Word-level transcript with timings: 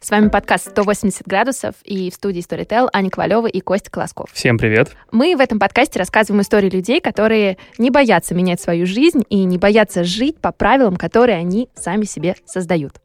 С 0.00 0.10
вами 0.10 0.28
подкаст 0.28 0.68
«180 0.68 1.22
градусов» 1.26 1.74
и 1.82 2.08
в 2.10 2.14
студии 2.14 2.40
Storytel 2.40 2.88
Аня 2.92 3.10
Ковалева 3.10 3.48
и 3.48 3.60
Костя 3.60 3.90
Колосков. 3.90 4.30
Всем 4.32 4.56
привет. 4.56 4.96
Мы 5.10 5.34
в 5.34 5.40
этом 5.40 5.58
подкасте 5.58 5.98
рассказываем 5.98 6.40
истории 6.42 6.70
людей, 6.70 7.00
которые 7.00 7.58
не 7.78 7.90
боятся 7.90 8.32
менять 8.32 8.60
свою 8.60 8.86
жизнь 8.86 9.24
и 9.28 9.42
не 9.42 9.58
боятся 9.58 10.04
жить 10.04 10.38
по 10.38 10.52
правилам, 10.52 10.96
которые 10.96 11.36
они 11.36 11.68
сами 11.74 12.04
себе 12.04 12.36
создают. 12.46 13.00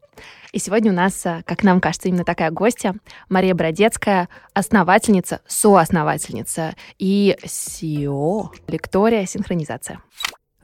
И 0.52 0.60
сегодня 0.60 0.92
у 0.92 0.94
нас, 0.94 1.26
а, 1.26 1.42
как 1.44 1.64
нам 1.64 1.80
кажется, 1.80 2.08
именно 2.08 2.24
такая 2.24 2.52
гостья, 2.52 2.94
Мария 3.28 3.54
Бродецкая, 3.54 4.28
основательница, 4.52 5.40
соосновательница 5.48 6.76
и 7.00 7.36
CEO 7.42 8.50
Лектория 8.68 9.26
Синхронизация. 9.26 10.00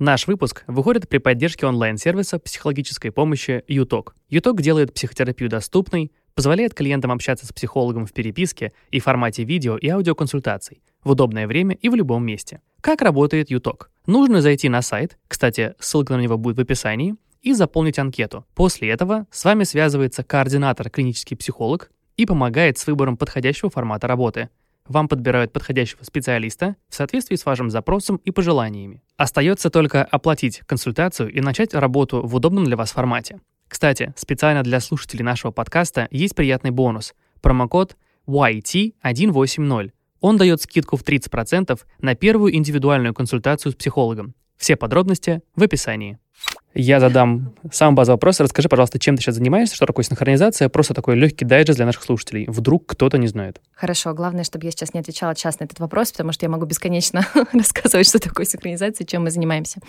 Наш 0.01 0.27
выпуск 0.27 0.64
выходит 0.67 1.11
при 1.11 1.19
поддержке 1.19 1.67
онлайн-сервиса 1.67 2.39
психологической 2.39 3.12
помощи 3.12 3.62
ЮТОК. 3.69 4.14
ЮТОК 4.30 4.62
делает 4.62 4.95
психотерапию 4.95 5.50
доступной, 5.50 6.11
позволяет 6.35 6.73
клиентам 6.73 7.13
общаться 7.13 7.45
с 7.45 7.53
психологом 7.53 8.07
в 8.07 8.14
переписке 8.14 8.73
и 8.90 8.99
формате 8.99 9.45
видео 9.45 9.76
и 9.76 9.89
аудиоконсультаций 9.89 10.81
в 11.04 11.11
удобное 11.11 11.46
время 11.46 11.75
и 11.75 11.90
в 11.90 11.95
любом 11.95 12.25
месте. 12.25 12.63
Как 12.81 13.03
работает 13.03 13.50
ЮТОК? 13.50 13.90
Нужно 14.07 14.40
зайти 14.40 14.71
на 14.71 14.81
сайт, 14.81 15.18
кстати, 15.29 15.75
ссылка 15.79 16.17
на 16.17 16.23
него 16.23 16.39
будет 16.39 16.57
в 16.57 16.61
описании, 16.61 17.17
и 17.43 17.53
заполнить 17.53 17.98
анкету. 17.98 18.46
После 18.54 18.89
этого 18.89 19.26
с 19.31 19.45
вами 19.45 19.64
связывается 19.64 20.25
координатор 20.25 20.89
клинический 20.89 21.37
психолог 21.37 21.90
и 22.17 22.25
помогает 22.25 22.79
с 22.79 22.87
выбором 22.87 23.18
подходящего 23.18 23.68
формата 23.68 24.07
работы. 24.07 24.48
Вам 24.90 25.07
подбирают 25.07 25.53
подходящего 25.53 26.03
специалиста 26.03 26.75
в 26.89 26.96
соответствии 26.96 27.36
с 27.36 27.46
вашим 27.46 27.71
запросом 27.71 28.17
и 28.25 28.32
пожеланиями. 28.32 29.04
Остается 29.17 29.71
только 29.71 30.03
оплатить 30.03 30.62
консультацию 30.67 31.32
и 31.32 31.40
начать 31.40 31.75
работу 31.75 32.27
в 32.27 32.34
удобном 32.34 32.64
для 32.64 32.77
вас 32.77 32.91
формате. 32.91 33.39
Кстати, 33.69 34.12
специально 34.17 34.64
для 34.64 34.81
слушателей 34.81 35.22
нашего 35.22 35.53
подкаста 35.53 36.08
есть 36.11 36.34
приятный 36.34 36.72
бонус. 36.72 37.14
Промокод 37.41 37.97
YT180. 38.27 39.92
Он 40.19 40.37
дает 40.37 40.61
скидку 40.61 40.97
в 40.97 41.05
30% 41.05 41.81
на 42.00 42.17
первую 42.17 42.56
индивидуальную 42.56 43.15
консультацию 43.15 43.70
с 43.70 43.77
психологом. 43.77 44.34
Все 44.56 44.75
подробности 44.75 45.41
в 45.55 45.62
описании. 45.62 46.19
Я 46.73 47.01
задам 47.01 47.53
самый 47.73 47.97
базовый 47.97 48.15
вопрос. 48.15 48.39
Расскажи, 48.39 48.69
пожалуйста, 48.69 49.01
чем 49.01 49.17
ты 49.17 49.23
сейчас 49.23 49.35
занимаешься, 49.35 49.75
что 49.75 49.87
такое 49.87 50.05
синхронизация, 50.05 50.69
просто 50.69 50.95
такой 50.95 51.17
легкий 51.17 51.45
дайджест 51.45 51.77
для 51.77 51.85
наших 51.85 52.05
слушателей. 52.05 52.47
Вдруг 52.47 52.87
кто-то 52.87 53.19
не 53.19 53.27
знает. 53.27 53.61
Хорошо, 53.75 54.15
главное, 54.15 54.45
чтобы 54.45 54.67
я 54.67 54.71
сейчас 54.71 54.95
не 54.95 55.01
отвечала 55.01 55.35
час 55.35 55.59
на 55.59 55.65
этот 55.65 55.81
вопрос, 55.81 56.13
потому 56.13 56.31
что 56.31 56.47
я 56.47 56.51
могу 56.51 56.67
бесконечно 56.67 57.27
рассказывать, 57.53 58.07
что 58.07 58.21
такое 58.21 58.47
синхронизация, 58.47 59.05
чем 59.05 59.25
мы 59.25 59.33
занимаемся. 59.33 59.81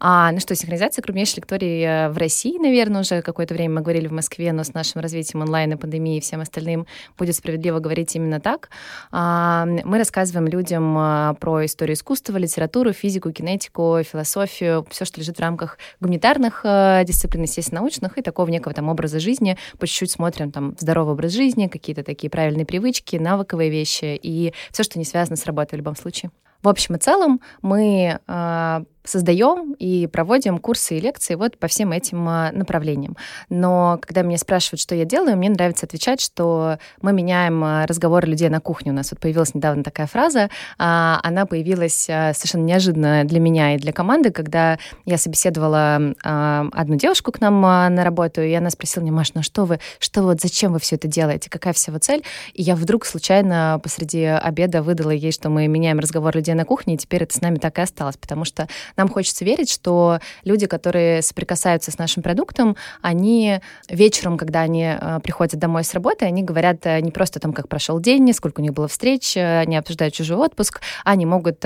А, 0.00 0.32
ну 0.32 0.40
что, 0.40 0.54
синхронизация 0.54 1.02
крупнейшей 1.02 1.36
лектории 1.36 1.82
э, 1.82 2.08
в 2.08 2.16
России, 2.16 2.58
наверное, 2.58 3.02
уже 3.02 3.20
какое-то 3.20 3.52
время 3.52 3.74
мы 3.74 3.80
говорили 3.82 4.08
в 4.08 4.12
Москве, 4.12 4.52
но 4.52 4.64
с 4.64 4.72
нашим 4.72 5.02
развитием 5.02 5.42
онлайн 5.42 5.72
и 5.72 5.76
пандемии 5.76 6.16
и 6.16 6.20
всем 6.20 6.40
остальным 6.40 6.86
будет 7.18 7.36
справедливо 7.36 7.80
говорить 7.80 8.16
именно 8.16 8.40
так. 8.40 8.70
А, 9.12 9.66
мы 9.66 9.98
рассказываем 9.98 10.48
людям 10.48 10.96
а, 10.96 11.34
про 11.34 11.66
историю 11.66 11.96
искусства, 11.96 12.38
литературу, 12.38 12.94
физику, 12.94 13.30
кинетику, 13.30 13.98
философию, 14.02 14.86
все, 14.90 15.04
что 15.04 15.20
лежит 15.20 15.36
в 15.36 15.40
рамках 15.40 15.78
гуманитарных 16.00 16.60
э, 16.64 17.02
дисциплин, 17.06 17.42
естественно, 17.42 17.80
научных, 17.80 18.18
и 18.18 18.22
такого 18.22 18.48
некого 18.48 18.74
там 18.74 18.88
образа 18.88 19.20
жизни. 19.20 19.56
По 19.78 19.86
чуть-чуть 19.86 20.10
смотрим 20.10 20.50
там 20.50 20.74
здоровый 20.78 21.14
образ 21.14 21.32
жизни, 21.32 21.68
какие-то 21.68 22.02
такие 22.02 22.30
правильные 22.30 22.66
привычки, 22.66 23.16
навыковые 23.16 23.70
вещи 23.70 24.18
и 24.20 24.52
все, 24.70 24.82
что 24.82 24.98
не 24.98 25.04
связано 25.04 25.36
с 25.36 25.46
работой 25.46 25.74
в 25.74 25.78
любом 25.78 25.96
случае. 25.96 26.30
В 26.62 26.68
общем 26.68 26.94
и 26.94 26.98
целом 26.98 27.40
мы 27.60 28.18
э, 28.26 28.84
создаем 29.04 29.74
и 29.78 30.06
проводим 30.06 30.58
курсы 30.58 30.96
и 30.96 31.00
лекции 31.00 31.34
вот 31.34 31.58
по 31.58 31.68
всем 31.68 31.92
этим 31.92 32.26
а, 32.28 32.50
направлениям. 32.52 33.16
Но 33.50 33.98
когда 34.00 34.22
меня 34.22 34.38
спрашивают, 34.38 34.80
что 34.80 34.94
я 34.94 35.04
делаю, 35.04 35.36
мне 35.36 35.50
нравится 35.50 35.86
отвечать, 35.86 36.20
что 36.20 36.78
мы 37.02 37.12
меняем 37.12 37.62
а, 37.62 37.86
разговоры 37.86 38.26
людей 38.26 38.48
на 38.48 38.60
кухне. 38.60 38.92
У 38.92 38.94
нас 38.94 39.10
вот 39.10 39.20
появилась 39.20 39.54
недавно 39.54 39.84
такая 39.84 40.06
фраза, 40.06 40.48
а, 40.78 41.20
она 41.22 41.44
появилась 41.44 41.94
совершенно 41.94 42.64
неожиданно 42.64 43.24
для 43.24 43.40
меня 43.40 43.74
и 43.74 43.78
для 43.78 43.92
команды, 43.92 44.30
когда 44.30 44.78
я 45.04 45.18
собеседовала 45.18 46.14
одну 46.22 46.96
девушку 46.96 47.32
к 47.32 47.40
нам 47.40 47.60
на 47.60 48.04
работу, 48.04 48.40
и 48.40 48.52
она 48.52 48.70
спросила 48.70 49.02
меня, 49.02 49.12
Маш, 49.12 49.34
ну 49.34 49.42
что 49.42 49.64
вы, 49.64 49.80
что 49.98 50.22
вот, 50.22 50.40
зачем 50.40 50.72
вы 50.72 50.78
все 50.78 50.96
это 50.96 51.08
делаете, 51.08 51.50
какая 51.50 51.74
всего 51.74 51.98
цель? 51.98 52.24
И 52.54 52.62
я 52.62 52.74
вдруг 52.74 53.04
случайно 53.04 53.80
посреди 53.82 54.24
обеда 54.24 54.82
выдала 54.82 55.10
ей, 55.10 55.32
что 55.32 55.50
мы 55.50 55.66
меняем 55.66 55.98
разговор 55.98 56.34
людей 56.34 56.54
на 56.54 56.64
кухне, 56.64 56.94
и 56.94 56.96
теперь 56.96 57.24
это 57.24 57.36
с 57.36 57.40
нами 57.40 57.56
так 57.56 57.78
и 57.78 57.82
осталось, 57.82 58.16
потому 58.16 58.44
что 58.44 58.68
нам 58.96 59.08
хочется 59.08 59.44
верить, 59.44 59.70
что 59.70 60.18
люди, 60.44 60.66
которые 60.66 61.22
соприкасаются 61.22 61.90
с 61.90 61.98
нашим 61.98 62.22
продуктом, 62.22 62.76
они 63.02 63.60
вечером, 63.88 64.38
когда 64.38 64.60
они 64.60 64.84
э, 64.84 65.20
приходят 65.22 65.58
домой 65.58 65.84
с 65.84 65.94
работы, 65.94 66.24
они 66.24 66.42
говорят 66.42 66.86
э, 66.86 67.00
не 67.00 67.10
просто 67.10 67.38
о 67.38 67.42
том, 67.42 67.52
как 67.52 67.68
прошел 67.68 68.00
день, 68.00 68.32
сколько 68.32 68.60
у 68.60 68.62
них 68.62 68.72
было 68.72 68.88
встреч, 68.88 69.36
э, 69.36 69.60
они 69.60 69.76
обсуждают 69.76 70.14
чужой 70.14 70.38
отпуск, 70.38 70.80
они 71.04 71.26
могут 71.26 71.64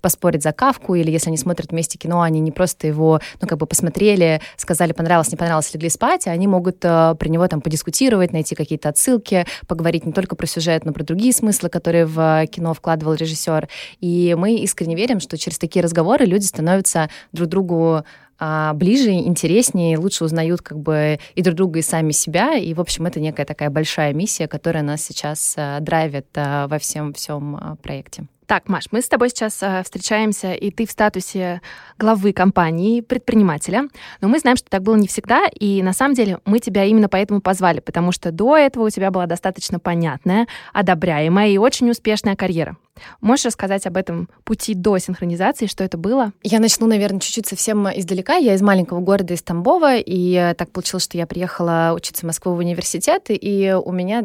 поспорить 0.00 0.42
за 0.42 0.52
кавку, 0.52 0.94
или 0.94 1.10
если 1.10 1.30
они 1.30 1.36
смотрят 1.36 1.70
вместе 1.70 1.98
кино, 1.98 2.22
они 2.22 2.40
не 2.40 2.52
просто 2.52 2.86
его, 2.86 3.20
ну, 3.40 3.48
как 3.48 3.58
бы 3.58 3.66
посмотрели, 3.66 4.40
сказали, 4.56 4.92
понравилось, 4.92 5.30
не 5.30 5.36
понравилось, 5.36 5.72
легли 5.72 5.88
спать, 5.88 6.26
а 6.26 6.30
они 6.30 6.46
могут 6.46 6.80
при 6.80 7.28
него 7.28 7.46
там 7.48 7.60
подискутировать, 7.60 8.32
найти 8.32 8.54
какие-то 8.54 8.88
отсылки, 8.88 9.46
поговорить 9.66 10.04
не 10.06 10.12
только 10.12 10.36
про 10.36 10.46
сюжет, 10.46 10.84
но 10.84 10.92
про 10.92 11.04
другие 11.04 11.32
смыслы, 11.32 11.68
которые 11.68 12.06
в 12.06 12.46
кино 12.46 12.74
вкладывал 12.74 13.14
режиссер. 13.14 13.68
И 14.00 14.34
мы 14.38 14.56
искренне 14.56 14.94
верим, 14.96 15.20
что 15.20 15.38
через 15.38 15.58
такие 15.58 15.82
разговоры 15.82 16.24
люди 16.24 16.44
становятся 16.44 16.67
становятся 16.68 17.08
друг 17.32 17.48
другу 17.48 18.04
а, 18.38 18.72
ближе, 18.74 19.10
интереснее, 19.10 19.98
лучше 19.98 20.24
узнают 20.24 20.60
как 20.60 20.78
бы 20.78 21.18
и 21.34 21.42
друг 21.42 21.56
друга, 21.56 21.78
и 21.78 21.82
сами 21.82 22.12
себя. 22.12 22.54
И, 22.54 22.74
в 22.74 22.80
общем, 22.80 23.06
это 23.06 23.20
некая 23.20 23.44
такая 23.44 23.70
большая 23.70 24.12
миссия, 24.12 24.46
которая 24.46 24.82
нас 24.82 25.02
сейчас 25.02 25.54
а, 25.56 25.80
драйвит 25.80 26.26
а, 26.36 26.68
во 26.68 26.78
всем 26.78 27.12
всем 27.14 27.78
проекте. 27.82 28.24
Так, 28.48 28.66
Маш, 28.66 28.86
мы 28.92 29.02
с 29.02 29.08
тобой 29.08 29.28
сейчас 29.28 29.62
э, 29.62 29.82
встречаемся, 29.84 30.54
и 30.54 30.70
ты 30.70 30.86
в 30.86 30.90
статусе 30.90 31.60
главы 31.98 32.32
компании, 32.32 33.02
предпринимателя. 33.02 33.88
Но 34.22 34.28
мы 34.28 34.38
знаем, 34.38 34.56
что 34.56 34.70
так 34.70 34.82
было 34.82 34.96
не 34.96 35.06
всегда, 35.06 35.44
и 35.60 35.82
на 35.82 35.92
самом 35.92 36.14
деле 36.14 36.38
мы 36.46 36.58
тебя 36.58 36.86
именно 36.86 37.10
поэтому 37.10 37.42
позвали, 37.42 37.80
потому 37.80 38.10
что 38.10 38.32
до 38.32 38.56
этого 38.56 38.86
у 38.86 38.90
тебя 38.90 39.10
была 39.10 39.26
достаточно 39.26 39.78
понятная, 39.78 40.46
одобряемая 40.72 41.50
и 41.50 41.58
очень 41.58 41.90
успешная 41.90 42.36
карьера. 42.36 42.78
Можешь 43.20 43.46
рассказать 43.46 43.86
об 43.86 43.96
этом 43.96 44.28
пути 44.44 44.74
до 44.74 44.98
синхронизации, 44.98 45.66
что 45.66 45.84
это 45.84 45.96
было? 45.96 46.32
Я 46.42 46.58
начну, 46.60 46.86
наверное, 46.86 47.20
чуть-чуть 47.20 47.46
совсем 47.46 47.88
издалека. 47.88 48.36
Я 48.36 48.54
из 48.54 48.62
маленького 48.62 49.00
города, 49.00 49.34
из 49.34 49.42
Тамбова, 49.42 49.96
и 49.96 50.54
так 50.56 50.70
получилось, 50.70 51.04
что 51.04 51.16
я 51.18 51.26
приехала 51.26 51.92
учиться 51.94 52.22
в 52.22 52.26
Москву 52.26 52.54
в 52.54 52.58
университет, 52.58 53.26
и 53.28 53.76
у 53.84 53.92
меня 53.92 54.24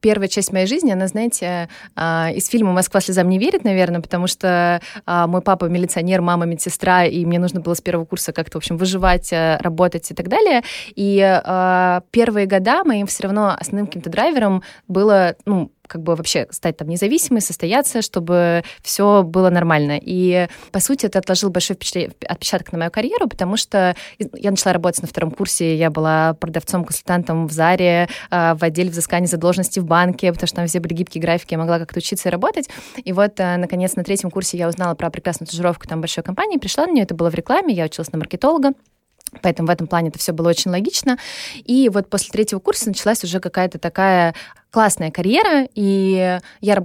первая 0.00 0.28
часть 0.28 0.52
моей 0.52 0.66
жизни, 0.66 0.90
она, 0.90 1.08
знаете, 1.08 1.68
а, 1.94 2.30
из 2.34 2.48
фильма 2.48 2.72
«Москва 2.72 3.00
слезам 3.00 3.28
не 3.28 3.38
верит», 3.38 3.51
наверное, 3.64 4.00
потому 4.00 4.26
что 4.26 4.80
а, 5.06 5.26
мой 5.26 5.42
папа 5.42 5.66
милиционер, 5.66 6.20
мама 6.20 6.46
медсестра, 6.46 7.04
и 7.04 7.24
мне 7.24 7.38
нужно 7.38 7.60
было 7.60 7.74
с 7.74 7.80
первого 7.80 8.04
курса 8.04 8.32
как-то, 8.32 8.58
в 8.58 8.60
общем, 8.62 8.76
выживать, 8.76 9.32
э, 9.32 9.58
работать 9.60 10.10
и 10.10 10.14
так 10.14 10.28
далее. 10.28 10.62
И 10.94 11.20
а, 11.22 12.02
первые 12.10 12.46
года 12.46 12.84
моим 12.84 13.06
все 13.06 13.24
равно 13.24 13.54
основным 13.58 13.86
каким-то 13.86 14.10
драйвером 14.10 14.62
было, 14.88 15.36
ну, 15.44 15.70
как 15.86 16.02
бы 16.02 16.14
вообще 16.14 16.46
стать 16.50 16.76
там 16.76 16.88
независимой, 16.88 17.40
состояться, 17.40 18.02
чтобы 18.02 18.64
все 18.82 19.22
было 19.22 19.50
нормально. 19.50 19.98
И, 20.00 20.48
по 20.70 20.80
сути, 20.80 21.06
это 21.06 21.18
отложил 21.18 21.50
большой 21.50 21.76
отпечаток 21.76 22.72
на 22.72 22.78
мою 22.78 22.90
карьеру, 22.90 23.28
потому 23.28 23.56
что 23.56 23.94
я 24.18 24.50
начала 24.50 24.72
работать 24.72 25.02
на 25.02 25.08
втором 25.08 25.30
курсе, 25.30 25.76
я 25.76 25.90
была 25.90 26.34
продавцом-консультантом 26.34 27.46
в 27.46 27.52
Заре, 27.52 28.08
а, 28.30 28.54
в 28.54 28.62
отделе 28.62 28.90
взыскания 28.90 29.26
задолженности 29.26 29.80
в 29.80 29.84
банке, 29.84 30.32
потому 30.32 30.46
что 30.46 30.56
там 30.56 30.66
все 30.66 30.80
были 30.80 30.94
гибкие 30.94 31.20
графики, 31.20 31.52
я 31.52 31.58
могла 31.58 31.78
как-то 31.78 31.98
учиться 31.98 32.28
и 32.28 32.32
работать. 32.32 32.70
И 32.96 33.12
вот, 33.12 33.38
а, 33.40 33.56
наконец, 33.56 33.96
на 33.96 34.04
третьем 34.04 34.30
курсе 34.30 34.56
я 34.56 34.68
узнала 34.68 34.94
про 34.94 35.10
прекрасную 35.10 35.48
стажировку 35.48 35.86
там 35.86 36.00
большой 36.00 36.24
компании, 36.24 36.58
пришла 36.58 36.86
на 36.86 36.92
нее, 36.92 37.04
это 37.04 37.14
было 37.14 37.30
в 37.30 37.34
рекламе, 37.34 37.74
я 37.74 37.84
училась 37.84 38.12
на 38.12 38.18
маркетолога. 38.18 38.72
Поэтому 39.40 39.68
в 39.68 39.70
этом 39.70 39.86
плане 39.86 40.10
это 40.10 40.18
все 40.18 40.32
было 40.32 40.50
очень 40.50 40.70
логично. 40.70 41.18
И 41.54 41.88
вот 41.88 42.10
после 42.10 42.30
третьего 42.30 42.58
курса 42.58 42.88
началась 42.88 43.24
уже 43.24 43.40
какая-то 43.40 43.78
такая 43.78 44.34
классная 44.72 45.10
карьера, 45.10 45.68
и 45.74 46.38
я, 46.62 46.84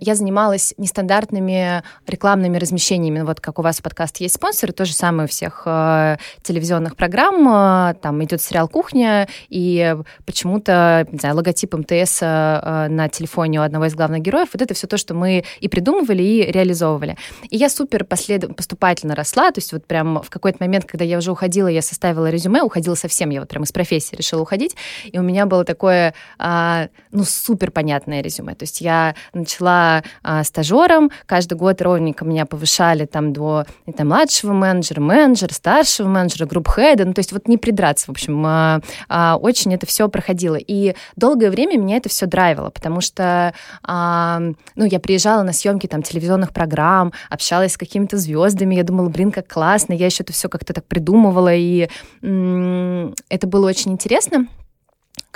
я 0.00 0.14
занималась 0.14 0.72
нестандартными 0.78 1.82
рекламными 2.06 2.56
размещениями. 2.56 3.20
Вот 3.20 3.40
как 3.40 3.58
у 3.58 3.62
вас 3.62 3.78
в 3.78 3.82
подкасте 3.82 4.24
есть 4.24 4.36
спонсоры, 4.36 4.72
то 4.72 4.86
же 4.86 4.94
самое 4.94 5.26
у 5.26 5.28
всех 5.28 5.64
э, 5.66 6.16
телевизионных 6.42 6.96
программ. 6.96 7.46
Э, 7.46 7.94
там 8.00 8.24
идет 8.24 8.40
сериал 8.40 8.68
«Кухня», 8.68 9.28
и 9.50 9.96
почему-то, 10.24 11.06
не 11.12 11.18
знаю, 11.18 11.36
логотип 11.36 11.74
МТС 11.74 12.20
э, 12.22 12.86
на 12.88 13.08
телефоне 13.10 13.60
у 13.60 13.62
одного 13.62 13.84
из 13.84 13.94
главных 13.94 14.22
героев. 14.22 14.48
Вот 14.54 14.62
это 14.62 14.72
все 14.72 14.86
то, 14.86 14.96
что 14.96 15.12
мы 15.12 15.44
и 15.60 15.68
придумывали, 15.68 16.22
и 16.22 16.50
реализовывали. 16.50 17.18
И 17.50 17.58
я 17.58 17.68
супер 17.68 18.04
послед... 18.04 18.56
поступательно 18.56 19.14
росла, 19.14 19.50
то 19.50 19.58
есть 19.58 19.74
вот 19.74 19.86
прям 19.86 20.22
в 20.22 20.30
какой-то 20.30 20.56
момент, 20.60 20.86
когда 20.86 21.04
я 21.04 21.18
уже 21.18 21.32
уходила, 21.32 21.68
я 21.68 21.82
составила 21.82 22.30
резюме, 22.30 22.62
уходила 22.62 22.94
совсем, 22.94 23.28
я 23.28 23.40
вот 23.40 23.50
прям 23.50 23.64
из 23.64 23.72
профессии 23.72 24.16
решила 24.16 24.40
уходить, 24.40 24.74
и 25.04 25.18
у 25.18 25.22
меня 25.22 25.44
было 25.44 25.64
такое, 25.64 26.14
э, 26.38 26.88
ну, 27.12 27.25
супер 27.26 27.70
понятное 27.70 28.20
резюме. 28.20 28.54
То 28.54 28.62
есть 28.64 28.80
я 28.80 29.14
начала 29.32 30.02
а, 30.22 30.44
стажером, 30.44 31.10
каждый 31.26 31.54
год 31.58 31.82
ровненько 31.82 32.24
меня 32.24 32.46
повышали 32.46 33.06
там 33.06 33.32
до 33.32 33.64
это, 33.86 34.04
младшего 34.04 34.52
менеджера, 34.52 35.00
менеджера, 35.00 35.52
старшего 35.52 36.08
менеджера, 36.08 36.46
групп-хеда, 36.46 37.04
ну, 37.04 37.12
то 37.12 37.20
есть 37.20 37.32
вот 37.32 37.48
не 37.48 37.58
придраться, 37.58 38.06
в 38.06 38.10
общем, 38.10 38.42
а, 38.46 38.80
а, 39.08 39.36
очень 39.36 39.74
это 39.74 39.86
все 39.86 40.08
проходило. 40.08 40.56
И 40.56 40.94
долгое 41.16 41.50
время 41.50 41.76
меня 41.78 41.96
это 41.96 42.08
все 42.08 42.26
драйвило, 42.26 42.70
потому 42.70 43.00
что, 43.00 43.52
а, 43.82 44.40
ну, 44.74 44.84
я 44.84 45.00
приезжала 45.00 45.42
на 45.42 45.52
съемки 45.52 45.86
там 45.86 46.02
телевизионных 46.02 46.52
программ, 46.52 47.12
общалась 47.30 47.72
с 47.72 47.76
какими-то 47.76 48.16
звездами, 48.16 48.74
я 48.74 48.84
думала, 48.84 49.08
блин, 49.08 49.32
как 49.32 49.48
классно, 49.48 49.92
я 49.92 50.06
еще 50.06 50.22
это 50.22 50.32
все 50.32 50.48
как-то 50.48 50.72
так 50.72 50.86
придумывала, 50.86 51.54
и 51.54 51.88
м- 52.22 53.14
это 53.28 53.46
было 53.46 53.66
очень 53.68 53.92
интересно 53.92 54.46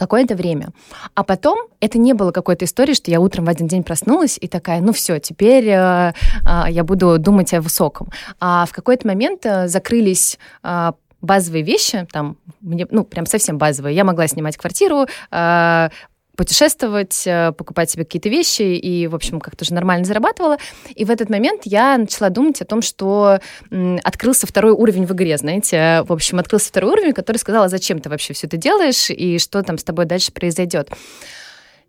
какое-то 0.00 0.34
время. 0.34 0.70
А 1.14 1.22
потом 1.22 1.58
это 1.80 1.98
не 1.98 2.14
было 2.14 2.32
какой-то 2.32 2.64
истории, 2.64 2.94
что 2.94 3.10
я 3.10 3.20
утром 3.20 3.44
в 3.44 3.48
один 3.50 3.68
день 3.68 3.82
проснулась 3.82 4.38
и 4.40 4.48
такая, 4.48 4.80
ну 4.80 4.92
все, 4.92 5.18
теперь 5.18 5.68
э, 5.68 6.12
э, 6.46 6.62
я 6.70 6.84
буду 6.84 7.18
думать 7.18 7.52
о 7.52 7.60
высоком. 7.60 8.08
А 8.40 8.64
в 8.64 8.72
какой-то 8.72 9.06
момент 9.06 9.44
э, 9.44 9.68
закрылись 9.68 10.38
э, 10.62 10.92
базовые 11.20 11.62
вещи, 11.62 12.06
там, 12.12 12.38
мне, 12.62 12.86
ну, 12.90 13.04
прям 13.04 13.26
совсем 13.26 13.58
базовые. 13.58 13.94
Я 13.94 14.04
могла 14.04 14.26
снимать 14.26 14.56
квартиру, 14.56 15.06
э, 15.30 15.90
путешествовать, 16.40 17.26
э, 17.26 17.52
покупать 17.52 17.90
себе 17.90 18.06
какие-то 18.06 18.30
вещи 18.30 18.62
и, 18.62 19.06
в 19.08 19.14
общем, 19.14 19.40
как-то 19.40 19.62
уже 19.62 19.74
нормально 19.74 20.06
зарабатывала. 20.06 20.56
И 20.94 21.04
в 21.04 21.10
этот 21.10 21.28
момент 21.28 21.64
я 21.66 21.98
начала 21.98 22.30
думать 22.30 22.62
о 22.62 22.64
том, 22.64 22.80
что 22.80 23.40
открылся 24.02 24.46
второй 24.46 24.72
уровень 24.72 25.04
в 25.04 25.12
игре, 25.12 25.36
знаете. 25.36 26.02
В 26.08 26.12
общем, 26.14 26.38
открылся 26.38 26.68
второй 26.68 26.92
уровень, 26.92 27.12
который 27.12 27.36
сказал, 27.36 27.64
а 27.64 27.68
зачем 27.68 27.98
ты 27.98 28.08
вообще 28.08 28.32
все 28.32 28.46
это 28.46 28.56
делаешь 28.56 29.10
и 29.10 29.38
что 29.38 29.62
там 29.62 29.76
с 29.76 29.84
тобой 29.84 30.06
дальше 30.06 30.32
произойдет. 30.32 30.88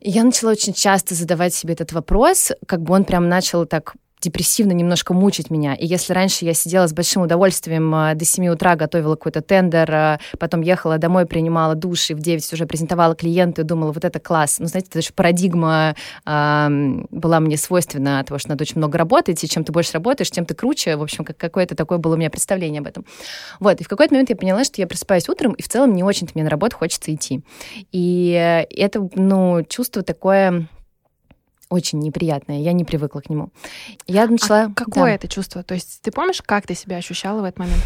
Я 0.02 0.26
начала 0.26 0.52
очень 0.52 0.74
часто 0.74 1.16
задавать 1.16 1.54
себе 1.54 1.74
этот 1.74 1.94
вопрос, 1.94 2.52
как 2.66 2.82
бы 2.82 2.94
он 2.94 3.06
прям 3.06 3.30
начал 3.30 3.66
так 3.66 3.94
депрессивно 4.22 4.72
немножко 4.72 5.14
мучить 5.14 5.50
меня. 5.50 5.74
И 5.74 5.86
если 5.86 6.14
раньше 6.14 6.46
я 6.46 6.54
сидела 6.54 6.88
с 6.88 6.94
большим 6.94 7.24
удовольствием 7.24 7.94
э, 7.94 8.16
до 8.16 8.24
7 8.24 8.48
утра, 8.50 8.76
готовила 8.76 9.16
какой-то 9.16 9.42
тендер, 9.42 9.92
э, 9.92 10.18
потом 10.38 10.62
ехала 10.62 10.98
домой, 10.98 11.26
принимала 11.26 11.76
душ 11.76 12.12
и 12.12 12.14
в 12.14 12.20
9 12.20 12.54
уже 12.54 12.66
презентовала 12.66 13.16
клиенту 13.16 13.62
и 13.62 13.64
думала, 13.64 13.92
вот 13.92 14.06
это 14.06 14.20
класс. 14.20 14.60
Ну, 14.60 14.68
знаете, 14.68 14.90
это 14.92 15.02
же 15.02 15.12
парадигма 15.14 15.96
э, 16.26 16.68
была 17.10 17.40
мне 17.40 17.58
свойственна 17.58 18.20
от 18.20 18.28
того, 18.28 18.38
что 18.38 18.50
надо 18.50 18.62
очень 18.62 18.78
много 18.78 18.98
работать, 18.98 19.44
и 19.44 19.48
чем 19.48 19.64
ты 19.64 19.72
больше 19.72 19.94
работаешь, 19.94 20.30
тем 20.30 20.46
ты 20.46 20.54
круче. 20.54 20.96
В 20.96 21.02
общем, 21.02 21.26
как 21.26 21.38
какое-то 21.38 21.76
такое 21.76 21.98
было 21.98 22.14
у 22.14 22.18
меня 22.18 22.30
представление 22.30 22.82
об 22.82 22.88
этом. 22.88 23.06
Вот, 23.60 23.82
и 23.82 23.84
в 23.84 23.88
какой-то 23.88 24.14
момент 24.14 24.30
я 24.30 24.36
поняла, 24.36 24.64
что 24.64 24.82
я 24.82 24.88
просыпаюсь 24.88 25.28
утром, 25.30 25.54
и 25.54 25.64
в 25.64 25.68
целом 25.68 25.94
не 25.94 26.04
очень-то 26.04 26.34
мне 26.36 26.44
на 26.44 26.50
работу 26.50 26.78
хочется 26.78 27.14
идти. 27.14 27.42
И 27.92 28.66
это, 28.70 29.10
ну, 29.16 29.64
чувство 29.68 30.04
такое 30.04 30.68
очень 31.72 32.00
неприятное. 32.00 32.60
Я 32.60 32.74
не 32.74 32.84
привыкла 32.84 33.22
к 33.22 33.30
нему. 33.30 33.50
Я 34.06 34.28
начала... 34.28 34.64
А 34.64 34.74
какое 34.74 35.06
да. 35.06 35.16
это 35.16 35.28
чувство? 35.28 35.64
То 35.64 35.74
есть 35.74 36.02
ты 36.02 36.12
помнишь, 36.12 36.42
как 36.42 36.68
ты 36.68 36.76
себя 36.76 36.98
ощущала 36.98 37.42
в 37.42 37.46
этот 37.46 37.60
момент? 37.60 37.82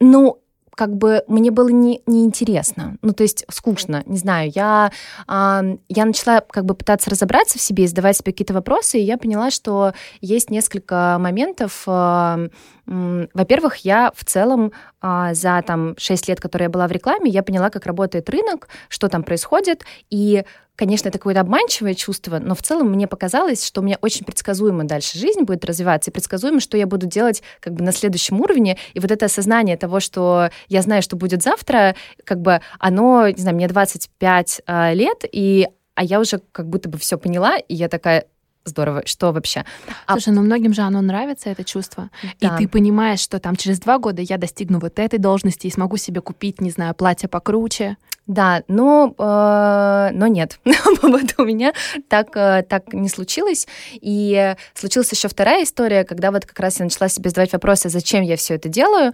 Ну, 0.00 0.38
как 0.74 0.96
бы 0.96 1.22
мне 1.28 1.50
было 1.50 1.68
не, 1.68 2.00
неинтересно, 2.06 2.96
ну, 3.02 3.12
то 3.12 3.22
есть 3.22 3.44
скучно, 3.50 4.02
не 4.06 4.16
знаю. 4.16 4.50
Я, 4.54 4.90
э, 5.28 5.76
я 5.88 6.04
начала 6.04 6.40
как 6.40 6.64
бы 6.64 6.74
пытаться 6.74 7.10
разобраться 7.10 7.58
в 7.58 7.60
себе, 7.60 7.86
задавать 7.86 8.16
себе 8.16 8.32
какие-то 8.32 8.54
вопросы, 8.54 8.98
и 8.98 9.02
я 9.02 9.18
поняла, 9.18 9.50
что 9.50 9.92
есть 10.20 10.50
несколько 10.50 11.18
моментов. 11.20 11.86
Во-первых, 11.86 13.76
я 13.78 14.12
в 14.14 14.24
целом 14.24 14.72
э, 15.02 15.34
за 15.34 15.62
там 15.64 15.94
6 15.98 16.28
лет, 16.28 16.40
которые 16.40 16.66
я 16.66 16.70
была 16.70 16.88
в 16.88 16.92
рекламе, 16.92 17.30
я 17.30 17.42
поняла, 17.42 17.70
как 17.70 17.86
работает 17.86 18.28
рынок, 18.28 18.68
что 18.88 19.08
там 19.08 19.22
происходит, 19.22 19.84
и 20.10 20.44
Конечно, 20.82 21.10
это 21.10 21.18
какое-то 21.18 21.42
обманчивое 21.42 21.94
чувство, 21.94 22.40
но 22.40 22.56
в 22.56 22.62
целом 22.62 22.90
мне 22.90 23.06
показалось, 23.06 23.64
что 23.64 23.80
у 23.82 23.84
меня 23.84 23.98
очень 24.00 24.26
предсказуемо 24.26 24.82
дальше 24.82 25.16
жизнь 25.16 25.42
будет 25.42 25.64
развиваться, 25.64 26.10
и 26.10 26.12
предсказуемо, 26.12 26.58
что 26.58 26.76
я 26.76 26.88
буду 26.88 27.06
делать 27.06 27.40
как 27.60 27.74
бы 27.74 27.84
на 27.84 27.92
следующем 27.92 28.40
уровне. 28.40 28.76
И 28.92 28.98
вот 28.98 29.12
это 29.12 29.26
осознание 29.26 29.76
того, 29.76 30.00
что 30.00 30.50
я 30.66 30.82
знаю, 30.82 31.00
что 31.02 31.14
будет 31.14 31.40
завтра, 31.40 31.94
как 32.24 32.40
бы 32.40 32.62
оно, 32.80 33.28
не 33.28 33.40
знаю, 33.40 33.54
мне 33.54 33.68
25 33.68 34.58
э, 34.58 34.62
а, 34.66 34.92
лет, 34.92 35.24
и 35.30 35.68
а 35.94 36.02
я 36.02 36.18
уже 36.18 36.40
как 36.50 36.68
будто 36.68 36.88
бы 36.88 36.98
все 36.98 37.16
поняла, 37.16 37.58
и 37.58 37.76
я 37.76 37.88
такая, 37.88 38.24
здорово, 38.64 39.02
что 39.06 39.32
вообще. 39.32 39.64
А 40.06 40.14
Слушай, 40.14 40.34
ну 40.34 40.42
многим 40.42 40.74
же 40.74 40.82
оно 40.82 41.00
нравится, 41.00 41.48
это 41.50 41.62
чувство. 41.62 42.10
Да. 42.40 42.56
И 42.56 42.58
ты 42.58 42.68
понимаешь, 42.68 43.20
что 43.20 43.38
там 43.38 43.54
через 43.54 43.78
два 43.78 43.98
года 43.98 44.20
я 44.20 44.36
достигну 44.36 44.80
вот 44.80 44.98
этой 44.98 45.20
должности 45.20 45.68
и 45.68 45.70
смогу 45.70 45.96
себе 45.96 46.20
купить, 46.20 46.60
не 46.60 46.70
знаю, 46.70 46.94
платье 46.94 47.28
покруче. 47.28 47.96
Да, 48.26 48.62
но, 48.68 49.14
э, 49.18 50.10
но 50.12 50.26
нет. 50.28 50.60
вот 51.02 51.34
у 51.38 51.44
меня 51.44 51.72
так, 52.08 52.36
э, 52.36 52.64
так 52.68 52.92
не 52.92 53.08
случилось. 53.08 53.66
И 53.94 54.54
случилась 54.74 55.10
еще 55.12 55.28
вторая 55.28 55.64
история, 55.64 56.04
когда 56.04 56.30
вот 56.30 56.46
как 56.46 56.58
раз 56.60 56.78
я 56.78 56.84
начала 56.84 57.08
себе 57.08 57.30
задавать 57.30 57.52
вопросы, 57.52 57.88
зачем 57.88 58.22
я 58.22 58.36
все 58.36 58.54
это 58.54 58.68
делаю. 58.68 59.12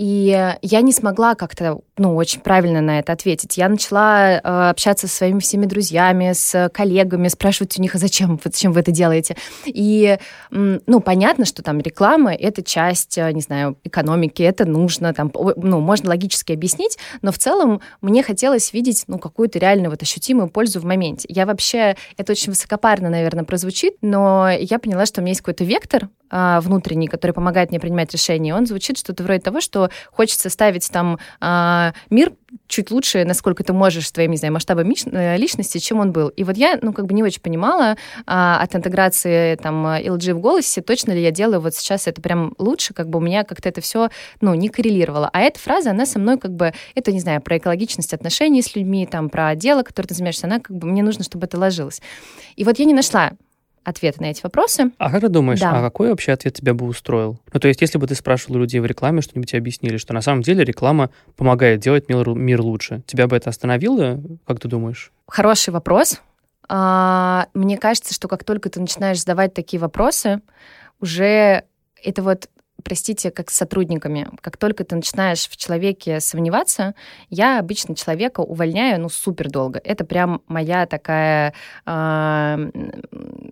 И 0.00 0.56
я 0.62 0.80
не 0.80 0.92
смогла 0.92 1.34
как-то, 1.34 1.80
ну, 1.98 2.16
очень 2.16 2.40
правильно 2.40 2.80
на 2.80 3.00
это 3.00 3.12
ответить. 3.12 3.58
Я 3.58 3.68
начала 3.68 4.30
э, 4.32 4.38
общаться 4.42 5.06
со 5.06 5.14
своими 5.14 5.40
всеми 5.40 5.66
друзьями, 5.66 6.32
с 6.32 6.70
коллегами, 6.72 7.28
спрашивать 7.28 7.78
у 7.78 7.82
них, 7.82 7.94
а 7.94 7.98
зачем, 7.98 8.40
зачем 8.42 8.72
вы 8.72 8.80
это 8.80 8.92
делаете? 8.92 9.36
И, 9.66 10.16
ну, 10.50 11.00
понятно, 11.00 11.44
что 11.44 11.62
там 11.62 11.80
реклама— 11.80 12.32
это 12.34 12.62
часть, 12.62 13.18
э, 13.18 13.30
не 13.32 13.42
знаю, 13.42 13.76
экономики, 13.84 14.42
это 14.42 14.64
нужно, 14.64 15.12
там, 15.12 15.30
ну, 15.34 15.80
можно 15.80 16.08
логически 16.08 16.52
объяснить, 16.52 16.96
но 17.20 17.30
в 17.30 17.36
целом 17.36 17.82
мне 18.00 18.22
хотелось 18.22 18.72
видеть, 18.72 19.04
ну, 19.06 19.18
какую-то 19.18 19.58
реальную 19.58 19.90
вот 19.90 20.00
ощутимую 20.00 20.48
пользу 20.48 20.80
в 20.80 20.84
моменте. 20.84 21.26
Я 21.28 21.44
вообще, 21.44 21.94
это 22.16 22.32
очень 22.32 22.52
высокопарно, 22.52 23.10
наверное, 23.10 23.44
прозвучит, 23.44 23.96
но 24.00 24.48
я 24.48 24.78
поняла, 24.78 25.04
что 25.04 25.20
у 25.20 25.24
меня 25.24 25.32
есть 25.32 25.42
какой-то 25.42 25.64
вектор, 25.64 26.08
а, 26.32 26.60
внутренний, 26.60 27.08
который 27.08 27.32
помогает 27.32 27.70
мне 27.70 27.80
принимать 27.80 28.12
решения, 28.12 28.54
он 28.54 28.64
звучит 28.64 28.96
что-то 28.96 29.24
вроде 29.24 29.40
того, 29.40 29.60
что 29.60 29.89
хочется 30.10 30.50
ставить 30.50 30.90
там 30.90 31.18
а, 31.40 31.92
мир 32.10 32.32
чуть 32.66 32.90
лучше, 32.90 33.24
насколько 33.24 33.62
ты 33.64 33.72
можешь 33.72 34.08
с 34.08 34.12
твоим, 34.12 34.32
не 34.32 34.36
знаю, 34.36 34.52
масштабом 34.52 34.90
э, 34.90 35.36
личности, 35.36 35.78
чем 35.78 36.00
он 36.00 36.12
был. 36.12 36.28
И 36.28 36.44
вот 36.44 36.56
я, 36.56 36.78
ну, 36.82 36.92
как 36.92 37.06
бы 37.06 37.14
не 37.14 37.22
очень 37.22 37.40
понимала 37.40 37.96
а, 38.26 38.60
от 38.60 38.74
интеграции 38.74 39.56
там 39.56 39.86
LG 39.86 40.34
в 40.34 40.40
голосе, 40.40 40.82
точно 40.82 41.12
ли 41.12 41.22
я 41.22 41.30
делаю 41.30 41.60
вот 41.60 41.74
сейчас 41.74 42.06
это 42.06 42.20
прям 42.20 42.54
лучше, 42.58 42.94
как 42.94 43.08
бы 43.08 43.18
у 43.18 43.22
меня 43.22 43.44
как-то 43.44 43.68
это 43.68 43.80
все, 43.80 44.10
ну, 44.40 44.54
не 44.54 44.68
коррелировало. 44.68 45.30
А 45.32 45.40
эта 45.40 45.58
фраза, 45.58 45.90
она 45.90 46.06
со 46.06 46.18
мной 46.18 46.38
как 46.38 46.52
бы, 46.52 46.72
это, 46.94 47.12
не 47.12 47.20
знаю, 47.20 47.40
про 47.40 47.58
экологичность 47.58 48.14
отношений 48.14 48.62
с 48.62 48.74
людьми, 48.74 49.06
там, 49.06 49.28
про 49.28 49.54
дело, 49.54 49.82
которое 49.82 50.08
ты 50.08 50.14
занимаешься, 50.14 50.46
она 50.46 50.60
как 50.60 50.76
бы, 50.76 50.86
мне 50.86 51.02
нужно, 51.02 51.24
чтобы 51.24 51.46
это 51.46 51.58
ложилось. 51.58 52.00
И 52.56 52.64
вот 52.64 52.78
я 52.78 52.84
не 52.84 52.94
нашла 52.94 53.32
ответы 53.84 54.20
на 54.20 54.26
эти 54.26 54.42
вопросы. 54.42 54.92
А 54.98 55.10
как 55.10 55.20
ты 55.22 55.28
думаешь, 55.28 55.60
да. 55.60 55.78
а 55.78 55.82
какой 55.82 56.10
вообще 56.10 56.32
ответ 56.32 56.54
тебя 56.54 56.74
бы 56.74 56.86
устроил? 56.86 57.40
Ну, 57.52 57.60
то 57.60 57.68
есть, 57.68 57.80
если 57.80 57.98
бы 57.98 58.06
ты 58.06 58.14
спрашивал 58.14 58.58
людей 58.60 58.80
в 58.80 58.86
рекламе, 58.86 59.22
что-нибудь 59.22 59.54
объяснили, 59.54 59.96
что 59.96 60.12
на 60.12 60.20
самом 60.20 60.42
деле 60.42 60.64
реклама 60.64 61.10
помогает 61.36 61.80
делать 61.80 62.08
мир, 62.08 62.28
мир 62.30 62.60
лучше, 62.60 63.02
тебя 63.06 63.26
бы 63.26 63.36
это 63.36 63.50
остановило, 63.50 64.20
как 64.46 64.60
ты 64.60 64.68
думаешь? 64.68 65.12
Хороший 65.26 65.70
вопрос. 65.70 66.20
А, 66.68 67.46
мне 67.54 67.78
кажется, 67.78 68.14
что 68.14 68.28
как 68.28 68.44
только 68.44 68.70
ты 68.70 68.80
начинаешь 68.80 69.20
задавать 69.20 69.54
такие 69.54 69.80
вопросы, 69.80 70.40
уже 71.00 71.64
это 72.02 72.22
вот 72.22 72.48
простите, 72.82 73.30
как 73.30 73.50
с 73.50 73.54
сотрудниками. 73.54 74.28
Как 74.40 74.56
только 74.56 74.84
ты 74.84 74.96
начинаешь 74.96 75.48
в 75.48 75.56
человеке 75.56 76.20
сомневаться, 76.20 76.94
я 77.28 77.58
обычно 77.58 77.94
человека 77.94 78.40
увольняю, 78.40 79.00
ну, 79.00 79.08
супер 79.08 79.50
долго. 79.50 79.80
Это 79.82 80.04
прям 80.04 80.42
моя 80.46 80.86
такая 80.86 81.54
э, 81.86 81.92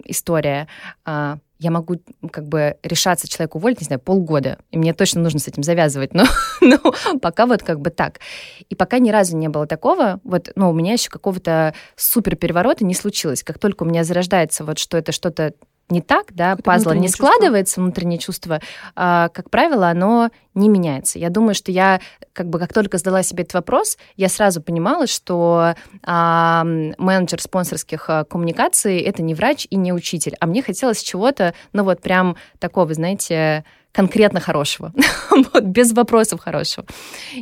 история. 0.04 0.68
Э, 1.06 1.36
я 1.58 1.70
могу 1.70 1.96
как 2.30 2.46
бы 2.46 2.76
решаться 2.82 3.28
человеку 3.28 3.58
уволить, 3.58 3.80
не 3.80 3.86
знаю, 3.86 4.00
полгода, 4.00 4.58
и 4.70 4.78
мне 4.78 4.94
точно 4.94 5.20
нужно 5.22 5.40
с 5.40 5.48
этим 5.48 5.62
завязывать, 5.62 6.14
но, 6.14 6.24
но 6.60 6.78
пока 7.20 7.46
вот 7.46 7.62
как 7.62 7.80
бы 7.80 7.90
так. 7.90 8.20
И 8.68 8.74
пока 8.74 8.98
ни 8.98 9.10
разу 9.10 9.36
не 9.36 9.48
было 9.48 9.66
такого, 9.66 10.20
вот, 10.24 10.50
ну, 10.54 10.70
у 10.70 10.72
меня 10.72 10.92
еще 10.92 11.10
какого-то 11.10 11.74
супер 11.96 12.36
переворота 12.36 12.84
не 12.84 12.94
случилось. 12.94 13.42
Как 13.42 13.58
только 13.58 13.82
у 13.82 13.86
меня 13.86 14.04
зарождается 14.04 14.64
вот, 14.64 14.78
что 14.78 14.96
это 14.96 15.12
что-то 15.12 15.54
не 15.90 16.00
так, 16.00 16.34
да, 16.34 16.56
пазл 16.56 16.92
не 16.92 17.08
складывается, 17.08 17.72
чувство. 17.72 17.82
внутреннее 17.82 18.18
чувство, 18.18 18.60
а, 18.94 19.28
как 19.30 19.50
правило, 19.50 19.88
оно 19.88 20.30
не 20.54 20.68
меняется. 20.68 21.18
Я 21.18 21.30
думаю, 21.30 21.54
что 21.54 21.70
я, 21.70 22.00
как 22.32 22.48
бы, 22.48 22.58
как 22.58 22.72
только 22.72 22.98
задала 22.98 23.22
себе 23.22 23.42
этот 23.44 23.54
вопрос, 23.54 23.96
я 24.16 24.28
сразу 24.28 24.60
понимала, 24.60 25.06
что 25.06 25.74
а, 26.02 26.64
менеджер 26.64 27.40
спонсорских 27.40 28.10
а, 28.10 28.24
коммуникаций 28.24 28.98
это 29.00 29.22
не 29.22 29.34
врач 29.34 29.66
и 29.70 29.76
не 29.76 29.92
учитель, 29.92 30.34
а 30.40 30.46
мне 30.46 30.62
хотелось 30.62 31.02
чего-то, 31.02 31.54
ну 31.72 31.84
вот 31.84 32.00
прям 32.00 32.36
такого, 32.58 32.92
знаете, 32.92 33.64
конкретно 33.98 34.38
хорошего, 34.38 34.92
вот, 35.52 35.64
без 35.64 35.92
вопросов 35.92 36.38
хорошего. 36.38 36.86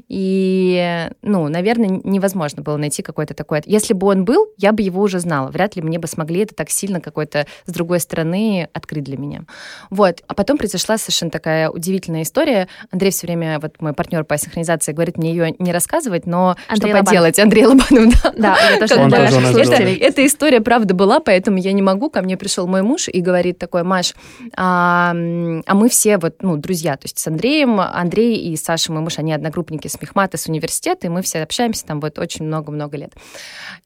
И, 0.09 1.11
ну, 1.21 1.49
наверное, 1.49 2.01
невозможно 2.03 2.63
было 2.63 2.79
найти 2.79 3.03
какой-то 3.03 3.35
такой... 3.35 3.61
Если 3.67 3.93
бы 3.93 4.07
он 4.07 4.25
был, 4.25 4.47
я 4.57 4.73
бы 4.73 4.81
его 4.81 5.03
уже 5.03 5.19
знала. 5.19 5.51
Вряд 5.51 5.77
ли 5.77 5.83
мне 5.83 5.99
бы 5.99 6.09
смогли 6.09 6.45
это 6.45 6.55
так 6.55 6.71
сильно 6.71 7.03
какой-то 7.03 7.47
с 7.67 7.73
другой 7.73 8.01
стороны 8.01 8.71
открыть 8.73 9.05
для 9.05 9.19
меня. 9.19 9.43
Вот. 9.91 10.23
А 10.27 10.33
потом 10.33 10.57
произошла 10.57 10.97
совершенно 10.97 11.31
такая 11.31 11.69
удивительная 11.69 12.23
история. 12.23 12.69
Андрей 12.91 13.11
все 13.11 13.27
время, 13.27 13.61
вот 13.61 13.75
мой 13.83 13.93
партнер 13.93 14.25
по 14.25 14.39
синхронизации, 14.39 14.93
говорит 14.93 15.19
мне 15.19 15.33
ее 15.33 15.55
не 15.59 15.73
рассказывать, 15.75 16.25
но 16.25 16.57
Андрей 16.69 16.77
что 16.77 16.87
Лобанов. 16.87 17.07
поделать? 17.07 17.39
Андрей 17.39 17.67
Лобанов, 17.67 18.23
да. 18.23 18.33
Да, 18.35 18.57
я 18.71 18.79
тоже 18.79 19.11
тоже 19.11 19.53
слушателей. 19.53 19.97
Эта 19.97 20.25
история, 20.25 20.63
правда, 20.63 20.95
была, 20.95 21.21
поэтому 21.21 21.59
я 21.59 21.73
не 21.73 21.83
могу. 21.83 22.09
Ко 22.09 22.23
мне 22.23 22.39
пришел 22.39 22.67
мой 22.67 22.81
муж 22.81 23.09
и 23.09 23.21
говорит 23.21 23.59
такой, 23.59 23.83
Маш, 23.83 24.15
а, 24.57 25.11
а 25.11 25.75
мы 25.75 25.91
все 25.91 26.17
вот, 26.17 26.43
ну, 26.47 26.57
друзья, 26.57 26.97
то 26.97 27.07
есть 27.07 27.19
с 27.19 27.27
Андреем, 27.27 27.81
Андрей 27.81 28.37
и 28.37 28.57
Саша, 28.57 28.93
мой 28.93 29.03
муж, 29.03 29.19
они 29.19 29.33
одногруппники 29.33 29.89
с 29.89 30.01
Мехмата, 30.01 30.37
с 30.37 30.47
университета, 30.47 31.07
и 31.07 31.11
мы 31.11 31.23
все 31.23 31.43
общаемся 31.43 31.85
там 31.85 32.01
вот 32.01 32.19
очень 32.19 32.45
много-много 32.45 32.97
лет. 32.97 33.13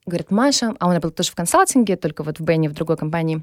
Говорит, 0.07 0.31
Маша, 0.31 0.75
а 0.79 0.89
он 0.89 1.01
был 1.01 1.11
тоже 1.11 1.31
в 1.31 1.35
консалтинге, 1.35 1.97
только 1.97 2.23
вот 2.23 2.39
в 2.39 2.43
Бенни, 2.43 2.69
в 2.69 2.73
другой 2.75 2.97
компании, 2.97 3.43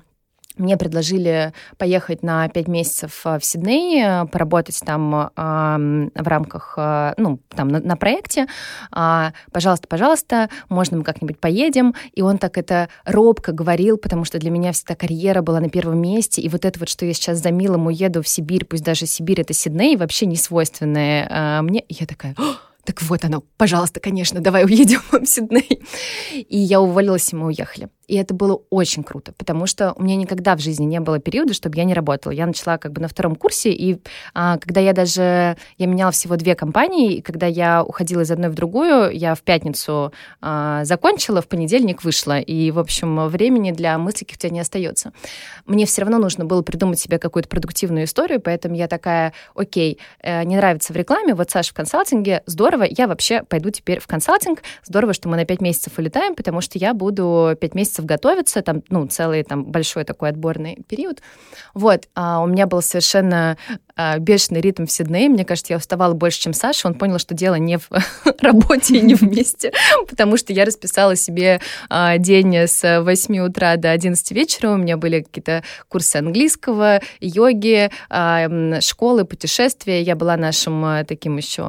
мне 0.60 0.78
предложили 0.78 1.54
поехать 1.78 2.24
на 2.24 2.48
пять 2.50 2.68
месяцев 2.68 3.22
э, 3.26 3.40
в 3.40 3.46
Сидней, 3.46 4.04
э, 4.04 4.26
поработать 4.26 4.80
там 4.86 5.32
ам, 5.36 6.12
в 6.16 6.28
рамках, 6.28 6.76
э, 6.78 7.14
ну, 7.18 7.40
там, 7.56 7.68
на, 7.70 7.80
на 7.80 7.96
проекте. 7.96 8.48
А, 8.92 9.34
Пожалуйста, 9.52 9.88
пожалуйста, 9.88 10.50
можно 10.70 10.98
мы 10.98 11.04
как-нибудь 11.04 11.40
поедем? 11.40 11.96
И 12.14 12.22
он 12.22 12.38
так 12.38 12.58
это 12.58 12.90
робко 13.06 13.52
говорил, 13.52 13.98
потому 13.98 14.26
что 14.26 14.40
для 14.40 14.52
меня 14.52 14.72
всегда 14.72 14.96
карьера 14.96 15.42
была 15.42 15.60
на 15.60 15.70
первом 15.70 16.00
месте, 16.02 16.42
и 16.42 16.50
вот 16.50 16.66
это 16.66 16.80
вот, 16.80 16.90
что 16.90 17.06
я 17.06 17.14
сейчас 17.14 17.40
за 17.40 17.52
милым 17.52 17.88
уеду 17.88 18.22
в 18.22 18.28
Сибирь, 18.28 18.66
пусть 18.66 18.84
даже 18.84 19.06
Сибирь— 19.06 19.42
это 19.42 19.54
Сидней, 19.54 19.96
вообще 19.96 20.26
не 20.26 20.36
свойственное 20.36 21.28
а, 21.30 21.62
мне. 21.62 21.82
И 21.82 21.96
я 22.00 22.06
такая, 22.06 22.36
«О, 22.38 22.56
так 22.88 23.02
вот 23.02 23.26
оно, 23.26 23.44
пожалуйста, 23.58 24.00
конечно, 24.00 24.40
давай 24.40 24.64
уедем 24.64 25.02
в 25.12 25.26
Сидней. 25.26 25.84
И 26.34 26.58
я 26.58 26.80
уволилась, 26.80 27.34
и 27.34 27.36
мы 27.36 27.48
уехали. 27.48 27.90
И 28.08 28.16
это 28.16 28.34
было 28.34 28.62
очень 28.70 29.04
круто, 29.04 29.34
потому 29.34 29.68
что 29.68 29.94
у 29.94 30.04
меня 30.04 30.16
никогда 30.16 30.56
в 30.56 30.60
жизни 30.60 30.86
не 30.86 31.00
было 31.02 31.20
периода, 31.20 31.54
чтобы 31.54 31.76
я 31.78 31.84
не 31.84 31.94
работала. 31.94 32.32
Я 32.32 32.46
начала 32.46 32.78
как 32.78 32.94
бы 32.94 33.02
на 33.02 33.10
втором 33.10 33.36
курсе, 33.36 33.72
и 33.72 34.02
а, 34.34 34.58
когда 34.58 34.80
я 34.80 34.94
даже... 34.94 35.58
Я 35.78 35.88
меняла 35.88 36.12
всего 36.12 36.38
две 36.38 36.56
компании, 36.56 37.16
и 37.16 37.22
когда 37.22 37.48
я 37.48 37.84
уходила 37.84 38.22
из 38.22 38.32
одной 38.32 38.50
в 38.50 38.54
другую, 38.54 39.12
я 39.12 39.36
в 39.36 39.42
пятницу 39.42 40.14
а, 40.42 40.86
закончила, 40.86 41.42
в 41.42 41.48
понедельник 41.48 42.04
вышла. 42.04 42.40
И, 42.40 42.72
в 42.72 42.80
общем, 42.80 43.28
времени 43.28 43.72
для 43.72 43.98
мыслей 43.98 44.28
у 44.32 44.38
тебя 44.38 44.52
не 44.52 44.62
остается. 44.62 45.12
Мне 45.66 45.86
все 45.86 46.02
равно 46.02 46.18
нужно 46.18 46.46
было 46.46 46.62
придумать 46.62 47.00
себе 47.00 47.20
какую-то 47.20 47.50
продуктивную 47.50 48.06
историю, 48.06 48.40
поэтому 48.40 48.76
я 48.76 48.88
такая, 48.88 49.34
окей, 49.54 50.00
э, 50.22 50.44
не 50.46 50.56
нравится 50.56 50.94
в 50.94 50.96
рекламе, 50.96 51.36
вот 51.36 51.52
Саша 51.52 51.72
в 51.72 51.74
консалтинге, 51.74 52.44
здорово, 52.46 52.86
я 52.90 53.08
вообще 53.08 53.44
пойду 53.44 53.70
теперь 53.70 54.00
в 54.00 54.08
консалтинг, 54.08 54.64
здорово, 54.86 55.14
что 55.14 55.28
мы 55.28 55.36
на 55.36 55.44
пять 55.44 55.60
месяцев 55.60 55.98
улетаем, 55.98 56.36
потому 56.36 56.62
что 56.62 56.78
я 56.78 56.94
буду 56.94 57.56
пять 57.60 57.76
месяцев 57.76 57.97
готовиться, 58.06 58.62
там, 58.62 58.84
ну, 58.90 59.08
целый 59.08 59.44
там 59.44 59.66
большой 59.66 60.04
такой 60.04 60.30
отборный 60.30 60.84
период. 60.88 61.22
Вот, 61.74 62.08
а 62.16 62.42
у 62.42 62.48
меня 62.48 62.68
был 62.68 62.82
совершенно 62.82 63.58
а, 63.96 64.20
бешеный 64.20 64.62
ритм 64.62 64.86
в 64.86 64.92
Сиднее, 64.92 65.28
мне 65.28 65.44
кажется, 65.44 65.74
я 65.74 65.78
уставала 65.78 66.14
больше, 66.14 66.40
чем 66.40 66.54
Саша, 66.54 66.88
он 66.88 66.94
понял, 66.94 67.18
что 67.18 67.34
дело 67.34 67.56
не 67.56 67.78
в 67.78 67.90
работе 68.42 68.98
и 68.98 69.02
не 69.02 69.16
вместе, 69.16 69.74
потому 70.10 70.38
что 70.38 70.54
я 70.54 70.66
расписала 70.66 71.16
себе 71.16 71.62
а, 71.90 72.18
день 72.18 72.56
с 72.56 73.02
8 73.02 73.40
утра 73.40 73.76
до 73.78 73.92
11 73.92 74.32
вечера, 74.32 74.70
у 74.72 74.78
меня 74.78 74.98
были 74.98 75.22
какие-то 75.22 75.64
курсы 75.90 76.18
английского, 76.18 77.02
йоги, 77.20 77.90
а, 78.10 78.48
школы, 78.82 79.26
путешествия, 79.26 80.02
я 80.02 80.16
была 80.16 80.38
нашим 80.38 81.06
таким 81.08 81.38
еще 81.38 81.64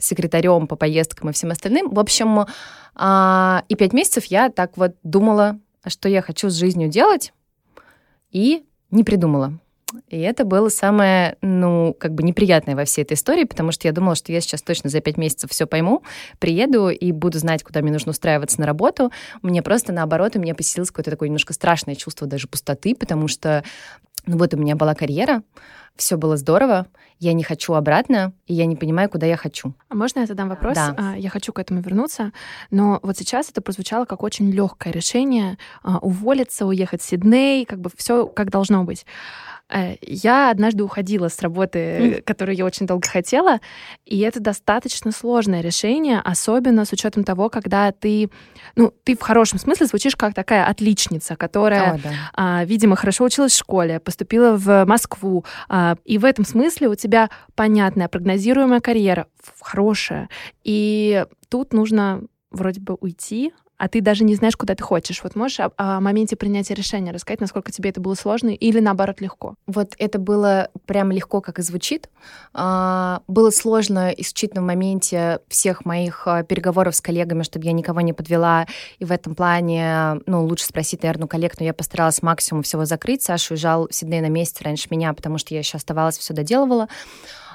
секретарем 0.00 0.66
по 0.66 0.76
поездкам 0.76 1.30
и 1.30 1.32
всем 1.32 1.50
остальным. 1.50 1.90
В 1.90 1.98
общем, 1.98 2.46
и 2.98 3.74
пять 3.74 3.92
месяцев 3.92 4.24
я 4.26 4.50
так 4.50 4.76
вот 4.76 4.96
думала, 5.02 5.58
а 5.82 5.90
что 5.90 6.08
я 6.08 6.22
хочу 6.22 6.48
с 6.48 6.54
жизнью 6.54 6.88
делать, 6.88 7.32
и 8.30 8.64
не 8.90 9.04
придумала. 9.04 9.58
И 10.08 10.18
это 10.18 10.44
было 10.44 10.68
самое, 10.68 11.36
ну, 11.42 11.94
как 11.98 12.12
бы 12.12 12.24
неприятное 12.24 12.74
во 12.74 12.84
всей 12.84 13.02
этой 13.02 13.14
истории, 13.14 13.44
потому 13.44 13.70
что 13.70 13.86
я 13.86 13.92
думала, 13.92 14.16
что 14.16 14.32
я 14.32 14.40
сейчас 14.40 14.60
точно 14.62 14.90
за 14.90 15.00
пять 15.00 15.16
месяцев 15.16 15.50
все 15.50 15.66
пойму, 15.66 16.02
приеду 16.40 16.88
и 16.88 17.12
буду 17.12 17.38
знать, 17.38 17.62
куда 17.62 17.82
мне 17.82 17.92
нужно 17.92 18.10
устраиваться 18.10 18.60
на 18.60 18.66
работу. 18.66 19.12
Мне 19.42 19.62
просто 19.62 19.92
наоборот, 19.92 20.34
у 20.34 20.40
меня 20.40 20.54
поселилось 20.54 20.90
какое-то 20.90 21.12
такое 21.12 21.28
немножко 21.28 21.52
страшное 21.52 21.94
чувство 21.94 22.26
даже 22.26 22.48
пустоты, 22.48 22.96
потому 22.96 23.28
что, 23.28 23.62
ну 24.26 24.36
вот 24.38 24.54
у 24.54 24.56
меня 24.56 24.76
была 24.76 24.94
карьера, 24.94 25.42
все 25.96 26.16
было 26.16 26.36
здорово, 26.36 26.86
я 27.18 27.32
не 27.32 27.42
хочу 27.42 27.72
обратно, 27.72 28.32
и 28.46 28.54
я 28.54 28.66
не 28.66 28.76
понимаю, 28.76 29.08
куда 29.08 29.24
я 29.26 29.36
хочу. 29.36 29.72
А 29.88 29.94
можно 29.94 30.20
я 30.20 30.26
задам 30.26 30.48
вопрос? 30.50 30.74
Да. 30.74 30.94
А, 30.98 31.16
Я 31.16 31.30
хочу 31.30 31.52
к 31.52 31.58
этому 31.58 31.80
вернуться, 31.80 32.32
но 32.70 33.00
вот 33.02 33.16
сейчас 33.16 33.48
это 33.50 33.62
прозвучало 33.62 34.04
как 34.04 34.22
очень 34.22 34.50
легкое 34.50 34.92
решение 34.92 35.56
а, 35.82 35.98
уволиться, 35.98 36.66
уехать 36.66 37.00
в 37.00 37.04
Сидней, 37.04 37.64
как 37.64 37.80
бы 37.80 37.90
все 37.96 38.26
как 38.26 38.50
должно 38.50 38.84
быть. 38.84 39.06
Э, 39.68 39.96
Я 40.00 40.50
однажды 40.50 40.84
уходила 40.84 41.28
с 41.28 41.40
работы, 41.40 42.22
которую 42.24 42.56
я 42.56 42.64
очень 42.64 42.86
долго 42.86 43.06
хотела, 43.06 43.60
и 44.04 44.20
это 44.20 44.40
достаточно 44.40 45.10
сложное 45.12 45.60
решение, 45.60 46.20
особенно 46.20 46.84
с 46.84 46.92
учетом 46.92 47.24
того, 47.24 47.48
когда 47.48 47.90
ты, 47.92 48.30
ну, 48.76 48.92
ты 49.04 49.16
в 49.16 49.20
хорошем 49.20 49.58
смысле 49.58 49.86
звучишь 49.86 50.16
как 50.16 50.34
такая 50.34 50.66
отличница, 50.66 51.36
которая 51.36 51.94
О, 51.94 51.98
да. 51.98 52.10
а, 52.34 52.64
видимо, 52.64 52.96
хорошо 52.96 53.24
училась 53.24 53.52
в 53.52 53.58
школе, 53.58 53.98
поступила 53.98 54.56
в 54.56 54.84
Москву, 54.84 55.44
а, 55.68 55.96
и 56.04 56.18
в 56.18 56.24
этом 56.24 56.44
смысле 56.44 56.88
у 56.88 56.94
тебя 56.94 57.30
понятная, 57.54 58.08
прогнозируемая 58.08 58.80
карьера, 58.80 59.26
хорошая, 59.60 60.28
и 60.62 61.24
тут 61.48 61.72
нужно 61.72 62.22
вроде 62.50 62.80
бы 62.80 62.94
уйти, 63.00 63.52
а 63.78 63.88
ты 63.88 64.00
даже 64.00 64.24
не 64.24 64.34
знаешь, 64.34 64.56
куда 64.56 64.74
ты 64.74 64.82
хочешь. 64.82 65.22
Вот 65.22 65.36
можешь 65.36 65.60
о, 65.60 65.70
о 65.76 66.00
моменте 66.00 66.36
принятия 66.36 66.74
решения 66.74 67.12
рассказать, 67.12 67.40
насколько 67.40 67.70
тебе 67.70 67.90
это 67.90 68.00
было 68.00 68.14
сложно 68.14 68.48
или 68.48 68.80
наоборот 68.80 69.20
легко? 69.20 69.54
Вот 69.66 69.94
это 69.98 70.18
было 70.18 70.70
прям 70.86 71.10
легко, 71.10 71.40
как 71.40 71.58
и 71.58 71.62
звучит. 71.62 72.08
А, 72.54 73.22
Было 73.28 73.50
сложно 73.50 74.10
исключительно 74.10 74.62
в 74.62 74.66
моменте 74.66 75.40
всех 75.48 75.84
моих 75.84 76.26
а, 76.26 76.42
переговоров 76.42 76.96
с 76.96 77.00
коллегами, 77.00 77.42
чтобы 77.42 77.66
я 77.66 77.72
никого 77.72 78.00
не 78.00 78.12
подвела. 78.12 78.66
И 78.98 79.04
в 79.04 79.12
этом 79.12 79.34
плане, 79.34 80.20
ну, 80.26 80.44
лучше 80.44 80.64
спросить, 80.64 81.02
наверное, 81.02 81.28
коллег, 81.28 81.58
но 81.58 81.66
я 81.66 81.74
постаралась 81.74 82.22
максимум 82.22 82.62
всего 82.62 82.84
закрыть. 82.84 83.22
Саша 83.22 83.54
уезжал 83.54 83.88
в 83.88 83.94
Сидней 83.94 84.20
на 84.20 84.28
месяц 84.28 84.62
раньше 84.62 84.88
меня, 84.90 85.12
потому 85.12 85.38
что 85.38 85.54
я 85.54 85.60
еще 85.60 85.76
оставалась, 85.76 86.18
все 86.18 86.32
доделывала. 86.32 86.88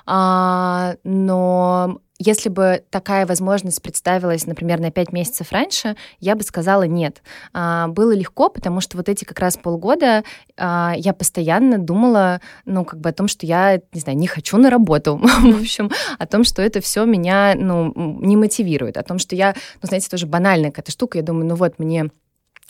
А, 0.06 0.96
но 1.04 2.02
если 2.24 2.50
бы 2.50 2.84
такая 2.92 3.26
возможность 3.26 3.82
представилась, 3.82 4.46
например, 4.46 4.80
на 4.80 4.92
пять 4.92 5.12
месяцев 5.12 5.52
раньше, 5.52 5.96
я 6.20 6.36
бы 6.36 6.44
сказала 6.44 6.84
нет. 6.84 7.24
А, 7.52 7.88
было 7.88 8.12
легко, 8.14 8.50
потому 8.50 8.80
что 8.80 8.98
вот 8.98 9.10
эти 9.10 9.26
как 9.26 9.40
раз 9.40 9.58
полгода 9.58 10.24
а, 10.56 10.94
я 10.96 11.14
постоянно 11.14 11.80
думала, 11.80 12.40
ну, 12.66 12.86
как 12.86 13.00
бы 13.00 13.10
о 13.10 13.14
том, 13.14 13.28
что 13.28 13.48
я, 13.48 13.82
не 13.92 14.02
знаю, 14.02 14.20
не 14.20 14.28
хочу 14.28 14.58
на 14.58 14.70
работу. 14.70 15.18
В 15.42 15.62
общем, 15.62 15.90
о 16.20 16.28
том, 16.28 16.44
что 16.44 16.62
это 16.62 16.80
все 16.80 17.06
меня, 17.06 17.56
ну, 17.56 17.92
не 17.96 18.38
мотивирует. 18.38 18.98
О 18.98 19.04
том, 19.04 19.18
что 19.18 19.36
я, 19.36 19.56
ну, 19.82 19.88
знаете, 19.88 20.08
тоже 20.08 20.28
банальная 20.28 20.70
какая-то 20.70 20.92
штука. 20.92 21.18
Я 21.18 21.24
думаю, 21.24 21.48
ну 21.48 21.56
вот, 21.56 21.80
мне 21.80 22.12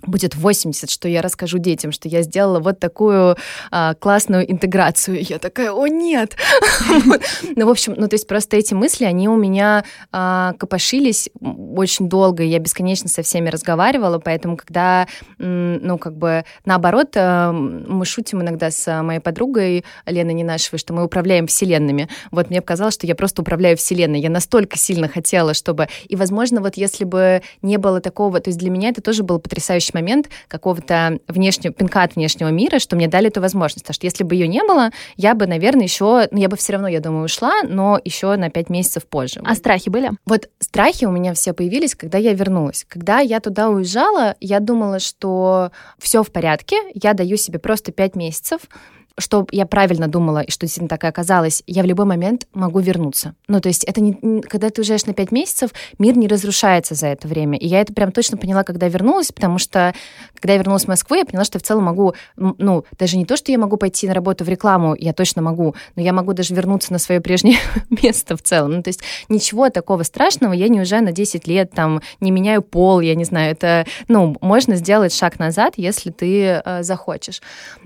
будет 0.03 0.35
80, 0.35 0.89
что 0.89 1.07
я 1.07 1.21
расскажу 1.21 1.57
детям, 1.57 1.91
что 1.91 2.07
я 2.07 2.21
сделала 2.21 2.59
вот 2.59 2.79
такую 2.79 3.37
а, 3.71 3.93
классную 3.95 4.49
интеграцию. 4.51 5.21
Я 5.21 5.39
такая, 5.39 5.71
о 5.71 5.87
нет! 5.87 6.35
Ну, 7.55 7.65
в 7.65 7.69
общем, 7.69 7.93
ну, 7.97 8.07
то 8.07 8.15
есть 8.15 8.27
просто 8.27 8.57
эти 8.57 8.73
мысли, 8.73 9.05
они 9.05 9.27
у 9.27 9.35
меня 9.35 9.83
а, 10.11 10.53
копошились 10.57 11.29
очень 11.39 12.09
долго, 12.09 12.43
я 12.43 12.59
бесконечно 12.59 13.09
со 13.09 13.21
всеми 13.23 13.49
разговаривала, 13.49 14.19
поэтому 14.19 14.57
когда, 14.57 15.07
ну, 15.37 15.97
как 15.97 16.17
бы, 16.17 16.45
наоборот, 16.65 17.09
а, 17.15 17.51
мы 17.51 18.05
шутим 18.05 18.41
иногда 18.41 18.71
с 18.71 19.01
моей 19.01 19.19
подругой 19.19 19.83
Леной 20.05 20.33
Ненашевой, 20.33 20.79
что 20.79 20.93
мы 20.93 21.03
управляем 21.03 21.47
вселенными. 21.47 22.07
Вот 22.31 22.49
мне 22.49 22.61
показалось, 22.61 22.95
что 22.95 23.07
я 23.07 23.15
просто 23.15 23.41
управляю 23.41 23.77
вселенной. 23.77 24.19
Я 24.19 24.29
настолько 24.29 24.77
сильно 24.77 25.07
хотела, 25.07 25.53
чтобы... 25.53 25.87
И, 26.07 26.15
возможно, 26.15 26.61
вот 26.61 26.77
если 26.77 27.03
бы 27.03 27.41
не 27.61 27.77
было 27.77 28.01
такого... 28.01 28.39
То 28.39 28.49
есть 28.49 28.59
для 28.59 28.69
меня 28.69 28.89
это 28.89 29.01
тоже 29.01 29.23
был 29.23 29.39
потрясающий 29.91 29.93
момент 29.93 30.29
какого-то 30.47 31.19
внешнего, 31.27 31.73
пинка 31.73 32.03
от 32.03 32.15
внешнего 32.15 32.49
мира, 32.49 32.79
что 32.79 32.95
мне 32.95 33.07
дали 33.07 33.27
эту 33.27 33.41
возможность. 33.41 33.83
Потому 33.83 33.95
что 33.95 34.07
если 34.07 34.23
бы 34.23 34.35
ее 34.35 34.47
не 34.47 34.63
было, 34.63 34.89
я 35.17 35.33
бы, 35.33 35.47
наверное, 35.47 35.83
еще... 35.83 36.27
Ну, 36.31 36.39
я 36.39 36.49
бы 36.49 36.57
все 36.57 36.73
равно, 36.73 36.87
я 36.87 36.99
думаю, 36.99 37.25
ушла, 37.25 37.61
но 37.63 37.99
еще 38.03 38.35
на 38.35 38.49
пять 38.49 38.69
месяцев 38.69 39.05
позже. 39.05 39.41
А 39.43 39.55
страхи 39.55 39.89
были? 39.89 40.11
Вот 40.25 40.49
страхи 40.59 41.05
у 41.05 41.11
меня 41.11 41.33
все 41.33 41.53
появились, 41.53 41.95
когда 41.95 42.17
я 42.17 42.33
вернулась. 42.33 42.85
Когда 42.87 43.19
я 43.19 43.39
туда 43.39 43.69
уезжала, 43.69 44.35
я 44.39 44.59
думала, 44.59 44.99
что 44.99 45.71
все 45.99 46.23
в 46.23 46.31
порядке, 46.31 46.77
я 46.93 47.13
даю 47.13 47.37
себе 47.37 47.59
просто 47.59 47.91
пять 47.91 48.15
месяцев, 48.15 48.61
что 49.17 49.47
я 49.51 49.65
правильно 49.65 50.07
думала, 50.07 50.39
и 50.39 50.51
что 50.51 50.65
действительно 50.65 50.89
так 50.89 51.03
и 51.03 51.07
оказалось, 51.07 51.63
я 51.67 51.83
в 51.83 51.85
любой 51.85 52.05
момент 52.05 52.47
могу 52.53 52.79
вернуться. 52.79 53.35
Ну, 53.47 53.59
то 53.59 53.69
есть 53.69 53.83
это 53.83 54.01
не... 54.01 54.41
Когда 54.41 54.69
ты 54.69 54.81
уезжаешь 54.81 55.05
на 55.05 55.13
пять 55.13 55.31
месяцев, 55.31 55.71
мир 55.99 56.17
не 56.17 56.27
разрушается 56.27 56.95
за 56.95 57.07
это 57.07 57.27
время. 57.27 57.57
И 57.57 57.67
я 57.67 57.81
это 57.81 57.93
прям 57.93 58.11
точно 58.11 58.37
поняла, 58.37 58.63
когда 58.63 58.87
вернулась, 58.87 59.31
потому 59.31 59.57
что 59.57 59.93
когда 60.35 60.53
я 60.53 60.59
вернулась 60.59 60.85
в 60.85 60.87
Москву, 60.87 61.15
я 61.15 61.25
поняла, 61.25 61.45
что 61.45 61.59
в 61.59 61.63
целом 61.63 61.85
могу, 61.85 62.13
ну, 62.35 62.85
даже 62.97 63.17
не 63.17 63.25
то, 63.25 63.37
что 63.37 63.51
я 63.51 63.57
могу 63.57 63.77
пойти 63.77 64.07
на 64.07 64.13
работу 64.13 64.43
в 64.43 64.49
рекламу, 64.49 64.95
я 64.97 65.13
точно 65.13 65.41
могу, 65.41 65.75
но 65.95 66.01
я 66.01 66.13
могу 66.13 66.33
даже 66.33 66.55
вернуться 66.55 66.91
на 66.93 66.99
свое 66.99 67.21
прежнее 67.21 67.57
место 67.89 68.37
в 68.37 68.41
целом. 68.41 68.71
Ну, 68.71 68.83
то 68.83 68.89
есть 68.89 69.01
ничего 69.29 69.69
такого 69.69 70.03
страшного, 70.03 70.53
я 70.53 70.67
не 70.67 70.79
уезжаю 70.79 71.03
на 71.03 71.11
10 71.11 71.47
лет, 71.47 71.71
там, 71.71 72.01
не 72.19 72.31
меняю 72.31 72.61
пол, 72.61 73.01
я 73.01 73.15
не 73.15 73.25
знаю, 73.25 73.51
это, 73.51 73.85
ну, 74.07 74.35
можно 74.41 74.75
сделать 74.75 75.13
шаг 75.13 75.39
назад, 75.39 75.73
если 75.77 76.11
ты 76.11 76.61
э, 76.63 76.83
захочешь. 76.83 77.41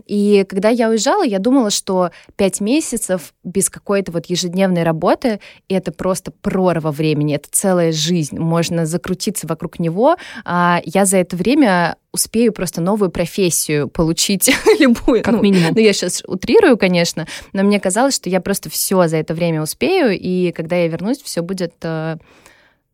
И 0.05 0.46
когда 0.48 0.70
я 0.70 0.89
уезжала, 0.89 1.14
я 1.24 1.39
думала, 1.39 1.69
что 1.69 2.12
5 2.36 2.62
месяцев 2.62 3.34
без 3.43 3.69
какой-то 3.69 4.12
вот 4.12 4.27
ежедневной 4.27 4.84
работы, 4.84 5.39
это 5.69 5.91
просто 5.91 6.31
прорва 6.31 6.91
времени, 6.91 7.36
это 7.36 7.50
целая 7.51 7.91
жизнь, 7.91 8.38
можно 8.38 8.86
закрутиться 8.86 9.48
вокруг 9.48 9.79
него. 9.79 10.17
А 10.43 10.81
я 10.86 11.05
за 11.05 11.17
это 11.17 11.36
время 11.36 11.98
успею 12.12 12.53
просто 12.53 12.81
новую 12.81 13.12
профессию 13.12 13.89
получить 13.89 14.50
любую. 14.79 15.22
Как 15.24 15.36
ну, 15.36 15.41
минимум. 15.41 15.74
Ну, 15.75 15.81
я 15.81 15.93
сейчас 15.93 16.24
утрирую, 16.25 16.77
конечно, 16.77 17.27
но 17.53 17.63
мне 17.63 17.79
казалось, 17.79 18.15
что 18.15 18.29
я 18.29 18.41
просто 18.41 18.69
все 18.69 19.07
за 19.07 19.17
это 19.17 19.34
время 19.34 19.62
успею, 19.62 20.17
и 20.17 20.51
когда 20.51 20.77
я 20.77 20.88
вернусь, 20.88 21.22
все 21.22 21.41
будет 21.41 21.74
э, 21.84 22.17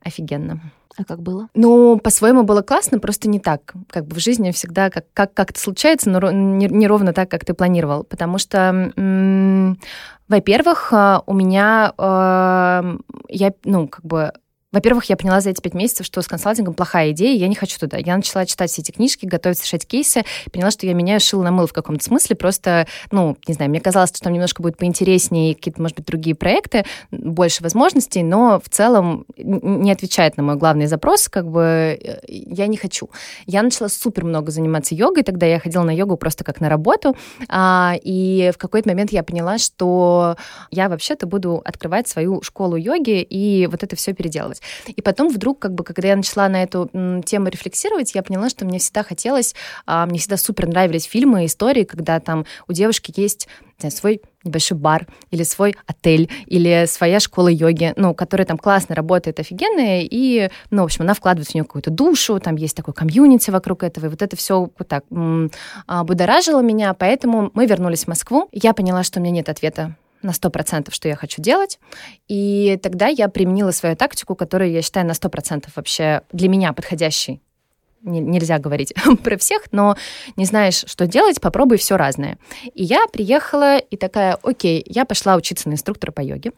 офигенно. 0.04 0.60
А 0.98 1.04
как 1.04 1.22
было? 1.22 1.48
Ну, 1.54 1.98
по-своему 1.98 2.44
было 2.44 2.62
классно, 2.62 3.00
просто 3.00 3.30
не 3.30 3.40
так. 3.40 3.74
Как 3.90 4.06
бы 4.06 4.16
в 4.16 4.20
жизни 4.20 4.52
всегда 4.52 4.90
как, 4.90 5.06
как, 5.14 5.34
как-то 5.34 5.60
случается, 5.60 6.10
но 6.10 6.32
не, 6.32 6.68
не 6.68 6.88
ровно 6.88 7.14
так, 7.14 7.30
как 7.30 7.46
ты 7.46 7.54
планировал. 7.54 8.04
Потому 8.04 8.38
что, 8.38 8.92
во-первых, 10.28 10.94
э, 10.94 11.20
у 11.26 11.34
меня, 11.34 11.94
э, 11.98 12.98
я, 13.30 13.54
ну, 13.64 13.88
как 13.88 14.06
бы 14.06 14.34
во-первых, 14.72 15.06
я 15.06 15.18
поняла 15.18 15.42
за 15.42 15.50
эти 15.50 15.62
пять 15.62 15.74
месяцев, 15.74 16.06
что 16.06 16.22
с 16.22 16.28
консалтингом 16.28 16.74
плохая 16.74 17.12
идея, 17.12 17.38
я 17.38 17.48
не 17.48 17.56
хочу 17.56 17.78
туда. 17.78 17.98
Я 17.98 18.16
начала 18.16 18.46
читать 18.46 18.72
все 18.72 18.82
эти 18.82 18.92
книжки, 18.92 19.26
готовиться 19.26 19.66
решать 19.66 19.86
кейсы, 19.86 20.24
поняла, 20.52 20.72
что 20.72 20.86
я 20.86 20.94
меняю 20.94 21.20
шил 21.20 21.44
на 21.44 21.52
мыл 21.52 21.68
в 21.68 21.74
каком-то 21.74 22.04
смысле, 22.04 22.36
просто, 22.38 22.88
ну, 23.12 23.38
не 23.48 23.54
знаю, 23.54 23.70
мне 23.70 23.82
казалось, 23.82 24.12
что 24.12 24.22
там 24.22 24.34
немножко 24.34 24.62
будет 24.62 24.78
поинтереснее, 24.78 25.56
какие-то, 25.56 25.82
может 25.82 25.98
быть, 25.98 26.06
другие 26.06 26.36
проекты, 26.36 26.86
больше 27.12 27.64
возможностей, 27.64 28.24
но 28.24 28.62
в 28.64 28.70
целом 28.70 29.26
не 29.38 29.92
отвечает 29.92 30.38
на 30.38 30.44
мой 30.44 30.56
главный 30.56 30.86
запрос, 30.86 31.28
как 31.28 31.50
бы 31.50 32.00
э, 32.02 32.20
я 32.28 32.68
не 32.68 32.78
хочу. 32.78 33.10
Я 33.46 33.64
начала 33.64 33.90
супер 33.90 34.24
много 34.24 34.52
заниматься 34.52 34.96
йогой, 34.96 35.24
тогда 35.24 35.46
я 35.46 35.60
ходила 35.60 35.84
на 35.84 35.92
йогу 35.94 36.16
просто 36.16 36.46
как 36.46 36.62
на 36.62 36.70
работу, 36.70 37.18
а, 37.50 37.96
и 38.02 38.52
в 38.54 38.58
какой-то 38.58 38.88
момент 38.88 39.12
я 39.12 39.24
поняла, 39.24 39.58
что 39.58 40.38
я 40.70 40.88
вообще-то 40.88 41.28
буду 41.28 41.62
открывать 41.66 42.08
свою 42.08 42.42
школу 42.42 42.78
йоги 42.78 43.22
и 43.22 43.68
вот 43.68 43.84
это 43.84 43.98
все 43.98 44.14
переделывать 44.14 44.61
делать. 44.62 44.98
И 44.98 45.02
потом 45.02 45.30
вдруг, 45.30 45.60
как 45.60 45.74
бы, 45.74 45.84
когда 45.84 46.10
я 46.10 46.16
начала 46.16 46.48
на 46.50 46.64
эту 46.64 46.90
тему 47.26 47.48
рефлексировать, 47.48 48.16
я 48.16 48.24
поняла, 48.24 48.50
что 48.50 48.66
мне 48.66 48.80
всегда 48.80 49.04
хотелось, 49.04 49.56
а, 49.86 50.06
мне 50.06 50.20
всегда 50.20 50.38
супер 50.38 50.68
нравились 50.68 51.06
фильмы 51.06 51.44
и 51.44 51.46
истории, 51.48 51.84
когда 51.84 52.20
там 52.20 52.46
у 52.68 52.74
девушки 52.74 53.14
есть 53.16 53.48
знаю, 53.80 53.92
свой 53.92 54.22
небольшой 54.44 54.78
бар 54.78 55.08
или 55.30 55.44
свой 55.44 55.76
отель 55.86 56.30
или 56.46 56.86
своя 56.88 57.20
школа 57.20 57.48
йоги, 57.48 57.94
ну, 57.96 58.14
которая 58.14 58.46
там 58.46 58.58
классно 58.58 58.96
работает, 58.96 59.40
офигенная, 59.40 60.02
и, 60.02 60.50
ну, 60.70 60.82
в 60.82 60.86
общем, 60.86 61.04
она 61.04 61.14
вкладывает 61.14 61.50
в 61.50 61.54
нее 61.54 61.64
какую-то 61.64 61.92
душу, 61.92 62.40
там 62.40 62.56
есть 62.56 62.76
такой 62.76 62.94
комьюнити 62.94 63.52
вокруг 63.52 63.84
этого, 63.84 64.06
и 64.06 64.10
вот 64.10 64.22
это 64.22 64.36
все 64.36 64.70
вот 64.78 64.88
так 64.88 65.04
а, 65.88 66.04
будоражило 66.04 66.62
меня, 66.62 66.94
поэтому 66.94 67.52
мы 67.54 67.66
вернулись 67.66 68.06
в 68.06 68.08
Москву. 68.08 68.50
Я 68.52 68.74
поняла, 68.74 69.04
что 69.04 69.20
у 69.20 69.24
меня 69.24 69.34
нет 69.34 69.50
ответа 69.50 69.96
на 70.24 70.32
100%, 70.32 70.92
что 70.92 71.08
я 71.08 71.16
хочу 71.16 71.42
делать. 71.42 71.80
И 72.28 72.80
тогда 72.82 73.08
я 73.08 73.28
применила 73.28 73.72
свою 73.72 73.96
тактику, 73.96 74.36
которую 74.36 74.72
я 74.72 74.82
считаю 74.82 75.06
на 75.06 75.12
100% 75.12 75.68
вообще 75.76 76.22
для 76.32 76.50
меня 76.50 76.74
подходящей. 76.74 77.42
Нельзя 78.04 78.58
говорить 78.58 78.94
про 79.24 79.38
всех, 79.38 79.64
но 79.72 79.96
не 80.36 80.46
знаешь, 80.46 80.84
что 80.88 81.06
делать, 81.06 81.40
попробуй 81.40 81.78
все 81.78 81.98
разное. 81.98 82.38
И 82.74 82.84
я 82.84 83.06
приехала 83.12 83.78
и 83.78 83.96
такая, 83.96 84.38
окей, 84.42 84.84
я 84.88 85.06
пошла 85.06 85.36
учиться 85.36 85.70
на 85.70 85.74
инструктора 85.74 86.12
по 86.12 86.22
йоге 86.22 86.52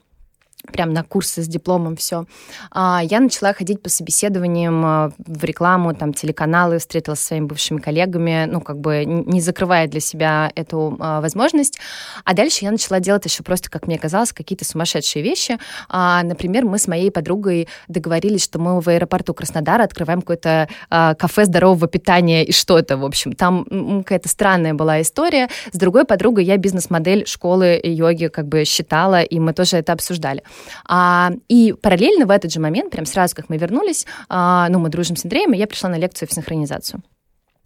прям 0.72 0.93
на 0.93 1.03
курсы 1.03 1.43
с 1.43 1.48
дипломом 1.48 1.96
все. 1.96 2.25
А, 2.72 3.01
я 3.03 3.20
начала 3.20 3.53
ходить 3.53 3.82
по 3.82 3.89
собеседованиям 3.89 4.86
а, 4.86 5.12
в 5.17 5.43
рекламу, 5.43 5.93
там, 5.93 6.13
телеканалы, 6.13 6.79
встретилась 6.79 7.20
со 7.20 7.27
своими 7.27 7.46
бывшими 7.46 7.79
коллегами, 7.79 8.46
ну, 8.46 8.62
как 8.62 8.79
бы 8.79 9.03
не 9.05 9.41
закрывая 9.41 9.88
для 9.88 10.00
себя 10.00 10.51
эту 10.55 10.96
а, 11.00 11.22
возможность. 11.22 11.79
А 12.24 12.34
дальше 12.34 12.65
я 12.65 12.72
начала 12.72 13.00
делать 13.00 13.25
еще 13.25 13.43
просто, 13.43 13.70
как 13.70 13.88
мне 13.88 14.00
казалось, 14.00 14.32
какие-то 14.32 14.65
сумасшедшие 14.65 15.24
вещи. 15.24 15.58
Например, 15.89 16.65
мы 16.65 16.77
с 16.77 16.88
моей 16.88 17.12
подругой 17.12 17.67
договорились, 17.88 18.43
что 18.43 18.60
мы 18.60 18.79
в 18.79 18.88
аэропорту 18.88 19.34
Краснодара 19.34 19.84
открываем 19.84 20.22
какое-то 20.22 20.67
кафе 20.89 21.46
здорового 21.46 21.88
питания 21.88 22.43
и 22.43 22.51
что-то, 22.51 22.98
в 22.98 23.05
общем. 23.05 23.34
Там 23.34 24.03
какая-то 24.03 24.29
странная 24.29 24.74
была 24.74 25.01
история. 25.01 25.50
С 25.72 25.77
другой 25.77 26.05
подругой 26.05 26.46
я 26.46 26.58
бизнес-модель 26.58 27.25
школы 27.27 27.79
йоги 27.84 28.27
как 28.27 28.48
бы 28.48 28.65
считала, 28.65 29.22
и 29.22 29.39
мы 29.39 29.53
тоже 29.53 29.77
это 29.77 29.93
обсуждали. 29.93 30.43
А, 30.88 31.31
и 31.48 31.74
параллельно 31.74 32.25
в 32.25 32.31
этот 32.31 32.51
же 32.51 32.60
момент, 32.60 32.91
прям 32.91 33.05
сразу, 33.05 33.36
как 33.36 33.50
мы 33.50 33.57
вернулись, 33.57 34.05
а, 34.29 34.67
ну, 34.69 34.79
мы 34.79 34.89
дружим 34.89 35.15
с 35.15 35.25
Андреем, 35.25 35.53
и 35.53 35.57
я 35.57 35.67
пришла 35.67 35.89
на 35.89 35.98
лекцию 35.98 36.27
в 36.29 36.33
синхронизацию. 36.33 37.01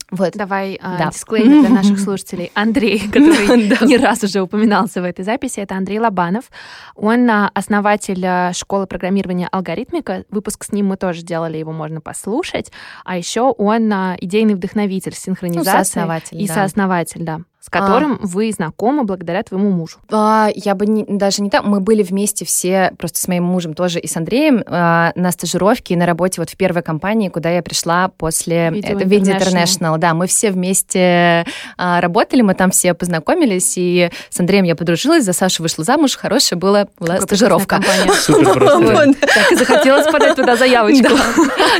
Вот. 0.09 0.33
Давай 0.35 0.79
а, 0.81 0.97
да. 0.97 1.09
дисклеймер 1.09 1.67
для 1.67 1.69
наших 1.69 1.99
слушателей. 1.99 2.49
Андрей, 2.53 2.99
который 3.11 3.85
не 3.85 3.97
раз 3.97 4.23
уже 4.23 4.41
упоминался 4.41 5.01
в 5.01 5.03
этой 5.03 5.25
записи, 5.25 5.59
это 5.59 5.75
Андрей 5.75 5.99
Лобанов. 5.99 6.45
Он 6.95 7.29
а, 7.29 7.51
основатель 7.53 8.53
школы 8.53 8.87
программирования 8.87 9.49
«Алгоритмика». 9.51 10.23
Выпуск 10.29 10.63
с 10.63 10.71
ним 10.71 10.87
мы 10.87 10.97
тоже 10.97 11.23
делали, 11.23 11.57
его 11.57 11.73
можно 11.73 11.99
послушать. 11.99 12.71
А 13.03 13.17
еще 13.17 13.41
он 13.41 13.91
идейный 13.91 14.55
вдохновитель 14.55 15.13
синхронизации. 15.13 15.69
Ну, 15.69 15.83
сооснователь, 15.83 16.41
и 16.41 16.47
да. 16.47 16.53
сооснователь, 16.53 17.23
да 17.23 17.41
с 17.67 17.69
которым 17.69 18.13
а. 18.13 18.25
вы 18.25 18.49
знакомы 18.53 19.03
благодаря 19.03 19.43
твоему 19.43 19.69
мужу. 19.71 19.97
А, 20.09 20.47
я 20.55 20.73
бы 20.73 20.85
не, 20.85 21.03
даже 21.03 21.41
не 21.41 21.49
так. 21.49 21.65
Мы 21.65 21.81
были 21.81 22.01
вместе 22.01 22.45
все, 22.45 22.93
просто 22.97 23.19
с 23.19 23.27
моим 23.27 23.43
мужем 23.43 23.73
тоже 23.73 23.99
и 23.99 24.07
с 24.07 24.15
Андреем 24.15 24.63
а, 24.67 25.11
на 25.15 25.33
стажировке 25.33 25.93
и 25.93 25.97
на 25.97 26.05
работе 26.05 26.39
вот 26.39 26.49
в 26.49 26.55
первой 26.55 26.81
компании, 26.81 27.27
куда 27.27 27.49
я 27.49 27.61
пришла 27.61 28.07
после 28.07 28.69
Video 28.69 28.95
это 28.95 29.03
Video 29.03 29.37
International. 29.37 29.97
Да, 29.97 30.13
мы 30.13 30.27
все 30.27 30.51
вместе 30.51 31.45
а, 31.77 31.99
работали, 31.99 32.41
мы 32.41 32.53
там 32.53 32.71
все 32.71 32.93
познакомились, 32.93 33.73
и 33.75 34.11
с 34.29 34.39
Андреем 34.39 34.63
я 34.63 34.77
подружилась, 34.77 35.25
за 35.25 35.33
Сашу 35.33 35.61
вышла 35.61 35.83
замуж, 35.83 36.15
хорошая 36.15 36.57
была, 36.57 36.87
была 36.97 37.19
стажировка. 37.19 37.81
Супер 38.21 38.53
просто. 38.53 39.13
Так 39.19 39.51
и 39.51 39.55
захотелось 39.55 40.09
подать 40.09 40.37
туда 40.37 40.55
заявочку. 40.55 41.13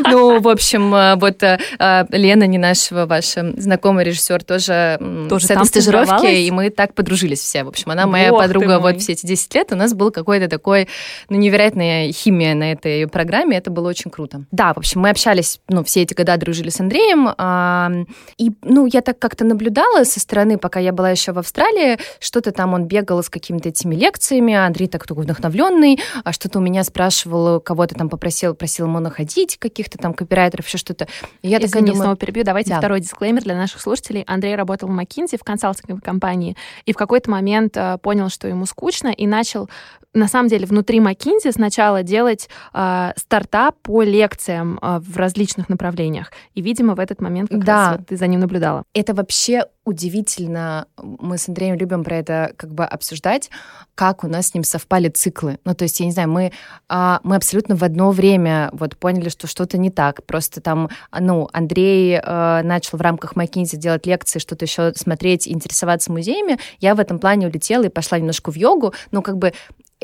Ну, 0.04 0.42
в 0.42 0.50
общем, 0.50 0.94
а, 0.94 1.16
вот 1.16 1.42
а, 1.44 2.06
Лена, 2.10 2.44
не 2.44 2.58
наш 2.58 2.92
ваш 2.92 3.36
знакомый 3.56 4.04
режиссер, 4.04 4.44
тоже, 4.44 5.00
тоже 5.30 5.46
с 5.46 5.52
этой 5.52 5.77
стажировке, 5.82 6.44
и 6.44 6.52
мы 6.52 6.70
так 6.70 6.94
подружились 6.94 7.40
все. 7.40 7.64
В 7.64 7.70
общем, 7.70 7.92
она 7.92 8.08
моя 8.08 8.32
Ох 8.32 8.40
подруга 8.40 8.80
вот 8.80 9.02
все 9.02 9.14
эти 9.14 9.26
10 9.26 9.56
лет. 9.56 9.72
У 9.72 9.76
нас 9.76 9.94
был 9.94 10.12
какой-то 10.12 10.48
такой, 10.48 10.88
ну, 11.30 11.38
невероятная 11.38 12.12
химия 12.12 12.56
на 12.56 12.72
этой 12.72 13.08
программе. 13.08 13.58
Это 13.58 13.72
было 13.72 13.90
очень 13.90 14.12
круто. 14.12 14.44
Да, 14.52 14.74
в 14.74 14.78
общем, 14.78 15.02
мы 15.02 15.10
общались, 15.10 15.60
ну, 15.70 15.84
все 15.84 16.02
эти 16.02 16.14
года 16.14 16.38
дружили 16.38 16.70
с 16.70 16.80
Андреем. 16.80 17.30
А, 17.38 17.92
и, 18.38 18.52
ну, 18.64 18.86
я 18.86 19.02
так 19.02 19.20
как-то 19.20 19.46
наблюдала 19.46 20.04
со 20.04 20.20
стороны, 20.20 20.58
пока 20.58 20.80
я 20.80 20.92
была 20.92 21.12
еще 21.12 21.32
в 21.32 21.40
Австралии, 21.40 21.98
что-то 22.20 22.52
там 22.52 22.74
он 22.74 22.86
бегал 22.86 23.22
с 23.24 23.30
какими-то 23.30 23.70
этими 23.70 23.96
лекциями, 23.96 24.54
Андрей 24.54 24.88
так 24.88 25.06
такой 25.06 25.24
вдохновленный, 25.24 26.00
а 26.24 26.34
что-то 26.34 26.60
у 26.60 26.62
меня 26.62 26.84
спрашивал, 26.84 27.60
кого-то 27.60 27.96
там 27.96 28.10
попросил, 28.10 28.54
просил 28.56 28.86
ему 28.86 29.00
находить 29.00 29.58
каких-то 29.58 29.98
там 29.98 30.14
копирайтеров, 30.14 30.68
еще 30.68 30.78
что-то. 30.78 31.08
Я 31.42 31.58
Извини, 31.60 31.88
думаю... 31.88 32.02
снова 32.02 32.16
перебью. 32.16 32.44
Давайте 32.44 32.72
да. 32.72 32.78
второй 32.78 33.00
дисклеймер 33.00 33.44
для 33.44 33.56
наших 33.56 33.82
слушателей. 33.82 34.24
Андрей 34.28 34.56
работал 34.56 34.90
в 34.90 34.92
McKinsey 34.92 35.38
в 35.38 35.44
конце 35.44 35.67
консалтинговой 35.68 36.02
компании, 36.02 36.56
и 36.86 36.94
в 36.94 36.98
какой-то 36.98 37.30
момент 37.30 37.76
э, 37.76 37.98
понял, 38.02 38.30
что 38.30 38.48
ему 38.48 38.66
скучно, 38.66 39.10
и 39.10 39.28
начал 39.28 39.70
на 40.18 40.28
самом 40.28 40.50
деле 40.50 40.66
внутри 40.66 41.00
McKinsey 41.00 41.52
сначала 41.52 42.04
делать 42.04 42.50
э, 42.74 43.12
стартап 43.16 43.76
по 43.82 44.02
лекциям 44.04 44.80
э, 44.82 45.00
в 45.00 45.18
различных 45.18 45.70
направлениях. 45.70 46.32
И, 46.56 46.62
видимо, 46.62 46.96
в 46.96 47.00
этот 47.00 47.22
момент 47.22 47.50
как 47.50 47.64
да. 47.64 47.76
раз 47.76 47.98
вот 47.98 48.08
ты 48.08 48.18
за 48.18 48.28
ним 48.28 48.40
наблюдала. 48.40 48.84
Это 48.94 49.14
вообще 49.14 49.66
удивительно. 49.86 50.88
Мы 50.98 51.38
с 51.38 51.48
Андреем 51.48 51.76
любим 51.76 52.04
про 52.04 52.18
это 52.18 52.54
как 52.58 52.74
бы 52.74 52.84
обсуждать, 52.84 53.50
как 53.96 54.24
у 54.24 54.28
нас 54.28 54.48
с 54.48 54.54
ним 54.54 54.64
совпали 54.64 55.08
циклы. 55.08 55.60
Ну, 55.64 55.74
то 55.74 55.84
есть, 55.84 56.00
я 56.00 56.06
не 56.06 56.12
знаю, 56.12 56.30
мы, 56.30 56.52
э, 56.90 57.18
мы 57.24 57.36
абсолютно 57.36 57.76
в 57.76 57.84
одно 57.84 58.12
время 58.12 58.70
вот 58.74 58.98
поняли, 58.98 59.30
что 59.30 59.48
что-то 59.48 59.78
не 59.78 59.92
так. 59.92 60.26
Просто 60.26 60.62
там, 60.62 60.90
ну, 61.18 61.48
Андрей 61.54 62.20
э, 62.22 62.62
начал 62.64 62.98
в 62.98 63.02
рамках 63.02 63.34
McKinsey 63.34 63.78
делать 63.78 64.06
лекции, 64.06 64.40
что-то 64.40 64.66
еще 64.66 64.94
смотреть, 64.96 65.48
интересоваться 65.48 66.12
музеями. 66.12 66.58
Я 66.80 66.96
в 66.96 67.00
этом 67.00 67.20
плане 67.20 67.48
улетела 67.48 67.84
и 67.84 67.90
пошла 67.90 68.18
немножко 68.18 68.52
в 68.52 68.56
йогу. 68.56 68.94
Ну, 69.12 69.22
как 69.22 69.38
бы 69.38 69.54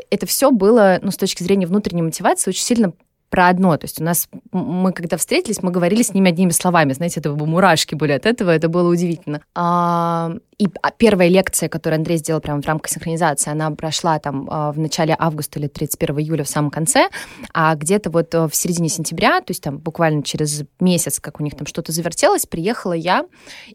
это 0.09 0.25
все 0.25 0.51
было, 0.51 0.99
ну, 1.01 1.11
с 1.11 1.17
точки 1.17 1.43
зрения 1.43 1.67
внутренней 1.67 2.01
мотивации, 2.01 2.49
очень 2.49 2.63
сильно 2.63 2.93
про 3.33 3.47
одно. 3.47 3.75
То 3.77 3.85
есть 3.85 3.99
у 3.99 4.03
нас, 4.03 4.29
мы 4.51 4.93
когда 4.93 5.17
встретились, 5.17 5.63
мы 5.63 5.71
говорили 5.71 6.03
с 6.03 6.13
ними 6.13 6.29
одними 6.29 6.51
словами. 6.51 6.93
Знаете, 6.93 7.19
это 7.19 7.33
мурашки 7.33 7.95
были 7.95 8.11
от 8.11 8.27
этого, 8.27 8.51
это 8.51 8.69
было 8.69 8.87
удивительно. 8.87 9.41
А, 9.55 10.33
и 10.59 10.67
а, 10.83 10.91
первая 10.91 11.29
лекция, 11.29 11.67
которую 11.67 11.97
Андрей 11.97 12.17
сделал 12.17 12.41
прямо 12.41 12.61
в 12.61 12.67
рамках 12.67 12.91
синхронизации, 12.91 13.49
она 13.49 13.71
прошла 13.71 14.19
там 14.19 14.47
а, 14.51 14.71
в 14.71 14.77
начале 14.77 15.15
августа 15.17 15.57
или 15.57 15.67
31 15.67 16.19
июля 16.19 16.43
в 16.43 16.47
самом 16.47 16.69
конце, 16.69 17.09
а 17.55 17.73
где-то 17.73 18.11
вот 18.11 18.35
э, 18.35 18.47
в 18.47 18.55
середине 18.55 18.89
сентября, 18.89 19.41
то 19.41 19.49
есть 19.49 19.63
там 19.63 19.79
буквально 19.79 20.21
через 20.21 20.61
месяц, 20.79 21.19
как 21.19 21.39
у 21.39 21.43
них 21.43 21.55
там 21.55 21.65
что-то 21.65 21.91
завертелось, 21.91 22.45
приехала 22.45 22.93
я 22.93 23.25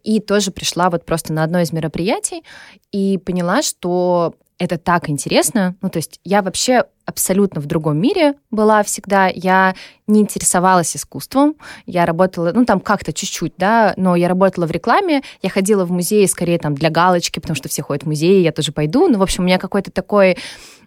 и 0.04 0.20
тоже 0.20 0.52
пришла 0.52 0.88
вот 0.88 1.04
просто 1.04 1.33
на 1.33 1.42
одно 1.42 1.59
из 1.62 1.72
мероприятий 1.72 2.44
и 2.92 3.18
поняла, 3.18 3.62
что 3.62 4.37
это 4.59 4.77
так 4.77 5.09
интересно. 5.09 5.77
Ну, 5.83 5.88
то 5.88 5.99
есть 5.99 6.21
я 6.25 6.42
вообще 6.42 6.85
абсолютно 7.07 7.61
в 7.61 7.66
другом 7.66 7.99
мире 7.99 8.35
была 8.51 8.83
всегда. 8.83 9.29
Я 9.29 9.75
не 10.07 10.21
интересовалась 10.21 10.97
искусством. 10.97 11.55
Я 11.87 12.05
работала, 12.07 12.53
ну, 12.53 12.64
там 12.64 12.81
как-то 12.81 13.12
чуть-чуть, 13.12 13.55
да, 13.57 13.94
но 13.97 14.16
я 14.16 14.29
работала 14.29 14.66
в 14.66 14.71
рекламе. 14.71 15.23
Я 15.42 15.51
ходила 15.51 15.85
в 15.85 15.92
музеи 15.92 16.27
скорее 16.27 16.59
там 16.59 16.75
для 16.75 16.90
галочки, 16.90 17.38
потому 17.38 17.57
что 17.57 17.68
все 17.68 17.83
ходят 17.83 18.03
в 18.03 18.09
музеи, 18.09 18.42
я 18.42 18.53
тоже 18.53 18.73
пойду. 18.73 19.09
Ну, 19.09 19.18
в 19.18 19.23
общем, 19.23 19.44
у 19.44 19.47
меня 19.47 19.59
какой-то 19.59 19.90
такой... 19.90 20.37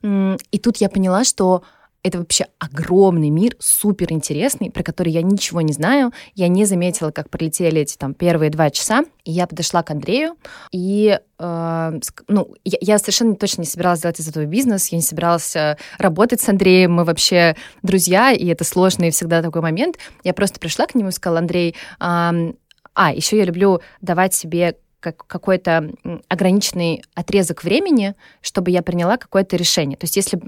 И 0.03 0.59
тут 0.61 0.77
я 0.77 0.89
поняла, 0.89 1.23
что 1.23 1.63
это 2.03 2.17
вообще 2.17 2.47
огромный 2.57 3.29
мир, 3.29 3.55
супер 3.59 4.11
интересный, 4.11 4.71
про 4.71 4.83
который 4.83 5.11
я 5.11 5.21
ничего 5.21 5.61
не 5.61 5.73
знаю. 5.73 6.11
Я 6.33 6.47
не 6.47 6.65
заметила, 6.65 7.11
как 7.11 7.29
пролетели 7.29 7.81
эти 7.81 7.95
там 7.95 8.13
первые 8.13 8.49
два 8.49 8.69
часа. 8.71 9.03
И 9.23 9.31
я 9.31 9.45
подошла 9.45 9.83
к 9.83 9.91
Андрею, 9.91 10.35
и 10.71 11.19
э, 11.37 11.99
ну, 12.27 12.55
я, 12.65 12.77
я 12.81 12.97
совершенно 12.97 13.35
точно 13.35 13.61
не 13.61 13.67
собиралась 13.67 14.01
делать 14.01 14.19
из 14.19 14.27
этого 14.27 14.45
бизнес, 14.45 14.87
я 14.87 14.97
не 14.97 15.03
собиралась 15.03 15.55
э, 15.55 15.77
работать 15.99 16.41
с 16.41 16.49
Андреем, 16.49 16.93
мы 16.93 17.03
вообще 17.03 17.55
друзья, 17.83 18.31
и 18.31 18.47
это 18.47 18.63
сложный 18.63 19.11
всегда 19.11 19.43
такой 19.43 19.61
момент. 19.61 19.97
Я 20.23 20.33
просто 20.33 20.59
пришла 20.59 20.87
к 20.87 20.95
нему 20.95 21.09
и 21.09 21.11
сказала, 21.11 21.37
Андрей, 21.37 21.75
э, 21.99 22.53
а, 22.93 23.13
еще 23.13 23.37
я 23.37 23.45
люблю 23.45 23.81
давать 24.01 24.33
себе 24.33 24.75
как 25.01 25.27
какой-то 25.27 25.91
ограниченный 26.29 27.03
отрезок 27.13 27.63
времени, 27.63 28.15
чтобы 28.41 28.71
я 28.71 28.81
приняла 28.81 29.17
какое-то 29.17 29.57
решение. 29.57 29.97
То 29.97 30.05
есть, 30.05 30.15
если 30.15 30.39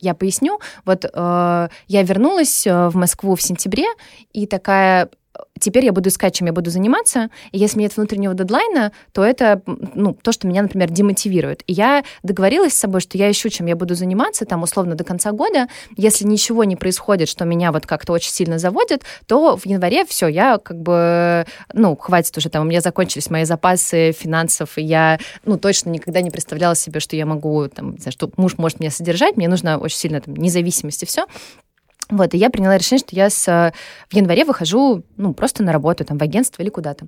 я 0.00 0.14
поясню, 0.14 0.60
вот 0.84 1.04
э, 1.04 1.68
я 1.88 2.02
вернулась 2.02 2.66
э, 2.66 2.88
в 2.88 2.94
Москву 2.94 3.34
в 3.34 3.42
сентябре, 3.42 3.86
и 4.32 4.46
такая 4.46 5.08
теперь 5.58 5.84
я 5.84 5.92
буду 5.92 6.08
искать, 6.08 6.34
чем 6.34 6.46
я 6.46 6.52
буду 6.52 6.70
заниматься, 6.70 7.30
и 7.52 7.58
если 7.58 7.80
нет 7.80 7.96
внутреннего 7.96 8.34
дедлайна, 8.34 8.92
то 9.12 9.24
это 9.24 9.62
ну, 9.66 10.14
то, 10.14 10.32
что 10.32 10.46
меня, 10.46 10.62
например, 10.62 10.90
демотивирует. 10.90 11.62
И 11.66 11.72
я 11.72 12.04
договорилась 12.22 12.74
с 12.74 12.78
собой, 12.78 13.00
что 13.00 13.16
я 13.18 13.30
ищу, 13.30 13.48
чем 13.48 13.66
я 13.66 13.76
буду 13.76 13.94
заниматься, 13.94 14.44
там, 14.44 14.62
условно, 14.62 14.94
до 14.94 15.04
конца 15.04 15.32
года. 15.32 15.68
Если 15.96 16.24
ничего 16.26 16.64
не 16.64 16.76
происходит, 16.76 17.28
что 17.28 17.44
меня 17.44 17.72
вот 17.72 17.86
как-то 17.86 18.12
очень 18.12 18.30
сильно 18.30 18.58
заводит, 18.58 19.02
то 19.26 19.56
в 19.56 19.66
январе 19.66 20.04
все, 20.04 20.28
я 20.28 20.58
как 20.58 20.78
бы, 20.80 21.46
ну, 21.72 21.96
хватит 21.96 22.36
уже, 22.36 22.48
там, 22.48 22.62
у 22.62 22.68
меня 22.68 22.80
закончились 22.80 23.30
мои 23.30 23.44
запасы 23.44 24.12
финансов, 24.12 24.76
и 24.76 24.82
я, 24.82 25.18
ну, 25.44 25.58
точно 25.58 25.90
никогда 25.90 26.20
не 26.20 26.30
представляла 26.30 26.74
себе, 26.74 27.00
что 27.00 27.16
я 27.16 27.26
могу, 27.26 27.68
там, 27.68 27.92
не 27.92 27.98
знаю, 27.98 28.12
что 28.12 28.30
муж 28.36 28.58
может 28.58 28.80
меня 28.80 28.90
содержать, 28.90 29.36
мне 29.36 29.48
нужно 29.48 29.78
очень 29.78 29.98
сильно 29.98 30.20
там, 30.20 30.34
независимость 30.34 31.02
и 31.02 31.06
все. 31.06 31.26
Вот, 32.10 32.34
и 32.34 32.38
я 32.38 32.50
приняла 32.50 32.76
решение, 32.76 33.00
что 33.00 33.16
я 33.16 33.30
с, 33.30 33.46
в 33.46 34.14
январе 34.14 34.44
выхожу, 34.44 35.04
ну, 35.16 35.32
просто 35.32 35.62
на 35.62 35.72
работу, 35.72 36.04
там, 36.04 36.18
в 36.18 36.22
агентство 36.22 36.62
или 36.62 36.70
куда-то. 36.70 37.06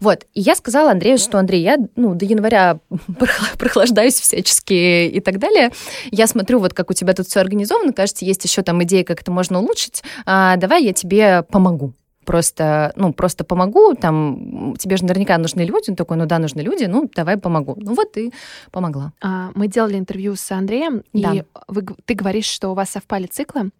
Вот, 0.00 0.26
и 0.34 0.40
я 0.40 0.54
сказала 0.54 0.92
Андрею, 0.92 1.18
что, 1.18 1.38
Андрей, 1.38 1.62
я, 1.62 1.76
ну, 1.96 2.14
до 2.14 2.24
января 2.24 2.78
прохлаждаюсь 3.58 4.20
всячески 4.20 5.06
и 5.06 5.20
так 5.20 5.38
далее. 5.38 5.70
Я 6.10 6.26
смотрю, 6.26 6.60
вот 6.60 6.72
как 6.74 6.90
у 6.90 6.92
тебя 6.92 7.14
тут 7.14 7.26
все 7.26 7.40
организовано, 7.40 7.92
кажется, 7.92 8.24
есть 8.24 8.44
еще 8.44 8.62
там 8.62 8.82
идеи, 8.84 9.02
как 9.02 9.20
это 9.20 9.30
можно 9.30 9.58
улучшить. 9.58 10.02
А, 10.24 10.56
давай 10.56 10.84
я 10.84 10.92
тебе 10.92 11.42
помогу 11.42 11.94
просто, 12.28 12.92
ну, 12.94 13.14
просто 13.14 13.42
помогу, 13.42 13.94
там, 13.94 14.76
тебе 14.78 14.98
же 14.98 15.04
наверняка 15.06 15.38
нужны 15.38 15.62
люди, 15.62 15.88
он 15.88 15.96
такой, 15.96 16.18
ну 16.18 16.26
да, 16.26 16.38
нужны 16.38 16.60
люди, 16.60 16.84
ну, 16.84 17.10
давай 17.16 17.38
помогу. 17.38 17.74
Ну 17.78 17.94
вот 17.94 18.18
и 18.18 18.34
помогла. 18.70 19.14
А, 19.22 19.50
мы 19.54 19.66
делали 19.66 19.98
интервью 19.98 20.36
с 20.36 20.50
Андреем, 20.52 21.04
да. 21.14 21.32
и 21.32 21.42
вы, 21.68 21.86
ты 22.04 22.12
говоришь, 22.12 22.44
что 22.44 22.68
у 22.68 22.74
вас 22.74 22.90
совпали 22.90 23.26
циклы, 23.26 23.70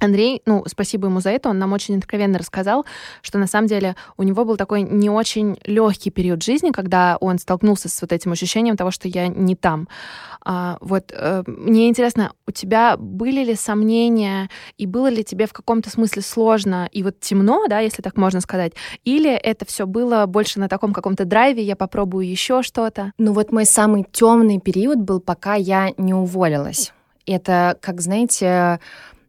Андрей, 0.00 0.42
ну, 0.46 0.62
спасибо 0.66 1.08
ему 1.08 1.20
за 1.20 1.30
это, 1.30 1.48
он 1.48 1.58
нам 1.58 1.72
очень 1.72 1.98
откровенно 1.98 2.38
рассказал, 2.38 2.86
что 3.20 3.38
на 3.38 3.48
самом 3.48 3.66
деле 3.66 3.96
у 4.16 4.22
него 4.22 4.44
был 4.44 4.56
такой 4.56 4.82
не 4.82 5.10
очень 5.10 5.58
легкий 5.64 6.10
период 6.10 6.42
жизни, 6.42 6.70
когда 6.70 7.16
он 7.20 7.38
столкнулся 7.38 7.88
с 7.88 8.00
вот 8.00 8.12
этим 8.12 8.30
ощущением 8.30 8.76
того, 8.76 8.92
что 8.92 9.08
я 9.08 9.26
не 9.26 9.56
там. 9.56 9.88
А, 10.44 10.78
вот 10.80 11.12
э, 11.12 11.42
мне 11.46 11.88
интересно, 11.88 12.32
у 12.46 12.52
тебя 12.52 12.96
были 12.96 13.42
ли 13.44 13.56
сомнения 13.56 14.48
и 14.76 14.86
было 14.86 15.08
ли 15.08 15.24
тебе 15.24 15.46
в 15.46 15.52
каком-то 15.52 15.90
смысле 15.90 16.22
сложно 16.22 16.88
и 16.92 17.02
вот 17.02 17.18
темно, 17.18 17.66
да, 17.68 17.80
если 17.80 18.00
так 18.00 18.16
можно 18.16 18.40
сказать, 18.40 18.74
или 19.04 19.32
это 19.32 19.66
все 19.66 19.84
было 19.84 20.26
больше 20.26 20.60
на 20.60 20.68
таком 20.68 20.92
каком-то 20.92 21.24
драйве, 21.24 21.64
я 21.64 21.74
попробую 21.74 22.28
еще 22.28 22.62
что-то? 22.62 23.12
Ну 23.18 23.32
вот 23.32 23.50
мой 23.50 23.66
самый 23.66 24.06
темный 24.12 24.60
период 24.60 24.98
был, 24.98 25.20
пока 25.20 25.54
я 25.54 25.92
не 25.96 26.14
уволилась. 26.14 26.92
Это, 27.26 27.76
как 27.82 28.00
знаете, 28.00 28.80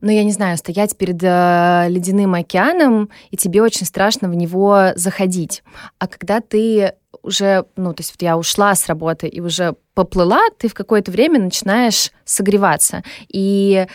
ну, 0.01 0.11
я 0.11 0.23
не 0.23 0.31
знаю, 0.31 0.57
стоять 0.57 0.97
перед 0.97 1.21
э, 1.21 1.87
ледяным 1.89 2.33
океаном, 2.33 3.09
и 3.31 3.37
тебе 3.37 3.61
очень 3.61 3.85
страшно 3.85 4.29
в 4.29 4.35
него 4.35 4.91
заходить. 4.95 5.63
А 5.97 6.07
когда 6.07 6.39
ты 6.39 6.93
уже, 7.21 7.65
ну, 7.75 7.93
то 7.93 8.01
есть 8.01 8.11
вот 8.11 8.21
я 8.21 8.37
ушла 8.37 8.75
с 8.75 8.87
работы 8.87 9.27
и 9.27 9.41
уже 9.41 9.75
поплыла, 9.93 10.41
ты 10.57 10.67
в 10.67 10.73
какое-то 10.73 11.11
время 11.11 11.39
начинаешь 11.39 12.11
согреваться. 12.23 13.03
И 13.27 13.87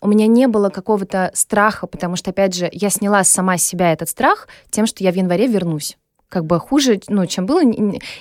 у 0.00 0.08
меня 0.08 0.26
не 0.26 0.46
было 0.46 0.68
какого-то 0.68 1.30
страха, 1.34 1.86
потому 1.86 2.16
что, 2.16 2.30
опять 2.30 2.54
же, 2.54 2.68
я 2.72 2.90
сняла 2.90 3.24
сама 3.24 3.58
с 3.58 3.64
себя 3.64 3.92
этот 3.92 4.08
страх 4.08 4.48
тем, 4.70 4.86
что 4.86 5.02
я 5.02 5.10
в 5.10 5.16
январе 5.16 5.46
вернусь 5.48 5.96
как 6.28 6.44
бы 6.44 6.58
хуже, 6.60 7.00
ну, 7.08 7.26
чем 7.26 7.46
было. 7.46 7.62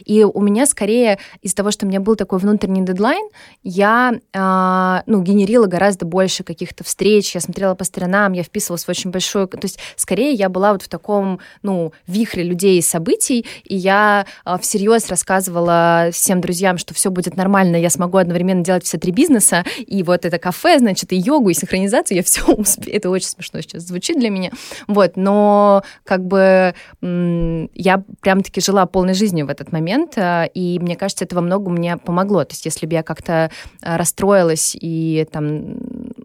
И 0.05 0.23
у 0.23 0.41
меня 0.41 0.65
скорее 0.65 1.19
из-за 1.41 1.55
того, 1.55 1.71
что 1.71 1.85
у 1.85 1.89
меня 1.89 1.99
был 1.99 2.15
такой 2.15 2.39
внутренний 2.39 2.81
дедлайн, 2.81 3.27
я, 3.63 4.13
э, 4.33 5.01
ну, 5.05 5.21
генерила 5.21 5.65
гораздо 5.65 6.05
больше 6.05 6.43
каких-то 6.43 6.83
встреч, 6.83 7.35
я 7.35 7.41
смотрела 7.41 7.75
по 7.75 7.83
сторонам, 7.83 8.33
я 8.33 8.43
вписывалась 8.43 8.85
в 8.85 8.89
очень 8.89 9.11
большое... 9.11 9.47
То 9.47 9.59
есть 9.63 9.79
скорее 9.95 10.31
я 10.33 10.49
была 10.49 10.71
вот 10.71 10.83
в 10.83 10.87
таком, 10.87 11.39
ну, 11.63 11.91
вихре 12.05 12.43
людей 12.43 12.79
и 12.79 12.81
событий, 12.81 13.45
и 13.65 13.75
я 13.75 14.25
э, 14.45 14.57
всерьез 14.61 15.09
рассказывала 15.09 16.09
всем 16.13 16.39
друзьям, 16.39 16.77
что 16.77 16.93
все 16.93 17.11
будет 17.11 17.35
нормально, 17.35 17.75
я 17.75 17.89
смогу 17.89 18.17
одновременно 18.17 18.63
делать 18.63 18.85
все 18.85 18.97
три 18.97 19.11
бизнеса, 19.11 19.65
и 19.77 20.03
вот 20.03 20.25
это 20.25 20.37
кафе, 20.39 20.79
значит, 20.79 21.11
и 21.11 21.17
йогу, 21.17 21.49
и 21.49 21.53
синхронизацию, 21.53 22.17
я 22.17 22.23
все 22.27 22.43
успею. 22.45 22.95
Это 22.95 23.09
очень 23.09 23.27
смешно 23.27 23.61
сейчас 23.61 23.83
звучит 23.83 24.17
для 24.17 24.29
меня. 24.29 24.51
Вот, 24.87 25.17
но 25.17 25.83
как 26.03 26.25
бы 26.25 26.73
я 27.01 27.96
прям-таки 28.21 28.61
жила 28.61 28.85
полной 28.85 29.13
жизнью 29.13 29.45
в 29.45 29.49
этот 29.49 29.71
момент, 29.71 30.17
э, 30.17 30.47
и 30.53 30.79
мне 30.79 30.95
кажется, 30.95 31.25
это 31.25 31.35
во 31.35 31.41
многом 31.41 31.73
мне 31.73 31.97
помогло. 31.97 32.43
То 32.43 32.53
есть 32.53 32.65
если 32.65 32.85
бы 32.85 32.93
я 32.93 33.03
как-то 33.03 33.51
э, 33.81 33.95
расстроилась 33.95 34.75
и 34.79 35.27
там, 35.31 35.77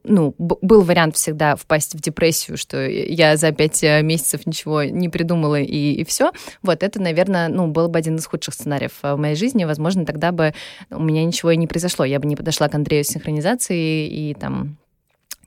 ну, 0.05 0.35
был 0.39 0.83
вариант 0.83 1.17
всегда 1.17 1.57
впасть 1.57 1.95
в 1.95 2.01
депрессию, 2.01 2.57
что 2.57 2.87
я 2.87 3.37
за 3.37 3.53
пять 3.53 3.83
э, 3.83 4.03
месяцев 4.03 4.47
ничего 4.47 4.85
не 4.85 5.09
придумала 5.09 5.61
и, 5.61 5.93
и 5.93 6.05
все, 6.05 6.33
вот 6.63 6.83
это, 6.83 7.01
наверное, 7.01 7.49
ну, 7.49 7.69
был 7.69 7.89
бы 7.89 7.99
один 7.99 8.17
из 8.17 8.27
худших 8.27 8.55
сценариев 8.55 8.93
в 9.03 9.17
моей 9.17 9.37
жизни. 9.37 9.65
Возможно, 9.65 10.05
тогда 10.05 10.33
бы 10.33 10.55
у 10.91 11.03
меня 11.03 11.25
ничего 11.25 11.51
и 11.51 11.57
не 11.57 11.67
произошло. 11.67 12.05
Я 12.05 12.21
бы 12.21 12.27
не 12.27 12.37
подошла 12.37 12.69
к 12.69 12.75
Андрею 12.75 13.05
с 13.05 13.09
синхронизацией 13.09 14.09
и 14.09 14.35
там 14.35 14.77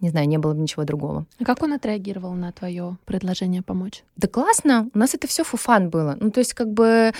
не 0.05 0.11
знаю, 0.11 0.27
не 0.27 0.37
было 0.37 0.53
бы 0.53 0.61
ничего 0.61 0.83
другого. 0.83 1.25
А 1.39 1.43
как 1.43 1.63
он 1.63 1.73
отреагировал 1.73 2.33
на 2.33 2.51
твое 2.51 2.97
предложение 3.05 3.61
помочь? 3.61 4.03
Да 4.17 4.27
классно, 4.27 4.89
у 4.93 4.97
нас 4.97 5.15
это 5.15 5.27
все 5.27 5.43
фуфан 5.43 5.89
было. 5.89 6.15
Ну, 6.19 6.29
то 6.29 6.39
есть, 6.39 6.53
как 6.53 6.71
бы 6.71 7.11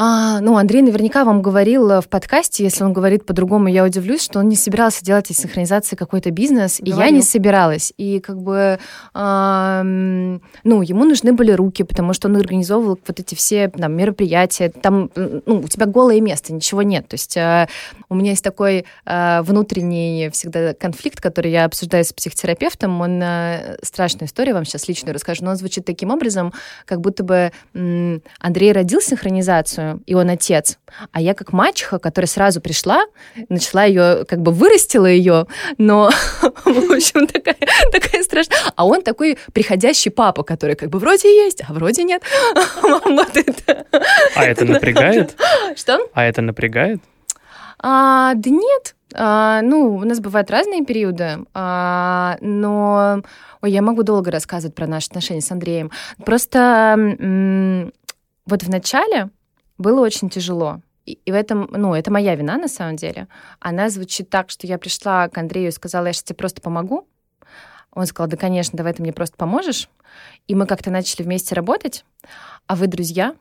а, 0.00 0.38
ну, 0.40 0.56
Андрей 0.56 0.82
наверняка 0.82 1.24
вам 1.24 1.42
говорил 1.42 1.90
э, 1.90 2.00
в 2.00 2.08
подкасте, 2.08 2.62
если 2.62 2.84
он 2.84 2.92
говорит 2.92 3.26
по-другому, 3.26 3.66
я 3.66 3.82
удивлюсь, 3.82 4.22
что 4.22 4.38
он 4.38 4.48
не 4.48 4.54
собирался 4.54 5.04
делать 5.04 5.28
из 5.32 5.38
синхронизации 5.38 5.96
какой-то 5.96 6.30
бизнес, 6.30 6.78
Говорил. 6.78 7.00
и 7.00 7.04
я 7.04 7.10
не 7.10 7.20
собиралась. 7.20 7.92
И 7.96 8.20
как 8.20 8.40
бы, 8.40 8.78
а, 9.12 9.82
ну, 9.82 10.82
ему 10.82 11.04
нужны 11.04 11.32
были 11.32 11.50
руки, 11.50 11.82
потому 11.82 12.12
что 12.12 12.28
он 12.28 12.36
организовывал 12.36 12.96
вот 13.08 13.18
эти 13.18 13.34
все 13.34 13.66
там, 13.70 13.92
мероприятия. 13.94 14.68
Там, 14.68 15.10
ну, 15.16 15.62
у 15.64 15.66
тебя 15.66 15.86
голое 15.86 16.20
место, 16.20 16.52
ничего 16.52 16.82
нет. 16.82 17.08
То 17.08 17.14
есть 17.14 17.36
а, 17.36 17.66
у 18.08 18.14
меня 18.14 18.30
есть 18.30 18.44
такой 18.44 18.84
а, 19.04 19.42
внутренний 19.42 20.30
всегда 20.32 20.74
конфликт, 20.74 21.20
который 21.20 21.50
я 21.50 21.64
обсуждаю 21.64 22.04
с 22.04 22.12
психотерапевтом. 22.12 23.00
Он 23.00 23.20
а, 23.20 23.76
страшная 23.82 24.28
история, 24.28 24.54
вам 24.54 24.64
сейчас 24.64 24.86
личную 24.86 25.12
расскажу, 25.12 25.44
но 25.44 25.50
он 25.50 25.56
звучит 25.56 25.84
таким 25.84 26.12
образом, 26.12 26.52
как 26.84 27.00
будто 27.00 27.24
бы 27.24 27.50
м, 27.74 28.22
Андрей 28.38 28.70
родил 28.70 29.00
синхронизацию, 29.00 29.87
и 30.06 30.14
он 30.14 30.30
отец. 30.30 30.78
А 31.12 31.20
я 31.20 31.34
как 31.34 31.52
мачеха, 31.52 31.98
которая 31.98 32.28
сразу 32.28 32.60
пришла, 32.60 33.04
начала 33.48 33.84
ее, 33.84 34.24
как 34.26 34.40
бы 34.40 34.52
вырастила 34.52 35.06
ее, 35.06 35.46
но, 35.78 36.10
в 36.64 36.92
общем, 36.92 37.26
такая, 37.26 37.56
такая 37.92 38.22
страшная. 38.22 38.58
А 38.76 38.86
он 38.86 39.02
такой 39.02 39.38
приходящий 39.52 40.10
папа, 40.10 40.42
который 40.42 40.76
как 40.76 40.90
бы 40.90 40.98
вроде 40.98 41.28
есть, 41.44 41.62
а 41.68 41.72
вроде 41.72 42.04
нет. 42.04 42.22
А 44.34 44.44
это 44.44 44.64
напрягает? 44.64 45.36
Что? 45.76 45.98
А 46.14 46.24
это 46.24 46.42
напрягает? 46.42 47.00
А, 47.80 48.34
да 48.34 48.50
нет, 48.50 48.94
а, 49.14 49.62
ну, 49.62 49.96
у 49.96 50.04
нас 50.04 50.20
бывают 50.20 50.50
разные 50.50 50.84
периоды, 50.84 51.38
а, 51.54 52.36
но... 52.40 53.22
Ой, 53.60 53.72
я 53.72 53.82
могу 53.82 54.02
долго 54.02 54.30
рассказывать 54.30 54.74
про 54.74 54.86
наши 54.86 55.08
отношения 55.08 55.40
с 55.40 55.50
Андреем. 55.50 55.90
Просто 56.24 56.94
м- 56.96 57.92
вот 58.46 58.62
в 58.62 58.70
начале 58.70 59.30
было 59.78 60.00
очень 60.00 60.28
тяжело. 60.28 60.82
И, 61.06 61.18
в 61.26 61.34
этом, 61.34 61.68
ну, 61.70 61.94
это 61.94 62.12
моя 62.12 62.34
вина 62.34 62.58
на 62.58 62.68
самом 62.68 62.96
деле. 62.96 63.28
Она 63.60 63.88
звучит 63.88 64.28
так, 64.28 64.50
что 64.50 64.66
я 64.66 64.78
пришла 64.78 65.28
к 65.28 65.38
Андрею 65.38 65.68
и 65.68 65.72
сказала, 65.72 66.06
я 66.06 66.12
сейчас 66.12 66.24
тебе 66.24 66.36
просто 66.36 66.60
помогу. 66.60 67.08
Он 67.92 68.04
сказал, 68.04 68.28
да, 68.28 68.36
конечно, 68.36 68.76
давай 68.76 68.92
ты 68.92 69.02
мне 69.02 69.12
просто 69.14 69.36
поможешь. 69.36 69.88
И 70.46 70.54
мы 70.54 70.66
как-то 70.66 70.90
начали 70.90 71.22
вместе 71.22 71.54
работать. 71.54 72.04
А 72.66 72.76
вы 72.76 72.86
друзья, 72.88 73.34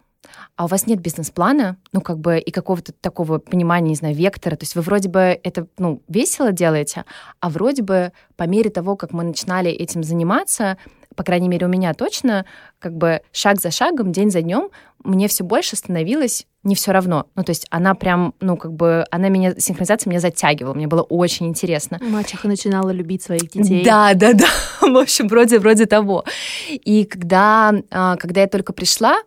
а 0.56 0.66
у 0.66 0.68
вас 0.68 0.88
нет 0.88 1.00
бизнес-плана, 1.00 1.78
ну, 1.92 2.02
как 2.02 2.20
бы, 2.20 2.40
и 2.40 2.52
какого-то 2.52 2.94
такого 2.94 3.38
понимания, 3.38 3.90
не 3.90 3.96
знаю, 3.96 4.16
вектора. 4.16 4.56
То 4.56 4.64
есть 4.64 4.76
вы 4.76 4.82
вроде 4.82 5.10
бы 5.10 5.40
это, 5.44 5.68
ну, 5.78 6.02
весело 6.08 6.52
делаете, 6.52 7.06
а 7.40 7.50
вроде 7.50 7.84
бы 7.84 8.12
по 8.36 8.44
мере 8.44 8.70
того, 8.70 8.96
как 8.96 9.12
мы 9.12 9.24
начинали 9.24 9.70
этим 9.70 10.04
заниматься, 10.04 10.78
по 11.18 11.24
крайней 11.24 11.50
мере, 11.50 11.66
у 11.66 11.70
меня 11.70 11.94
точно, 11.94 12.46
как 12.80 12.96
бы 12.96 13.22
шаг 13.34 13.60
за 13.60 13.72
шагом, 13.72 14.12
день 14.14 14.32
за 14.32 14.42
днем, 14.42 14.70
мне 15.04 15.28
все 15.28 15.44
больше 15.44 15.76
становилось 15.76 16.46
не 16.64 16.76
все 16.76 16.92
равно. 16.92 17.28
Ну, 17.36 17.44
то 17.44 17.52
есть 17.52 17.66
она 17.70 17.96
прям, 17.96 18.34
ну, 18.40 18.58
как 18.58 18.74
бы, 18.74 19.06
она 19.10 19.30
меня, 19.30 19.56
синхронизация 19.58 20.10
меня 20.10 20.20
затягивала, 20.20 20.74
мне 20.74 20.88
было 20.88 21.02
очень 21.02 21.48
интересно. 21.48 21.98
Мачеха 22.02 22.48
начинала 22.48 22.90
любить 22.92 23.24
своих 23.24 23.50
детей. 23.50 23.84
Да, 23.84 24.14
да, 24.14 24.34
да, 24.34 24.48
в 24.82 24.98
общем, 24.98 25.28
вроде, 25.28 25.60
вроде 25.60 25.86
того. 25.86 26.26
И 26.70 27.06
когда, 27.06 27.74
а, 27.90 28.18
когда 28.18 28.42
я 28.42 28.48
только 28.48 28.74
пришла, 28.74 29.18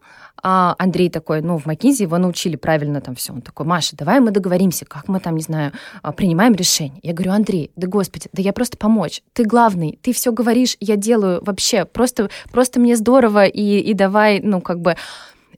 а 0.42 0.74
Андрей 0.78 1.10
такой, 1.10 1.42
ну, 1.42 1.58
в 1.58 1.66
Макинзи 1.66 2.02
его 2.02 2.18
научили 2.18 2.56
правильно 2.56 3.00
там 3.00 3.14
все. 3.14 3.32
Он 3.32 3.42
такой, 3.42 3.66
Маша, 3.66 3.96
давай 3.96 4.20
мы 4.20 4.30
договоримся, 4.30 4.84
как 4.84 5.08
мы 5.08 5.20
там, 5.20 5.36
не 5.36 5.42
знаю, 5.42 5.72
а, 6.02 6.12
принимаем 6.12 6.54
решение. 6.54 7.00
Я 7.02 7.12
говорю, 7.12 7.32
Андрей, 7.32 7.70
да 7.76 7.86
господи, 7.86 8.28
да 8.32 8.42
я 8.42 8.52
просто 8.52 8.76
помочь. 8.76 9.22
Ты 9.32 9.44
главный, 9.44 9.98
ты 10.02 10.12
все 10.12 10.32
говоришь, 10.32 10.76
я 10.80 10.96
делаю 10.96 11.42
вообще. 11.44 11.84
Просто, 11.84 12.30
просто 12.50 12.80
мне 12.80 12.96
здорово, 12.96 13.46
и, 13.46 13.78
и 13.80 13.94
давай, 13.94 14.40
ну, 14.40 14.60
как 14.60 14.80
бы... 14.80 14.96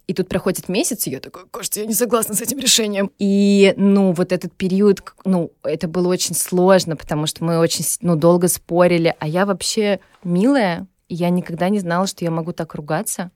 И 0.09 0.15
тут 0.15 0.29
проходит 0.29 0.69
месяц, 0.69 1.07
и 1.07 1.11
я 1.11 1.21
такой, 1.21 1.45
кажется, 1.51 1.81
я 1.81 1.87
не 1.87 1.95
согласна 1.95 2.35
с 2.35 2.41
этим 2.41 2.59
решением. 2.59 3.13
И, 3.21 3.73
ну, 3.77 4.13
вот 4.13 4.33
этот 4.33 4.53
период, 4.53 5.01
ну, 5.25 5.53
это 5.63 5.87
было 5.87 6.09
очень 6.09 6.35
сложно, 6.35 6.97
потому 6.97 7.27
что 7.27 7.45
мы 7.45 7.59
очень, 7.59 7.85
ну, 8.01 8.17
долго 8.17 8.49
спорили, 8.49 9.15
а 9.21 9.29
я 9.29 9.47
вообще 9.47 10.01
милая, 10.25 10.89
я 11.15 11.31
никогда 11.31 11.69
не 11.69 11.79
знала, 11.79 12.07
что 12.07 12.25
я 12.25 12.31
могу 12.31 12.53
так 12.53 12.75
ругаться. 12.75 13.31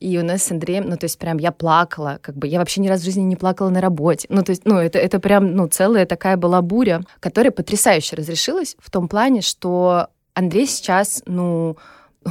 И 0.00 0.18
у 0.18 0.24
нас 0.24 0.42
с 0.42 0.50
Андреем, 0.50 0.88
ну, 0.88 0.96
то 0.96 1.04
есть 1.04 1.18
прям 1.18 1.38
я 1.38 1.52
плакала, 1.52 2.18
как 2.22 2.36
бы 2.36 2.46
я 2.46 2.58
вообще 2.58 2.80
ни 2.80 2.88
разу 2.88 3.02
в 3.02 3.04
жизни 3.04 3.22
не 3.22 3.36
плакала 3.36 3.70
на 3.70 3.80
работе. 3.80 4.26
Ну, 4.30 4.42
то 4.42 4.50
есть, 4.50 4.64
ну, 4.64 4.76
это, 4.76 4.98
это 4.98 5.18
прям, 5.18 5.54
ну, 5.54 5.66
целая 5.68 6.06
такая 6.06 6.36
была 6.36 6.62
буря, 6.62 7.02
которая 7.20 7.50
потрясающе 7.50 8.16
разрешилась 8.16 8.76
в 8.78 8.90
том 8.90 9.08
плане, 9.08 9.40
что 9.40 10.08
Андрей 10.34 10.66
сейчас, 10.66 11.22
ну, 11.26 11.76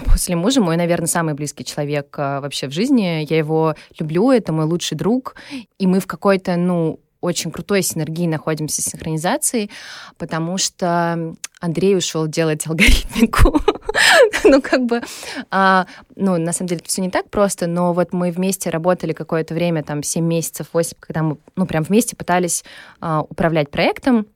после 0.06 0.36
мужа 0.36 0.62
мой, 0.62 0.78
наверное, 0.78 1.08
самый 1.08 1.34
близкий 1.34 1.66
человек 1.66 2.16
а, 2.18 2.42
вообще 2.42 2.68
в 2.68 2.72
жизни. 2.72 3.26
Я 3.30 3.38
его 3.38 3.76
люблю, 4.00 4.32
это 4.32 4.54
мой 4.54 4.66
лучший 4.66 4.98
друг. 4.98 5.36
И 5.78 5.88
мы 5.88 6.00
в 6.00 6.08
какой-то, 6.08 6.56
ну, 6.56 7.00
очень 7.20 7.52
крутой 7.52 7.82
синергии 7.82 8.28
находимся 8.28 8.82
с 8.82 8.86
синхронизацией, 8.86 9.72
потому 10.18 10.58
что 10.58 11.36
Андрей 11.60 11.98
ушел 11.98 12.28
делать 12.28 12.68
алгоритмику. 12.68 13.60
ну, 14.43 14.62
как 14.62 14.86
бы, 14.86 15.02
а, 15.52 15.86
ну, 16.15 16.38
на 16.38 16.54
самом 16.54 16.69
деле, 16.69 16.82
все 16.86 17.02
не 17.02 17.10
так 17.10 17.30
просто, 17.30 17.67
но 17.67 17.93
вот 17.93 18.13
мы 18.13 18.32
вместе 18.32 18.69
работали 18.69 19.13
какое-то 19.13 19.54
время, 19.54 19.84
там, 19.84 20.04
7 20.04 20.23
месяцев, 20.26 20.67
8, 20.73 20.97
когда 21.00 21.23
мы, 21.23 21.38
ну, 21.56 21.65
прям 21.65 21.84
вместе 21.84 22.15
пытались 22.15 22.63
а, 23.00 23.21
управлять 23.21 23.69
проектом, 23.69 24.28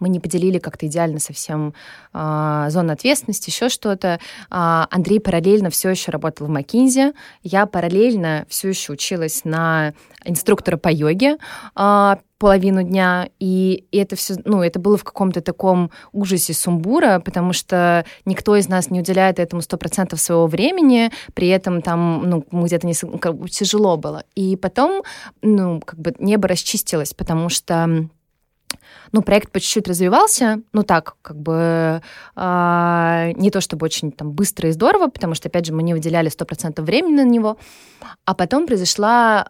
мы 0.00 0.08
не 0.08 0.20
поделили 0.20 0.58
как-то 0.58 0.86
идеально 0.86 1.18
совсем 1.18 1.74
э, 2.12 2.66
зону 2.68 2.92
ответственности, 2.92 3.50
еще 3.50 3.68
что-то. 3.68 4.20
Э, 4.50 4.86
Андрей 4.90 5.20
параллельно 5.20 5.70
все 5.70 5.90
еще 5.90 6.10
работал 6.10 6.46
в 6.46 6.50
Макинзе. 6.50 7.12
Я 7.42 7.66
параллельно 7.66 8.46
все 8.48 8.68
еще 8.68 8.92
училась 8.92 9.44
на 9.44 9.94
инструктора 10.24 10.76
по 10.76 10.88
йоге. 10.88 11.38
Э, 11.76 12.16
половину 12.38 12.82
дня, 12.82 13.28
и, 13.38 13.86
и 13.90 13.98
это 13.98 14.16
все, 14.16 14.34
ну, 14.44 14.62
это 14.62 14.78
было 14.78 14.96
в 14.96 15.04
каком-то 15.04 15.40
таком 15.40 15.90
ужасе 16.12 16.52
сумбура, 16.52 17.20
потому 17.24 17.52
что 17.52 18.04
никто 18.24 18.56
из 18.56 18.68
нас 18.68 18.90
не 18.90 19.00
уделяет 19.00 19.38
этому 19.38 19.62
сто 19.62 19.76
процентов 19.76 20.20
своего 20.20 20.46
времени, 20.46 21.10
при 21.34 21.48
этом 21.48 21.80
там, 21.80 22.28
ну, 22.28 22.44
где-то 22.50 22.86
не, 22.86 22.94
как 23.18 23.36
бы 23.36 23.48
тяжело 23.48 23.96
было. 23.96 24.24
И 24.34 24.56
потом, 24.56 25.02
ну, 25.42 25.80
как 25.80 25.98
бы 25.98 26.14
небо 26.18 26.48
расчистилось, 26.48 27.14
потому 27.14 27.48
что 27.48 28.08
ну, 29.12 29.22
проект 29.22 29.52
по 29.52 29.60
чуть-чуть 29.60 29.88
развивался, 29.88 30.60
ну 30.72 30.82
так, 30.82 31.16
как 31.22 31.36
бы 31.36 32.02
э, 32.36 33.32
не 33.36 33.50
то 33.50 33.60
чтобы 33.60 33.84
очень 33.84 34.12
там 34.12 34.32
быстро 34.32 34.68
и 34.68 34.72
здорово, 34.72 35.08
потому 35.08 35.34
что, 35.34 35.48
опять 35.48 35.66
же, 35.66 35.72
мы 35.72 35.82
не 35.82 35.94
выделяли 35.94 36.30
100% 36.30 36.82
времени 36.82 37.16
на 37.16 37.24
него. 37.24 37.58
А 38.24 38.34
потом 38.34 38.66
произошла 38.66 39.46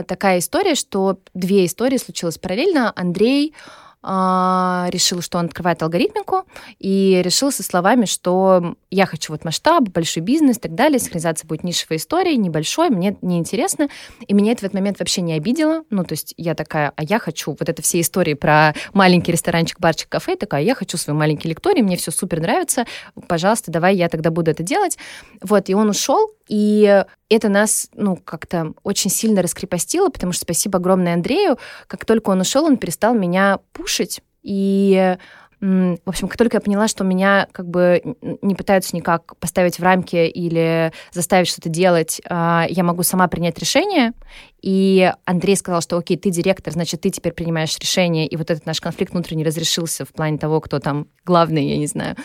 э, 0.00 0.04
такая 0.06 0.38
история, 0.38 0.74
что 0.74 1.18
две 1.34 1.66
истории 1.66 1.98
случилось 1.98 2.38
параллельно. 2.38 2.92
Андрей 2.94 3.54
решил, 4.02 5.22
что 5.22 5.38
он 5.38 5.46
открывает 5.46 5.82
алгоритмику, 5.82 6.44
и 6.78 7.20
решил 7.24 7.50
со 7.50 7.62
словами, 7.62 8.04
что 8.04 8.76
я 8.90 9.06
хочу 9.06 9.32
вот 9.32 9.44
масштаб, 9.44 9.88
большой 9.88 10.22
бизнес 10.22 10.58
и 10.58 10.60
так 10.60 10.74
далее, 10.74 10.98
синхронизация 10.98 11.46
будет 11.46 11.64
нишевой 11.64 11.96
историей, 11.96 12.36
небольшой, 12.36 12.90
мне 12.90 13.16
неинтересно. 13.22 13.88
И 14.26 14.34
меня 14.34 14.52
это 14.52 14.60
в 14.60 14.64
этот 14.64 14.74
момент 14.74 15.00
вообще 15.00 15.20
не 15.20 15.32
обидело. 15.32 15.82
Ну, 15.90 16.04
то 16.04 16.12
есть 16.12 16.32
я 16.36 16.54
такая, 16.54 16.92
а 16.94 17.02
я 17.02 17.18
хочу 17.18 17.56
вот 17.58 17.68
это 17.68 17.82
все 17.82 18.00
истории 18.00 18.34
про 18.34 18.72
маленький 18.92 19.32
ресторанчик, 19.32 19.80
барчик, 19.80 20.08
кафе, 20.08 20.36
такая, 20.36 20.62
я 20.62 20.74
хочу 20.74 20.96
свой 20.96 21.16
маленький 21.16 21.48
лекторий, 21.48 21.82
мне 21.82 21.96
все 21.96 22.12
супер 22.12 22.40
нравится, 22.40 22.86
пожалуйста, 23.26 23.72
давай 23.72 23.96
я 23.96 24.08
тогда 24.08 24.30
буду 24.30 24.50
это 24.50 24.62
делать. 24.62 24.96
Вот, 25.42 25.68
и 25.68 25.74
он 25.74 25.88
ушел, 25.88 26.30
и 26.48 27.04
это 27.28 27.48
нас, 27.48 27.88
ну, 27.94 28.16
как-то 28.16 28.72
очень 28.82 29.10
сильно 29.10 29.42
раскрепостило, 29.42 30.08
потому 30.08 30.32
что 30.32 30.42
спасибо 30.42 30.78
огромное 30.78 31.14
Андрею. 31.14 31.58
Как 31.86 32.04
только 32.04 32.30
он 32.30 32.40
ушел, 32.40 32.64
он 32.64 32.76
перестал 32.76 33.14
меня 33.14 33.60
пушить. 33.72 34.20
И 34.42 35.16
в 35.60 35.98
общем, 36.06 36.28
как 36.28 36.38
только 36.38 36.58
я 36.58 36.60
поняла, 36.60 36.86
что 36.86 37.02
меня 37.02 37.48
как 37.50 37.68
бы 37.68 38.00
не 38.42 38.54
пытаются 38.54 38.94
никак 38.94 39.36
поставить 39.38 39.80
в 39.80 39.82
рамки 39.82 40.28
или 40.28 40.92
заставить 41.10 41.48
что-то 41.48 41.68
делать, 41.68 42.20
а, 42.28 42.64
я 42.68 42.84
могу 42.84 43.02
сама 43.02 43.26
принять 43.26 43.58
решение. 43.58 44.12
И 44.60 45.12
Андрей 45.24 45.56
сказал, 45.56 45.80
что 45.80 45.96
окей, 45.96 46.16
ты 46.16 46.30
директор, 46.30 46.72
значит, 46.72 47.02
ты 47.02 47.10
теперь 47.10 47.32
принимаешь 47.32 47.78
решение. 47.78 48.26
И 48.26 48.36
вот 48.36 48.50
этот 48.50 48.66
наш 48.66 48.80
конфликт 48.80 49.12
внутренний 49.12 49.44
разрешился 49.44 50.04
в 50.04 50.08
плане 50.08 50.38
того, 50.38 50.60
кто 50.60 50.80
там 50.80 51.06
главный, 51.24 51.68
я 51.68 51.78
не 51.78 51.86
знаю. 51.86 52.16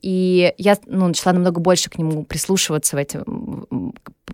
И 0.00 0.52
я 0.58 0.76
ну, 0.86 1.08
начала 1.08 1.32
намного 1.32 1.60
больше 1.60 1.90
к 1.90 1.98
нему 1.98 2.24
прислушиваться 2.24 2.96
в 2.96 2.98
эти, 2.98 3.20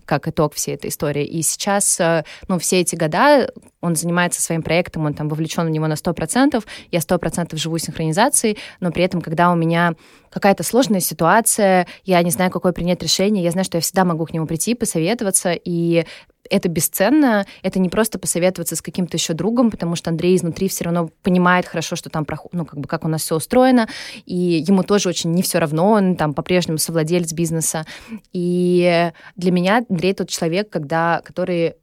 как 0.05 0.27
итог 0.27 0.53
всей 0.53 0.75
этой 0.75 0.89
истории. 0.89 1.25
И 1.25 1.41
сейчас, 1.41 1.99
э, 1.99 2.23
ну, 2.47 2.59
все 2.59 2.81
эти 2.81 2.95
года 2.95 3.51
он 3.81 3.95
занимается 3.95 4.41
своим 4.41 4.61
проектом, 4.61 5.05
он 5.05 5.13
там 5.13 5.27
вовлечен 5.27 5.65
в 5.65 5.69
него 5.69 5.87
на 5.87 5.93
100%, 5.93 6.63
я 6.91 6.99
100% 6.99 7.55
живу 7.57 7.77
синхронизацией, 7.77 8.57
но 8.79 8.91
при 8.91 9.03
этом, 9.03 9.21
когда 9.21 9.51
у 9.51 9.55
меня 9.55 9.93
какая-то 10.29 10.63
сложная 10.63 10.99
ситуация, 10.99 11.87
я 12.03 12.21
не 12.23 12.31
знаю, 12.31 12.51
какое 12.51 12.71
принять 12.71 13.01
решение, 13.01 13.43
я 13.43 13.51
знаю, 13.51 13.65
что 13.65 13.77
я 13.77 13.81
всегда 13.81 14.05
могу 14.05 14.25
к 14.25 14.33
нему 14.33 14.47
прийти, 14.47 14.73
посоветоваться, 14.73 15.53
и 15.53 16.05
это 16.49 16.69
бесценно, 16.69 17.45
это 17.63 17.79
не 17.79 17.89
просто 17.89 18.19
посоветоваться 18.19 18.75
с 18.75 18.81
каким-то 18.81 19.17
еще 19.17 19.33
другом, 19.33 19.71
потому 19.71 19.95
что 19.95 20.09
Андрей 20.09 20.35
изнутри 20.35 20.67
все 20.67 20.85
равно 20.85 21.09
понимает 21.23 21.65
хорошо, 21.65 21.95
что 21.95 22.09
там, 22.09 22.25
ну, 22.51 22.65
как 22.65 22.79
бы, 22.79 22.87
как 22.87 23.05
у 23.05 23.07
нас 23.07 23.21
все 23.21 23.35
устроено, 23.35 23.87
и 24.25 24.63
ему 24.67 24.83
тоже 24.83 25.09
очень 25.09 25.31
не 25.31 25.41
все 25.41 25.59
равно, 25.59 25.91
он 25.91 26.15
там 26.15 26.33
по-прежнему 26.33 26.77
совладелец 26.77 27.33
бизнеса. 27.33 27.85
И 28.33 29.11
для 29.35 29.51
меня 29.51 29.83
Андрей 29.89 30.13
тот 30.13 30.29
человек, 30.29 30.69
когда, 30.69 31.21
который 31.23 31.75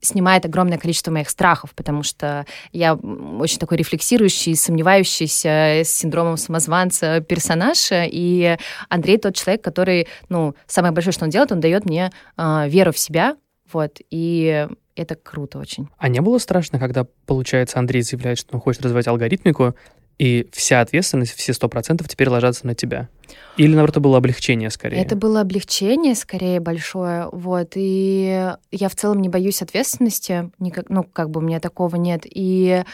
снимает 0.00 0.44
огромное 0.44 0.78
количество 0.78 1.10
моих 1.10 1.28
страхов, 1.28 1.74
потому 1.74 2.02
что 2.02 2.46
я 2.72 2.94
очень 2.94 3.58
такой 3.58 3.76
рефлексирующий, 3.78 4.56
сомневающийся 4.56 5.82
с 5.84 5.88
синдромом 5.88 6.36
самозванца 6.36 7.20
персонаж, 7.20 7.88
и 7.92 8.56
Андрей 8.88 9.18
тот 9.18 9.34
человек, 9.34 9.62
который, 9.62 10.08
ну, 10.28 10.54
самое 10.66 10.94
большое, 10.94 11.12
что 11.12 11.24
он 11.24 11.30
делает, 11.30 11.52
он 11.52 11.60
дает 11.60 11.84
мне 11.84 12.10
э, 12.36 12.68
веру 12.68 12.92
в 12.92 12.98
себя, 12.98 13.36
вот, 13.72 13.98
и 14.10 14.68
это 14.96 15.14
круто 15.14 15.58
очень. 15.58 15.88
А 15.98 16.08
не 16.08 16.20
было 16.20 16.38
страшно, 16.38 16.78
когда, 16.78 17.06
получается, 17.26 17.78
Андрей 17.78 18.02
заявляет, 18.02 18.38
что 18.38 18.54
он 18.54 18.60
хочет 18.60 18.82
развивать 18.82 19.08
алгоритмику, 19.08 19.74
и 20.18 20.46
вся 20.52 20.82
ответственность, 20.82 21.32
все 21.32 21.54
сто 21.54 21.66
процентов 21.70 22.06
теперь 22.06 22.28
ложатся 22.28 22.66
на 22.66 22.74
тебя? 22.74 23.08
Или, 23.56 23.70
наоборот, 23.70 23.90
это 23.90 24.00
было 24.00 24.18
облегчение 24.18 24.68
скорее? 24.68 24.98
Это 24.98 25.16
было 25.16 25.40
облегчение 25.40 26.14
скорее 26.14 26.60
большое, 26.60 27.28
вот, 27.32 27.72
и 27.74 28.52
я 28.70 28.88
в 28.90 28.94
целом 28.94 29.22
не 29.22 29.30
боюсь 29.30 29.62
ответственности, 29.62 30.50
никак, 30.58 30.90
ну, 30.90 31.04
как 31.04 31.30
бы 31.30 31.40
у 31.40 31.42
меня 31.42 31.58
такого 31.58 31.96
нет, 31.96 32.22
и 32.26 32.84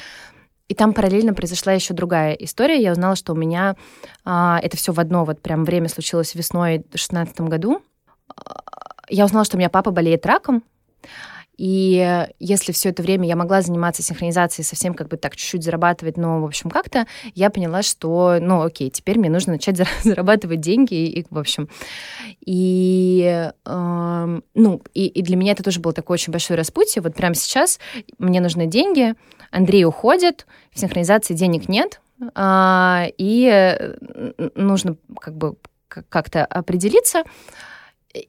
и 0.69 0.75
там 0.75 0.93
параллельно 0.95 1.33
произошла 1.33 1.73
еще 1.73 1.95
другая 1.95 2.33
история. 2.33 2.83
Я 2.83 2.91
узнала, 2.91 3.15
что 3.15 3.35
у 3.35 3.37
меня 3.37 3.77
а, 4.25 4.59
это 4.61 4.77
все 4.77 4.93
в 4.93 4.99
одно 4.99 5.25
вот 5.25 5.41
прям 5.41 5.65
время 5.65 5.89
случилось 5.89 6.35
весной 6.35 6.79
в 6.79 6.91
2016 6.91 7.41
году 7.43 7.83
я 9.09 9.25
узнала, 9.25 9.45
что 9.45 9.57
у 9.57 9.59
меня 9.59 9.69
папа 9.71 9.91
болеет 9.91 10.27
раком, 10.27 10.63
И 11.57 12.27
если 12.39 12.73
все 12.73 12.91
это 12.91 13.03
время 13.03 13.27
я 13.27 13.35
могла 13.35 13.63
заниматься 13.63 14.03
синхронизацией, 14.03 14.65
совсем 14.65 14.93
как 14.93 15.09
бы 15.09 15.17
так 15.17 15.37
чуть-чуть 15.37 15.65
зарабатывать, 15.65 16.19
но, 16.19 16.41
в 16.41 16.45
общем, 16.45 16.69
как-то, 16.69 17.07
я 17.35 17.49
поняла, 17.49 17.83
что, 17.83 18.37
ну, 18.41 18.61
окей, 18.61 18.91
теперь 18.91 19.19
мне 19.19 19.31
нужно 19.31 19.55
начать 19.55 19.81
зарабатывать 20.05 20.61
деньги, 20.61 20.95
и, 20.95 21.27
в 21.31 21.39
общем. 21.39 21.69
И, 22.45 23.51
э, 23.65 24.41
ну, 24.55 24.83
и, 24.93 25.07
и 25.07 25.23
для 25.23 25.37
меня 25.37 25.53
это 25.53 25.63
тоже 25.63 25.81
было 25.81 25.95
такое 25.95 26.17
очень 26.17 26.31
большое 26.31 26.59
распутье. 26.59 27.01
Вот 27.01 27.15
прямо 27.15 27.35
сейчас 27.35 27.81
мне 28.19 28.41
нужны 28.41 28.67
деньги, 28.67 29.15
Андрей 29.51 29.87
уходит, 29.87 30.47
в 30.73 30.79
синхронизации 30.79 31.33
денег 31.33 31.71
нет, 31.71 32.03
э, 32.35 33.05
и 33.17 33.95
нужно 34.55 34.97
как 35.19 35.37
бы 35.37 35.57
как-то 36.11 36.45
определиться. 36.45 37.23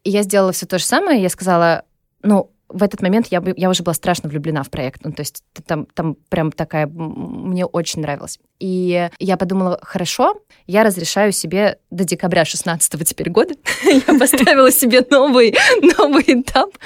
Я 0.04 0.24
сделала 0.24 0.52
все 0.52 0.66
то 0.66 0.78
же 0.78 0.86
самое. 0.86 1.22
Я 1.22 1.30
сказала, 1.30 1.84
ну, 2.24 2.52
в 2.70 2.84
этот 2.84 3.02
момент 3.02 3.28
я, 3.28 3.42
бы, 3.42 3.54
я 3.56 3.70
уже 3.70 3.84
была 3.84 3.94
страшно 3.94 4.30
влюблена 4.30 4.64
в 4.64 4.70
проект. 4.70 5.04
Ну, 5.06 5.12
то 5.12 5.22
есть 5.22 5.44
там, 5.66 5.86
там 5.94 6.16
прям 6.30 6.52
такая... 6.52 6.88
Мне 6.88 7.66
очень 7.66 8.02
нравилось. 8.02 8.40
И 8.60 9.10
я 9.20 9.38
подумала, 9.38 9.80
хорошо, 9.82 10.42
я 10.66 10.84
разрешаю 10.84 11.32
себе 11.32 11.78
до 11.92 12.04
декабря 12.04 12.44
16 12.44 13.08
теперь 13.08 13.30
года. 13.30 13.54
я 13.84 14.20
поставила 14.20 14.72
себе 14.72 15.06
новый, 15.10 15.56
новый 15.98 16.24
этап. 16.28 16.78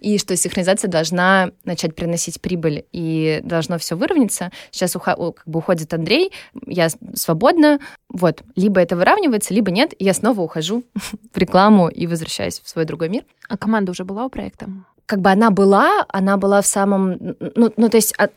И 0.00 0.18
что 0.18 0.36
синхронизация 0.36 0.88
должна 0.88 1.50
начать 1.64 1.94
приносить 1.96 2.40
прибыль. 2.40 2.84
И 2.92 3.40
должно 3.42 3.78
все 3.78 3.96
выровняться. 3.96 4.52
Сейчас 4.70 4.92
как 4.92 5.18
бы 5.18 5.58
уходит 5.58 5.92
Андрей, 5.94 6.32
я 6.66 6.88
свободна. 7.14 7.80
Вот. 8.08 8.42
Либо 8.54 8.80
это 8.80 8.96
выравнивается, 8.96 9.52
либо 9.52 9.70
нет. 9.70 9.94
И 9.98 10.04
я 10.04 10.14
снова 10.14 10.40
ухожу 10.42 10.84
в 11.32 11.38
рекламу 11.38 11.88
и 11.88 12.06
возвращаюсь 12.06 12.60
в 12.60 12.68
свой 12.68 12.84
другой 12.84 13.08
мир. 13.08 13.24
А 13.48 13.56
команда 13.56 13.90
уже 13.90 14.04
была 14.04 14.26
у 14.26 14.28
проекта? 14.28 14.68
Как 15.06 15.20
бы 15.20 15.30
она 15.30 15.50
была, 15.50 16.04
она 16.08 16.36
была 16.36 16.62
в 16.62 16.66
самом, 16.66 17.18
ну, 17.56 17.72
ну 17.76 17.88
то 17.88 17.96
есть 17.96 18.14
а, 18.18 18.28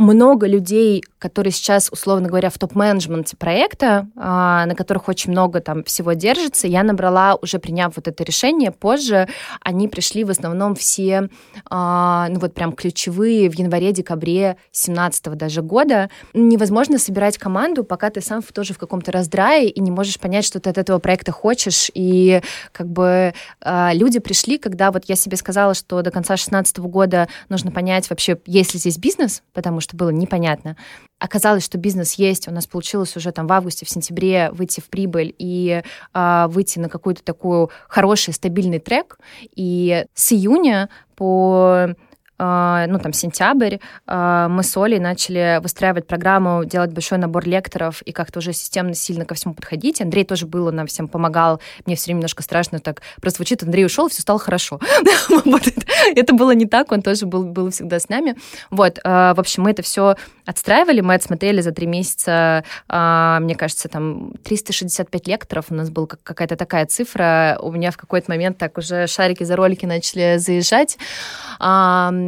много 0.00 0.46
людей, 0.46 1.04
которые 1.18 1.52
сейчас, 1.52 1.90
условно 1.92 2.28
говоря, 2.28 2.50
в 2.50 2.58
топ-менеджменте 2.58 3.36
проекта, 3.36 4.08
а, 4.16 4.64
на 4.66 4.74
которых 4.74 5.08
очень 5.08 5.30
много 5.30 5.60
там 5.60 5.84
всего 5.84 6.14
держится, 6.14 6.66
я 6.66 6.82
набрала, 6.82 7.36
уже 7.40 7.58
приняв 7.58 7.94
вот 7.96 8.08
это 8.08 8.24
решение, 8.24 8.70
позже 8.70 9.28
они 9.60 9.88
пришли 9.88 10.24
в 10.24 10.30
основном 10.30 10.74
все, 10.74 11.28
а, 11.68 12.28
ну 12.30 12.40
вот 12.40 12.54
прям 12.54 12.72
ключевые 12.72 13.50
в 13.50 13.54
январе-декабре 13.54 14.56
17 14.72 15.36
даже 15.36 15.60
года. 15.62 16.08
Невозможно 16.32 16.98
собирать 16.98 17.36
команду, 17.36 17.84
пока 17.84 18.10
ты 18.10 18.22
сам 18.22 18.42
тоже 18.42 18.72
в 18.72 18.78
каком-то 18.78 19.12
раздрае 19.12 19.68
и 19.68 19.80
не 19.80 19.90
можешь 19.90 20.18
понять, 20.18 20.44
что 20.46 20.60
ты 20.60 20.70
от 20.70 20.78
этого 20.78 20.98
проекта 20.98 21.32
хочешь. 21.32 21.90
И 21.94 22.40
как 22.72 22.88
бы 22.88 23.34
а, 23.60 23.92
люди 23.92 24.18
пришли, 24.18 24.56
когда 24.56 24.90
вот 24.90 25.04
я 25.06 25.16
себе 25.16 25.36
сказала, 25.36 25.74
что 25.74 26.00
до 26.00 26.10
конца 26.10 26.36
16 26.36 26.78
года 26.78 27.28
нужно 27.50 27.70
понять 27.70 28.08
вообще, 28.08 28.38
есть 28.46 28.72
ли 28.72 28.80
здесь 28.80 28.96
бизнес, 28.96 29.42
потому 29.52 29.80
что 29.80 29.89
было 29.96 30.10
непонятно. 30.10 30.76
Оказалось, 31.18 31.64
что 31.64 31.78
бизнес 31.78 32.14
есть, 32.14 32.48
у 32.48 32.50
нас 32.50 32.66
получилось 32.66 33.16
уже 33.16 33.32
там 33.32 33.46
в 33.46 33.52
августе, 33.52 33.84
в 33.84 33.90
сентябре 33.90 34.50
выйти 34.52 34.80
в 34.80 34.88
прибыль 34.88 35.34
и 35.38 35.82
э, 36.14 36.46
выйти 36.48 36.78
на 36.78 36.88
какой-то 36.88 37.22
такой 37.22 37.68
хороший, 37.88 38.32
стабильный 38.32 38.78
трек. 38.78 39.18
И 39.54 40.06
с 40.14 40.32
июня 40.32 40.88
по 41.14 41.94
ну, 42.40 42.98
там, 42.98 43.12
сентябрь, 43.12 43.76
а, 44.06 44.48
мы 44.48 44.62
с 44.62 44.74
Олей 44.76 44.98
начали 44.98 45.60
выстраивать 45.62 46.06
программу, 46.06 46.64
делать 46.64 46.90
большой 46.90 47.18
набор 47.18 47.46
лекторов 47.46 48.00
и 48.02 48.12
как-то 48.12 48.38
уже 48.38 48.52
системно 48.52 48.94
сильно 48.94 49.24
ко 49.24 49.34
всему 49.34 49.54
подходить. 49.54 50.00
Андрей 50.00 50.24
тоже 50.24 50.46
был, 50.46 50.72
нам 50.72 50.86
всем 50.86 51.08
помогал. 51.08 51.60
Мне 51.84 51.96
все 51.96 52.06
время 52.06 52.18
немножко 52.18 52.42
страшно 52.42 52.78
так 52.78 53.02
прозвучит. 53.20 53.62
Андрей 53.62 53.84
ушел, 53.84 54.08
все 54.08 54.22
стало 54.22 54.38
хорошо. 54.38 54.80
это 56.16 56.34
было 56.34 56.52
не 56.52 56.66
так, 56.66 56.92
он 56.92 57.02
тоже 57.02 57.26
был, 57.26 57.44
был 57.44 57.70
всегда 57.70 58.00
с 58.00 58.08
нами. 58.08 58.36
Вот, 58.70 58.98
а, 59.04 59.34
в 59.34 59.40
общем, 59.40 59.64
мы 59.64 59.72
это 59.72 59.82
все 59.82 60.16
отстраивали, 60.46 61.00
мы 61.00 61.14
отсмотрели 61.14 61.60
за 61.60 61.70
три 61.70 61.86
месяца, 61.86 62.64
мне 62.88 63.54
кажется, 63.54 63.88
там 63.88 64.32
365 64.42 65.28
лекторов, 65.28 65.66
у 65.70 65.74
нас 65.74 65.90
была 65.90 66.06
какая-то 66.06 66.56
такая 66.56 66.86
цифра, 66.86 67.56
у 67.60 67.70
меня 67.70 67.92
в 67.92 67.96
какой-то 67.96 68.30
момент 68.30 68.58
так 68.58 68.76
уже 68.78 69.06
шарики 69.06 69.44
за 69.44 69.54
ролики 69.54 69.86
начали 69.86 70.38
заезжать, 70.38 70.98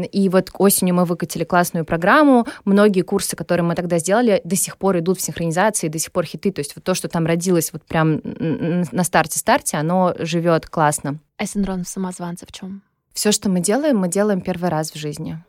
и 0.04 0.28
вот 0.28 0.50
осенью 0.58 0.94
мы 0.94 1.04
выкатили 1.04 1.44
классную 1.44 1.84
программу. 1.84 2.46
Многие 2.64 3.02
курсы, 3.02 3.36
которые 3.36 3.64
мы 3.64 3.74
тогда 3.74 3.98
сделали, 3.98 4.40
до 4.44 4.56
сих 4.56 4.76
пор 4.76 4.98
идут 4.98 5.18
в 5.18 5.22
синхронизации, 5.22 5.88
до 5.88 5.98
сих 5.98 6.12
пор 6.12 6.24
хиты. 6.24 6.52
То 6.52 6.60
есть 6.60 6.74
вот 6.74 6.84
то, 6.84 6.94
что 6.94 7.08
там 7.08 7.26
родилось 7.26 7.72
вот 7.72 7.84
прям 7.84 8.20
на 8.24 9.04
старте-старте, 9.04 9.76
оно 9.76 10.14
живет 10.18 10.68
классно. 10.68 11.18
А 11.36 11.46
синдром 11.46 11.84
самозванца 11.84 12.46
в 12.46 12.52
чем? 12.52 12.82
Все, 13.12 13.32
что 13.32 13.48
мы 13.50 13.60
делаем, 13.60 13.98
мы 13.98 14.08
делаем 14.08 14.40
первый 14.40 14.70
раз 14.70 14.92
в 14.92 14.96
жизни 14.96 15.42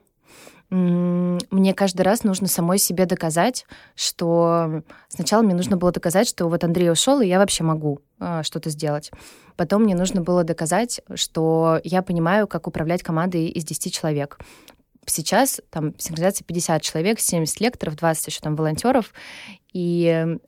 мне 0.75 1.73
каждый 1.75 2.01
раз 2.01 2.23
нужно 2.23 2.47
самой 2.47 2.79
себе 2.79 3.05
доказать, 3.05 3.65
что 3.95 4.81
сначала 5.07 5.43
мне 5.43 5.53
нужно 5.53 5.77
было 5.77 5.91
доказать, 5.91 6.27
что 6.27 6.47
вот 6.47 6.63
Андрей 6.63 6.89
ушел, 6.89 7.21
и 7.21 7.27
я 7.27 7.37
вообще 7.37 7.63
могу 7.63 7.99
э, 8.19 8.41
что-то 8.41 8.71
сделать. 8.71 9.11
Потом 9.55 9.83
мне 9.83 9.93
нужно 9.93 10.21
было 10.21 10.43
доказать, 10.43 11.01
что 11.13 11.79
я 11.83 12.01
понимаю, 12.01 12.47
как 12.47 12.65
управлять 12.65 13.03
командой 13.03 13.49
из 13.49 13.65
10 13.65 13.93
человек. 13.93 14.39
Сейчас 15.05 15.61
там 15.69 15.93
синхронизация 15.99 16.43
50 16.43 16.81
человек, 16.81 17.19
70 17.19 17.59
лекторов, 17.59 17.95
20 17.95 18.27
еще 18.27 18.39
там 18.39 18.55
волонтеров. 18.55 19.13
И 19.73 20.39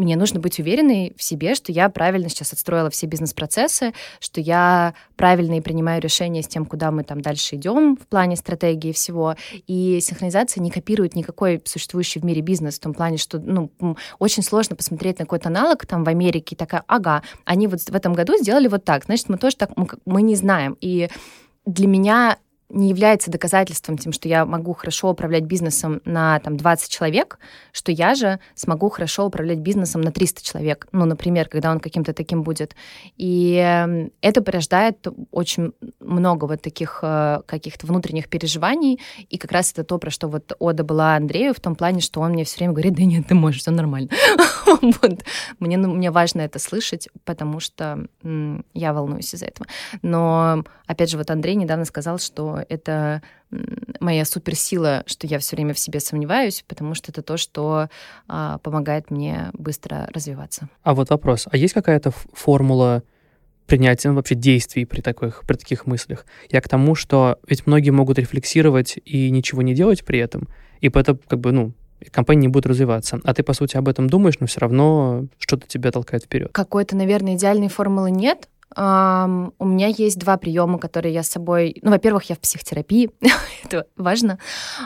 мне 0.00 0.16
нужно 0.16 0.40
быть 0.40 0.58
уверенной 0.58 1.14
в 1.16 1.22
себе, 1.22 1.54
что 1.54 1.72
я 1.72 1.88
правильно 1.88 2.28
сейчас 2.28 2.52
отстроила 2.52 2.90
все 2.90 3.06
бизнес-процессы, 3.06 3.92
что 4.18 4.40
я 4.40 4.94
правильно 5.16 5.58
и 5.58 5.60
принимаю 5.60 6.00
решения 6.00 6.42
с 6.42 6.48
тем, 6.48 6.66
куда 6.66 6.90
мы 6.90 7.04
там 7.04 7.20
дальше 7.20 7.56
идем 7.56 7.96
в 7.96 8.06
плане 8.06 8.36
стратегии 8.36 8.92
всего. 8.92 9.36
И 9.66 10.00
синхронизация 10.00 10.62
не 10.62 10.70
копирует 10.70 11.14
никакой 11.14 11.60
существующий 11.64 12.20
в 12.20 12.24
мире 12.24 12.40
бизнес 12.40 12.76
в 12.76 12.80
том 12.80 12.94
плане, 12.94 13.18
что 13.18 13.38
ну, 13.38 13.70
очень 14.18 14.42
сложно 14.42 14.76
посмотреть 14.76 15.18
на 15.18 15.26
какой-то 15.26 15.48
аналог 15.48 15.86
там 15.86 16.04
в 16.04 16.08
Америке 16.08 16.56
такая, 16.56 16.82
ага, 16.86 17.22
они 17.44 17.66
вот 17.66 17.80
в 17.80 17.94
этом 17.94 18.12
году 18.14 18.36
сделали 18.38 18.68
вот 18.68 18.84
так, 18.84 19.04
значит, 19.04 19.28
мы 19.28 19.38
тоже 19.38 19.56
так, 19.56 19.76
мы, 19.76 19.86
мы 20.06 20.22
не 20.22 20.34
знаем. 20.34 20.76
И 20.80 21.08
для 21.66 21.86
меня 21.86 22.38
не 22.70 22.88
является 22.88 23.30
доказательством 23.30 23.98
тем, 23.98 24.12
что 24.12 24.28
я 24.28 24.46
могу 24.46 24.72
хорошо 24.74 25.10
управлять 25.10 25.44
бизнесом 25.44 26.00
на 26.04 26.38
там, 26.40 26.56
20 26.56 26.90
человек, 26.90 27.38
что 27.72 27.92
я 27.92 28.14
же 28.14 28.38
смогу 28.54 28.88
хорошо 28.88 29.26
управлять 29.26 29.58
бизнесом 29.58 30.00
на 30.00 30.12
300 30.12 30.42
человек, 30.42 30.86
ну, 30.92 31.04
например, 31.04 31.48
когда 31.48 31.70
он 31.70 31.80
каким-то 31.80 32.12
таким 32.12 32.42
будет. 32.42 32.74
И 33.16 33.54
эм, 33.56 34.12
это 34.20 34.42
порождает 34.42 35.06
очень 35.30 35.72
много 36.00 36.44
вот 36.46 36.62
таких 36.62 37.00
э, 37.02 37.40
каких-то 37.46 37.86
внутренних 37.86 38.28
переживаний, 38.28 39.00
и 39.28 39.36
как 39.36 39.52
раз 39.52 39.72
это 39.72 39.84
то, 39.84 39.98
про 39.98 40.10
что 40.10 40.28
вот 40.28 40.52
Ода 40.58 40.84
была 40.84 41.16
Андрею, 41.16 41.54
в 41.54 41.60
том 41.60 41.74
плане, 41.74 42.00
что 42.00 42.20
он 42.20 42.32
мне 42.32 42.44
все 42.44 42.58
время 42.58 42.72
говорит, 42.72 42.94
да 42.94 43.02
нет, 43.02 43.26
ты 43.26 43.34
можешь, 43.34 43.62
все 43.62 43.70
нормально. 43.70 44.10
мне, 45.58 45.76
ну, 45.76 45.92
мне 45.94 46.10
важно 46.10 46.42
это 46.42 46.58
слышать, 46.58 47.08
потому 47.24 47.60
что 47.60 48.06
я 48.74 48.92
волнуюсь 48.92 49.34
из-за 49.34 49.46
этого. 49.46 49.66
Но, 50.02 50.64
опять 50.86 51.10
же, 51.10 51.18
вот 51.18 51.30
Андрей 51.30 51.54
недавно 51.54 51.84
сказал, 51.84 52.18
что 52.18 52.59
это 52.68 53.22
моя 53.98 54.24
суперсила, 54.24 55.02
что 55.06 55.26
я 55.26 55.38
все 55.38 55.56
время 55.56 55.74
в 55.74 55.78
себе 55.78 56.00
сомневаюсь, 56.00 56.64
потому 56.66 56.94
что 56.94 57.10
это 57.10 57.22
то, 57.22 57.36
что 57.36 57.88
а, 58.28 58.58
помогает 58.58 59.10
мне 59.10 59.50
быстро 59.52 60.08
развиваться. 60.12 60.68
А 60.82 60.94
вот 60.94 61.10
вопрос: 61.10 61.48
а 61.50 61.56
есть 61.56 61.74
какая-то 61.74 62.12
формула? 62.32 63.02
принятия 63.66 64.08
ну, 64.08 64.16
вообще 64.16 64.34
действий 64.34 64.84
при 64.84 65.00
таких, 65.00 65.44
при 65.46 65.54
таких 65.54 65.86
мыслях. 65.86 66.26
Я 66.50 66.60
к 66.60 66.68
тому, 66.68 66.96
что 66.96 67.38
ведь 67.46 67.68
многие 67.68 67.90
могут 67.90 68.18
рефлексировать 68.18 68.98
и 69.04 69.30
ничего 69.30 69.62
не 69.62 69.74
делать 69.74 70.04
при 70.04 70.18
этом, 70.18 70.48
и 70.80 70.88
поэтому 70.88 71.20
как 71.28 71.38
бы, 71.38 71.52
ну, 71.52 71.72
компания 72.10 72.42
не 72.42 72.48
будет 72.48 72.66
развиваться. 72.66 73.20
А 73.22 73.32
ты, 73.32 73.44
по 73.44 73.52
сути, 73.52 73.76
об 73.76 73.88
этом 73.88 74.08
думаешь, 74.08 74.40
но 74.40 74.48
все 74.48 74.60
равно 74.60 75.26
что-то 75.38 75.68
тебя 75.68 75.92
толкает 75.92 76.24
вперед. 76.24 76.50
Какой-то, 76.52 76.96
наверное, 76.96 77.36
идеальной 77.36 77.68
формулы 77.68 78.10
нет, 78.10 78.48
Um, 78.76 79.52
у 79.58 79.64
меня 79.64 79.88
есть 79.88 80.18
два 80.18 80.36
приема, 80.36 80.78
которые 80.78 81.12
я 81.12 81.22
с 81.22 81.28
собой... 81.28 81.76
Ну, 81.82 81.90
во-первых, 81.90 82.24
я 82.24 82.36
в 82.36 82.40
психотерапии, 82.40 83.10
это 83.64 83.86
важно. 83.96 84.38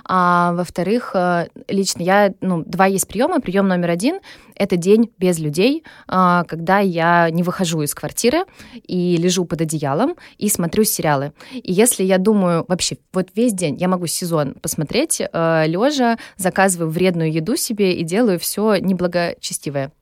А 0.05 0.53
во-вторых, 0.55 1.11
э, 1.15 1.49
лично 1.69 2.03
я... 2.03 2.33
Ну, 2.41 2.63
два 2.65 2.87
есть 2.87 3.07
приема. 3.07 3.41
Прием 3.41 3.69
номер 3.69 3.91
один— 3.91 4.21
это 4.57 4.77
день 4.77 5.11
без 5.19 5.39
людей, 5.39 5.85
а, 6.07 6.45
когда 6.45 6.79
я 6.79 7.29
не 7.31 7.43
выхожу 7.43 7.83
из 7.83 7.95
квартиры 7.95 8.45
и 8.87 9.17
лежу 9.17 9.45
под 9.45 9.61
одеялом 9.61 10.17
и 10.39 10.49
смотрю 10.49 10.85
сериалы. 10.85 11.33
И 11.53 11.73
если 11.73 12.05
я 12.05 12.19
думаю, 12.19 12.65
вообще, 12.69 12.97
вот 13.13 13.29
весь 13.35 13.53
день 13.53 13.77
я 13.77 13.89
могу 13.89 14.07
сезон 14.07 14.55
посмотреть, 14.55 15.21
э, 15.21 15.65
лежа, 15.67 16.19
заказываю 16.37 16.91
вредную 16.91 17.33
еду 17.33 17.57
себе 17.57 17.95
и 17.95 18.05
делаю 18.05 18.39
все 18.39 18.77
неблагочестивое. 18.77 19.93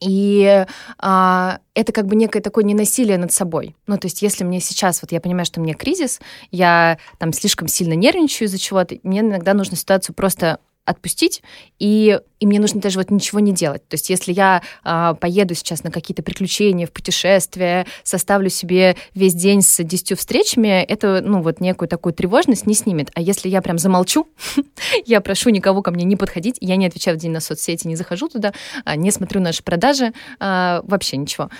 И 0.00 0.64
а, 0.98 1.58
это 1.74 1.92
как 1.92 2.06
бы 2.06 2.16
некое 2.16 2.40
такое 2.40 2.64
ненасилие 2.64 3.18
над 3.18 3.32
собой. 3.32 3.76
Ну, 3.86 3.98
то 3.98 4.06
есть, 4.06 4.22
если 4.22 4.44
мне 4.44 4.60
сейчас, 4.60 5.02
вот 5.02 5.12
я 5.12 5.20
понимаю, 5.20 5.44
что 5.44 5.60
у 5.60 5.62
меня 5.62 5.74
кризис, 5.74 6.20
я 6.50 6.98
там 7.18 7.32
слишком 7.32 7.68
сильно 7.68 7.92
нервничаю 7.92 8.48
из-за 8.48 8.58
чего-то, 8.58 8.96
мне 9.02 9.20
иногда 9.20 9.54
нужно 9.54 9.76
ситуацию 9.76 10.14
просто 10.14 10.58
отпустить, 10.84 11.42
и, 11.78 12.18
и 12.40 12.46
мне 12.46 12.58
нужно 12.58 12.80
даже 12.80 12.98
вот 12.98 13.10
ничего 13.10 13.40
не 13.40 13.52
делать. 13.52 13.86
То 13.88 13.94
есть 13.94 14.10
если 14.10 14.32
я 14.32 14.62
а, 14.82 15.14
поеду 15.14 15.54
сейчас 15.54 15.84
на 15.84 15.90
какие-то 15.90 16.22
приключения, 16.22 16.86
в 16.86 16.92
путешествия, 16.92 17.86
составлю 18.02 18.50
себе 18.50 18.96
весь 19.14 19.34
день 19.34 19.62
с 19.62 19.82
10 19.82 20.18
встречами, 20.18 20.82
это, 20.82 21.20
ну, 21.22 21.42
вот 21.42 21.60
некую 21.60 21.88
такую 21.88 22.12
тревожность 22.12 22.66
не 22.66 22.74
снимет. 22.74 23.10
А 23.14 23.20
если 23.20 23.48
я 23.48 23.62
прям 23.62 23.78
замолчу, 23.78 24.26
я 25.06 25.20
прошу 25.20 25.50
никого 25.50 25.82
ко 25.82 25.90
мне 25.90 26.04
не 26.04 26.16
подходить, 26.16 26.56
я 26.60 26.76
не 26.76 26.86
отвечаю 26.86 27.16
в 27.16 27.20
день 27.20 27.32
на 27.32 27.40
соцсети, 27.40 27.86
не 27.86 27.96
захожу 27.96 28.28
туда, 28.28 28.52
а, 28.84 28.96
не 28.96 29.10
смотрю 29.10 29.40
наши 29.40 29.62
продажи, 29.62 30.12
а, 30.38 30.82
вообще 30.84 31.16
ничего. 31.16 31.50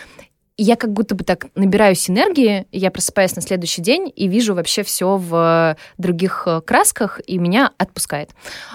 Я 0.62 0.76
как 0.76 0.92
будто 0.92 1.14
бы 1.14 1.24
так 1.24 1.46
набираюсь 1.54 2.10
энергии, 2.10 2.66
я 2.70 2.90
просыпаюсь 2.90 3.34
на 3.34 3.40
следующий 3.40 3.80
день 3.80 4.12
и 4.14 4.28
вижу 4.28 4.54
вообще 4.54 4.82
все 4.82 5.16
в 5.16 5.74
других 5.96 6.42
э, 6.44 6.60
красках, 6.60 7.18
и 7.26 7.38
меня 7.38 7.70
отпускает. 7.78 8.32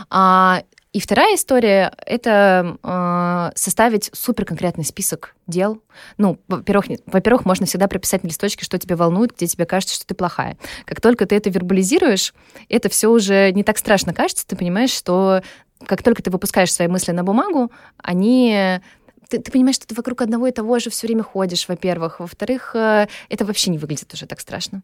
А, 0.10 0.64
и 0.94 1.00
вторая 1.00 1.36
история— 1.36 1.94
это 2.08 2.80
э, 2.82 3.52
составить 3.56 4.10
супер 4.14 4.46
конкретный 4.46 4.84
список 4.84 5.36
дел. 5.46 5.80
Ну, 6.18 6.40
во-первых, 6.48 6.88
во-первых, 7.06 7.46
можно 7.46 7.68
всегда 7.68 7.88
прописать 7.88 8.24
на 8.24 8.30
листочке, 8.30 8.66
что 8.66 8.80
тебя 8.80 8.96
волнует, 8.96 9.36
где 9.36 9.46
тебе 9.46 9.68
кажется, 9.68 9.94
что 9.94 10.08
ты 10.08 10.16
плохая. 10.16 10.58
Как 10.86 11.02
только 11.02 11.28
ты 11.28 11.36
это 11.36 11.52
вербализируешь, 11.52 12.34
это 12.68 12.90
все 12.90 13.10
уже 13.10 13.52
не 13.52 13.64
так 13.64 13.78
страшно 13.78 14.12
кажется, 14.12 14.48
ты 14.48 14.56
понимаешь, 14.56 14.90
что 14.92 15.44
как 15.86 16.02
только 16.02 16.24
ты 16.24 16.32
выпускаешь 16.32 16.74
свои 16.74 16.88
мысли 16.88 17.12
на 17.12 17.24
бумагу, 17.24 17.72
они 17.98 18.82
ты, 19.30 19.40
ты 19.40 19.52
понимаешь, 19.52 19.76
что 19.76 19.88
ты 19.88 19.96
вокруг 19.96 20.22
одного 20.22 20.48
и 20.48 20.52
того 20.52 20.80
же 20.80 20.90
все 20.90 21.08
время 21.08 21.24
ходишь, 21.24 21.68
во-первых. 21.68 22.20
Во-вторых, 22.20 22.76
э, 22.76 23.08
это 23.30 23.46
вообще 23.46 23.72
не 23.72 23.78
выглядит 23.78 24.14
уже 24.14 24.26
так 24.26 24.40
страшно. 24.40 24.82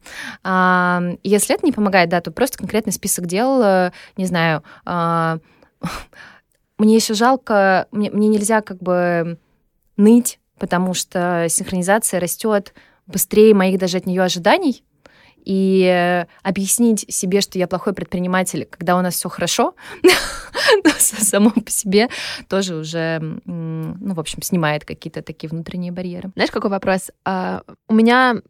Если 1.23 1.55
это 1.55 1.65
не 1.65 1.71
помогает, 1.71 2.09
да, 2.09 2.21
то 2.21 2.31
просто 2.31 2.57
конкретный 2.57 2.93
список 2.93 3.25
дел, 3.25 3.61
э, 3.61 3.91
не 4.17 4.25
знаю, 4.25 4.63
а, 4.85 5.39
мне 6.77 6.95
еще 6.95 7.13
жалко, 7.13 7.87
мне, 7.91 8.09
мне 8.11 8.27
нельзя 8.27 8.61
как 8.61 8.81
бы 8.81 9.37
ныть, 9.97 10.39
потому 10.59 10.93
что 10.93 11.47
синхронизация 11.49 12.19
растет 12.19 12.73
быстрее 13.07 13.53
моих 13.53 13.79
даже 13.79 13.97
от 13.97 14.05
нее 14.05 14.23
ожиданий. 14.23 14.83
И 15.43 16.25
объяснить 16.43 17.05
себе, 17.11 17.41
что 17.41 17.57
я 17.57 17.67
плохой 17.67 17.93
предприниматель, 17.93 18.67
когда 18.69 18.95
у 18.95 19.01
нас 19.01 19.15
все 19.15 19.27
хорошо, 19.27 19.73
само 20.99 21.51
по 21.51 21.69
себе 21.69 22.09
тоже 22.47 22.75
уже, 22.75 23.19
ну, 23.45 24.13
в 24.13 24.19
общем, 24.19 24.41
снимает 24.41 24.85
какие-то 24.85 25.21
такие 25.21 25.49
внутренние 25.49 25.91
барьеры. 25.91 26.31
Знаешь, 26.35 26.51
какой 26.51 26.69
вопрос? 26.69 27.11
А, 27.25 27.61
у 27.87 27.93
меня 27.93 28.41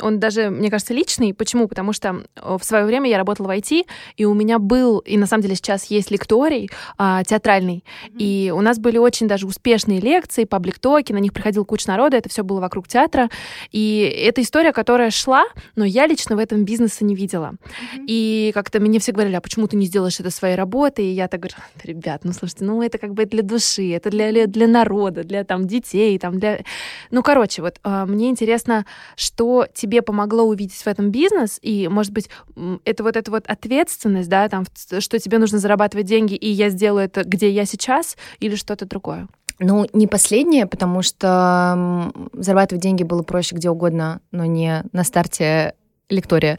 он 0.00 0.20
даже, 0.20 0.50
мне 0.50 0.70
кажется, 0.70 0.94
личный. 0.94 1.34
Почему? 1.34 1.66
Потому 1.66 1.92
что 1.92 2.24
в 2.36 2.62
свое 2.62 2.84
время 2.84 3.10
я 3.10 3.18
работала 3.18 3.48
в 3.48 3.50
IT, 3.50 3.84
и 4.16 4.24
у 4.24 4.34
меня 4.34 4.58
был, 4.58 4.98
и 4.98 5.16
на 5.16 5.26
самом 5.26 5.42
деле 5.42 5.56
сейчас 5.56 5.86
есть 5.86 6.10
лекторий 6.10 6.70
а, 6.98 7.24
театральный, 7.24 7.84
mm-hmm. 7.84 8.16
и 8.18 8.52
у 8.54 8.60
нас 8.60 8.78
были 8.78 8.98
очень 8.98 9.26
даже 9.26 9.46
успешные 9.46 10.00
лекции, 10.00 10.44
паблик-токи, 10.44 11.12
на 11.12 11.18
них 11.18 11.32
приходил 11.32 11.64
куча 11.64 11.88
народа, 11.88 12.16
это 12.16 12.28
все 12.28 12.44
было 12.44 12.60
вокруг 12.60 12.86
театра, 12.86 13.28
и 13.72 14.00
это 14.24 14.40
история, 14.40 14.72
которая 14.72 15.10
шла, 15.10 15.44
но 15.74 15.84
я 15.84 16.06
лично 16.06 16.36
в 16.36 16.38
этом 16.38 16.64
бизнесе 16.64 17.04
не 17.04 17.16
видела. 17.16 17.54
Mm-hmm. 17.54 18.04
И 18.06 18.52
как-то 18.54 18.78
мне 18.78 19.00
все 19.00 19.12
говорили, 19.12 19.34
а 19.34 19.40
почему 19.40 19.66
ты 19.66 19.76
не 19.76 19.86
сделаешь 19.86 20.20
это 20.20 20.30
своей 20.30 20.54
работой? 20.54 21.06
И 21.06 21.12
я 21.12 21.26
так 21.26 21.40
говорю, 21.54 21.70
ребят, 21.84 22.22
ну 22.24 22.32
слушайте, 22.32 22.64
ну 22.64 22.82
это 22.82 22.98
как 22.98 23.14
бы 23.14 23.24
для 23.24 23.42
души, 23.42 23.92
это 23.92 24.10
для, 24.10 24.46
для 24.46 24.66
народа, 24.66 25.24
для 25.24 25.44
там 25.44 25.66
детей, 25.66 26.18
там 26.18 26.38
для... 26.38 26.60
Ну, 27.10 27.22
короче, 27.22 27.62
вот 27.62 27.78
а, 27.82 28.06
мне 28.06 28.28
интересно, 28.28 28.86
что 29.16 29.66
тебе 29.72 30.02
помогло 30.02 30.44
увидеть 30.44 30.82
в 30.82 30.86
этом 30.86 31.10
бизнес, 31.10 31.58
и, 31.62 31.88
может 31.88 32.12
быть, 32.12 32.28
это 32.84 33.02
вот 33.02 33.16
эта 33.16 33.30
вот 33.30 33.46
ответственность, 33.46 34.28
да, 34.28 34.48
там, 34.48 34.64
что 34.98 35.18
тебе 35.18 35.38
нужно 35.38 35.58
зарабатывать 35.58 36.06
деньги, 36.06 36.34
и 36.34 36.48
я 36.48 36.70
сделаю 36.70 37.06
это, 37.06 37.24
где 37.24 37.50
я 37.50 37.64
сейчас, 37.64 38.16
или 38.40 38.56
что-то 38.56 38.86
другое? 38.86 39.28
Ну, 39.58 39.86
не 39.94 40.06
последнее, 40.06 40.66
потому 40.66 41.02
что 41.02 42.12
зарабатывать 42.34 42.82
деньги 42.82 43.04
было 43.04 43.22
проще 43.22 43.54
где 43.54 43.70
угодно, 43.70 44.20
но 44.30 44.44
не 44.44 44.84
на 44.92 45.04
старте 45.04 45.74
лектория. 46.08 46.58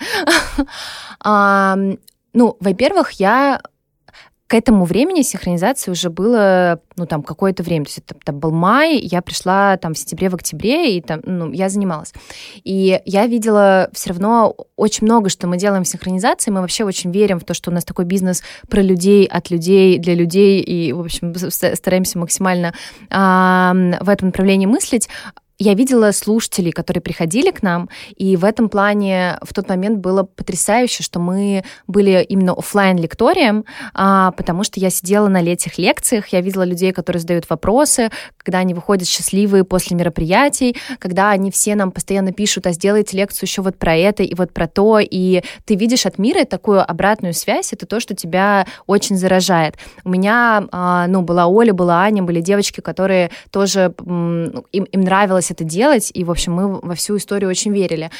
Ну, 2.33 2.55
во-первых, 2.59 3.13
я 3.13 3.61
к 4.47 4.53
этому 4.53 4.85
времени 4.85 5.23
синхронизации 5.23 5.91
уже 5.91 6.09
было, 6.09 6.79
ну, 6.95 7.05
там, 7.05 7.21
какое-то 7.21 7.63
время. 7.63 7.83
То 7.85 7.89
есть 7.89 7.97
это 7.99 8.15
там 8.23 8.39
был 8.39 8.51
май, 8.51 8.97
я 8.97 9.21
пришла 9.21 9.75
там 9.75 9.93
в 9.93 9.97
сентябре, 9.97 10.29
в 10.29 10.35
октябре, 10.35 10.97
и 10.97 11.01
там, 11.01 11.19
ну, 11.23 11.51
я 11.51 11.67
занималась. 11.67 12.13
И 12.63 13.01
я 13.05 13.27
видела 13.27 13.89
все 13.91 14.11
равно 14.11 14.55
очень 14.77 15.05
много, 15.05 15.29
что 15.29 15.47
мы 15.47 15.57
делаем 15.57 15.83
в 15.83 15.87
синхронизации. 15.87 16.49
Мы 16.49 16.61
вообще 16.61 16.85
очень 16.85 17.11
верим 17.11 17.39
в 17.39 17.43
то, 17.43 17.53
что 17.53 17.71
у 17.71 17.73
нас 17.73 17.83
такой 17.83 18.05
бизнес 18.05 18.41
про 18.69 18.81
людей, 18.81 19.25
от 19.25 19.51
людей, 19.51 19.99
для 19.99 20.15
людей, 20.15 20.61
и, 20.61 20.93
в 20.93 21.01
общем, 21.01 21.35
стараемся 21.35 22.17
максимально 22.17 22.73
а, 23.09 23.73
в 23.99 24.07
этом 24.07 24.29
направлении 24.29 24.65
мыслить 24.65 25.09
я 25.59 25.73
видела 25.73 26.11
слушателей, 26.11 26.71
которые 26.71 27.01
приходили 27.01 27.49
к 27.51 27.63
нам, 27.63 27.89
и 28.15 28.35
в 28.35 28.45
этом 28.45 28.69
плане 28.69 29.39
в 29.41 29.53
тот 29.53 29.67
момент 29.69 29.99
было 29.99 30.23
потрясающе, 30.23 31.01
что 31.01 31.19
мы 31.19 31.63
были 31.87 32.23
именно 32.29 32.53
офлайн 32.53 32.97
лекторием, 32.97 33.65
а, 33.93 34.31
потому 34.31 34.63
что 34.63 34.79
я 34.79 34.89
сидела 34.89 35.27
на 35.27 35.41
этих 35.41 35.77
лекциях, 35.77 36.27
я 36.27 36.41
видела 36.41 36.63
людей, 36.63 36.91
которые 36.91 37.21
задают 37.21 37.49
вопросы, 37.49 38.11
когда 38.37 38.59
они 38.59 38.73
выходят 38.73 39.07
счастливые 39.07 39.63
после 39.63 39.97
мероприятий, 39.97 40.75
когда 40.99 41.31
они 41.31 41.49
все 41.51 41.75
нам 41.75 41.91
постоянно 41.91 42.33
пишут, 42.33 42.67
а 42.67 42.71
сделайте 42.71 43.17
лекцию 43.17 43.47
еще 43.47 43.61
вот 43.61 43.77
про 43.77 43.95
это 43.95 44.23
и 44.23 44.35
вот 44.35 44.53
про 44.53 44.67
то, 44.67 44.99
и 44.99 45.41
ты 45.65 45.75
видишь 45.75 46.05
от 46.05 46.17
мира 46.19 46.43
такую 46.45 46.87
обратную 46.87 47.33
связь, 47.33 47.73
это 47.73 47.85
то, 47.85 47.99
что 47.99 48.13
тебя 48.13 48.67
очень 48.85 49.17
заражает. 49.17 49.75
У 50.03 50.09
меня, 50.09 50.67
а, 50.71 51.07
ну, 51.07 51.21
была 51.21 51.47
Оля, 51.47 51.73
была 51.73 52.01
Аня, 52.01 52.21
были 52.21 52.41
девочки, 52.41 52.81
которые 52.81 53.31
тоже, 53.51 53.93
им, 54.05 54.83
им 54.83 55.01
нравилось 55.01 55.46
это 55.51 55.63
делать, 55.63 56.11
и, 56.13 56.23
в 56.23 56.31
общем, 56.31 56.53
мы 56.53 56.79
во 56.79 56.95
всю 56.95 57.17
историю 57.17 57.49
очень 57.49 57.73
верили 57.73 58.11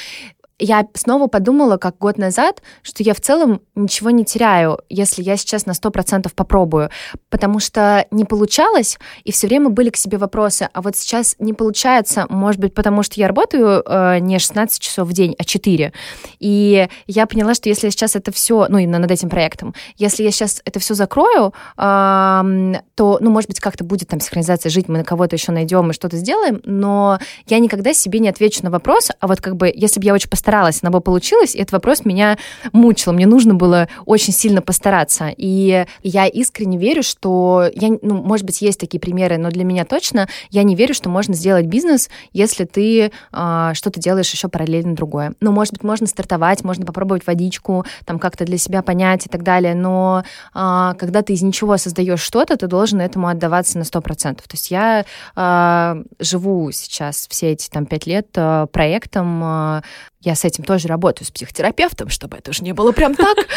я 0.60 0.88
снова 0.94 1.28
подумала, 1.28 1.78
как 1.78 1.98
год 1.98 2.18
назад, 2.18 2.62
что 2.82 3.04
я 3.04 3.14
в 3.14 3.22
целом 3.22 3.62
ничего 3.76 4.10
не 4.10 4.26
теряю, 4.26 4.80
если 4.90 5.22
я 5.22 5.38
сейчас 5.38 5.66
на 5.66 5.72
100% 5.72 6.32
попробую, 6.36 6.90
потому 7.30 7.60
что 7.60 8.08
не 8.12 8.26
получалось, 8.26 8.98
и 9.24 9.32
все 9.32 9.48
время 9.48 9.70
были 9.70 9.90
к 9.90 9.98
себе 9.98 10.18
вопросы, 10.18 10.68
а 10.74 10.82
вот 10.82 10.96
сейчас 10.96 11.36
не 11.40 11.54
получается, 11.54 12.26
может 12.30 12.60
быть, 12.60 12.74
потому 12.74 13.04
что 13.04 13.20
я 13.20 13.28
работаю 13.28 13.84
э, 13.86 14.20
не 14.20 14.40
16 14.40 14.82
часов 14.82 15.08
в 15.08 15.14
день, 15.14 15.36
а 15.38 15.44
4. 15.44 15.94
И 16.40 16.88
я 17.06 17.28
поняла, 17.28 17.54
что 17.54 17.70
если 17.70 17.88
я 17.88 17.92
сейчас 17.92 18.16
это 18.16 18.32
все, 18.32 18.66
ну, 18.68 18.80
именно 18.80 19.00
над 19.00 19.12
этим 19.12 19.30
проектом, 19.30 19.76
если 19.98 20.24
я 20.24 20.32
сейчас 20.32 20.62
это 20.66 20.80
все 20.80 20.96
закрою, 20.96 21.54
э, 21.78 22.82
то, 22.96 23.18
ну, 23.22 23.30
может 23.30 23.50
быть, 23.50 23.60
как-то 23.60 23.84
будет 23.84 24.08
там 24.08 24.20
синхронизация 24.20 24.72
жить, 24.72 24.88
мы 24.88 24.98
на 24.98 25.04
кого-то 25.04 25.36
еще 25.36 25.52
найдем 25.52 25.92
и 25.92 25.94
что-то 25.94 26.18
сделаем, 26.18 26.62
но 26.66 27.20
я 27.46 27.60
никогда 27.60 27.94
себе 27.94 28.20
не 28.20 28.30
отвечу 28.30 28.64
на 28.64 28.72
вопрос, 28.72 29.12
а 29.20 29.28
вот 29.28 29.40
как 29.40 29.56
бы, 29.56 29.72
если 29.74 30.00
бы 30.00 30.06
я 30.08 30.14
очень 30.16 30.30
постаралась, 30.48 30.80
она 30.82 30.92
бы 30.92 31.02
получилась, 31.02 31.56
и 31.56 31.60
этот 31.60 31.74
вопрос 31.74 32.06
меня 32.06 32.38
мучил. 32.72 33.12
Мне 33.12 33.28
нужно 33.28 33.54
было 33.54 33.90
очень 34.06 34.32
сильно 34.32 34.62
постараться. 34.62 35.30
И 35.36 35.86
я 36.04 36.26
искренне 36.26 36.78
верю, 36.78 37.04
что 37.04 37.70
я, 37.76 37.90
ну, 38.02 38.24
может 38.24 38.46
быть, 38.46 38.62
есть 38.62 38.80
такие 38.80 39.00
примеры, 39.02 39.38
но 39.38 39.50
для 39.50 39.66
меня 39.66 39.84
точно 39.84 40.30
я 40.50 40.64
не 40.64 40.76
верю, 40.76 40.94
что 40.94 41.10
можно 41.10 41.34
сделать 41.34 41.66
бизнес, 41.66 42.10
если 42.32 42.64
ты 42.64 43.12
э, 43.34 43.72
что-то 43.74 44.00
делаешь 44.00 44.32
еще 44.32 44.48
параллельно 44.48 44.96
другое. 44.96 45.34
Ну, 45.42 45.52
может 45.52 45.74
быть, 45.74 45.84
можно 45.84 46.08
стартовать, 46.08 46.64
можно 46.64 46.86
попробовать 46.86 47.28
водичку, 47.28 47.86
там 48.06 48.18
как-то 48.18 48.46
для 48.46 48.58
себя 48.58 48.82
понять 48.82 49.26
и 49.26 49.30
так 49.30 49.44
далее, 49.44 49.76
но 49.76 50.24
э, 50.56 50.94
когда 50.98 51.24
ты 51.24 51.34
из 51.34 51.42
ничего 51.42 51.76
создаешь 51.76 52.22
что-то, 52.22 52.56
ты 52.56 52.68
должен 52.68 53.02
этому 53.02 53.28
отдаваться 53.28 53.78
на 53.78 53.84
100%. 53.84 54.36
То 54.36 54.44
есть 54.54 54.72
я 54.72 55.04
э, 55.36 56.04
живу 56.20 56.72
сейчас 56.72 57.28
все 57.30 57.52
эти 57.52 57.70
там 57.70 57.86
пять 57.86 58.08
лет 58.08 58.30
э, 58.36 58.68
проектом, 58.72 59.84
я 60.22 60.36
с 60.36 60.44
этим 60.46 60.64
тоже 60.64 60.88
работаю, 60.88 61.28
с 61.28 61.32
психотерапевтом, 61.32 62.10
чтобы 62.10 62.38
это 62.38 62.50
уже 62.50 62.64
не 62.64 62.74
было 62.74 62.92
прям 62.92 63.14
так. 63.16 63.38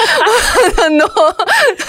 Но, 0.90 1.08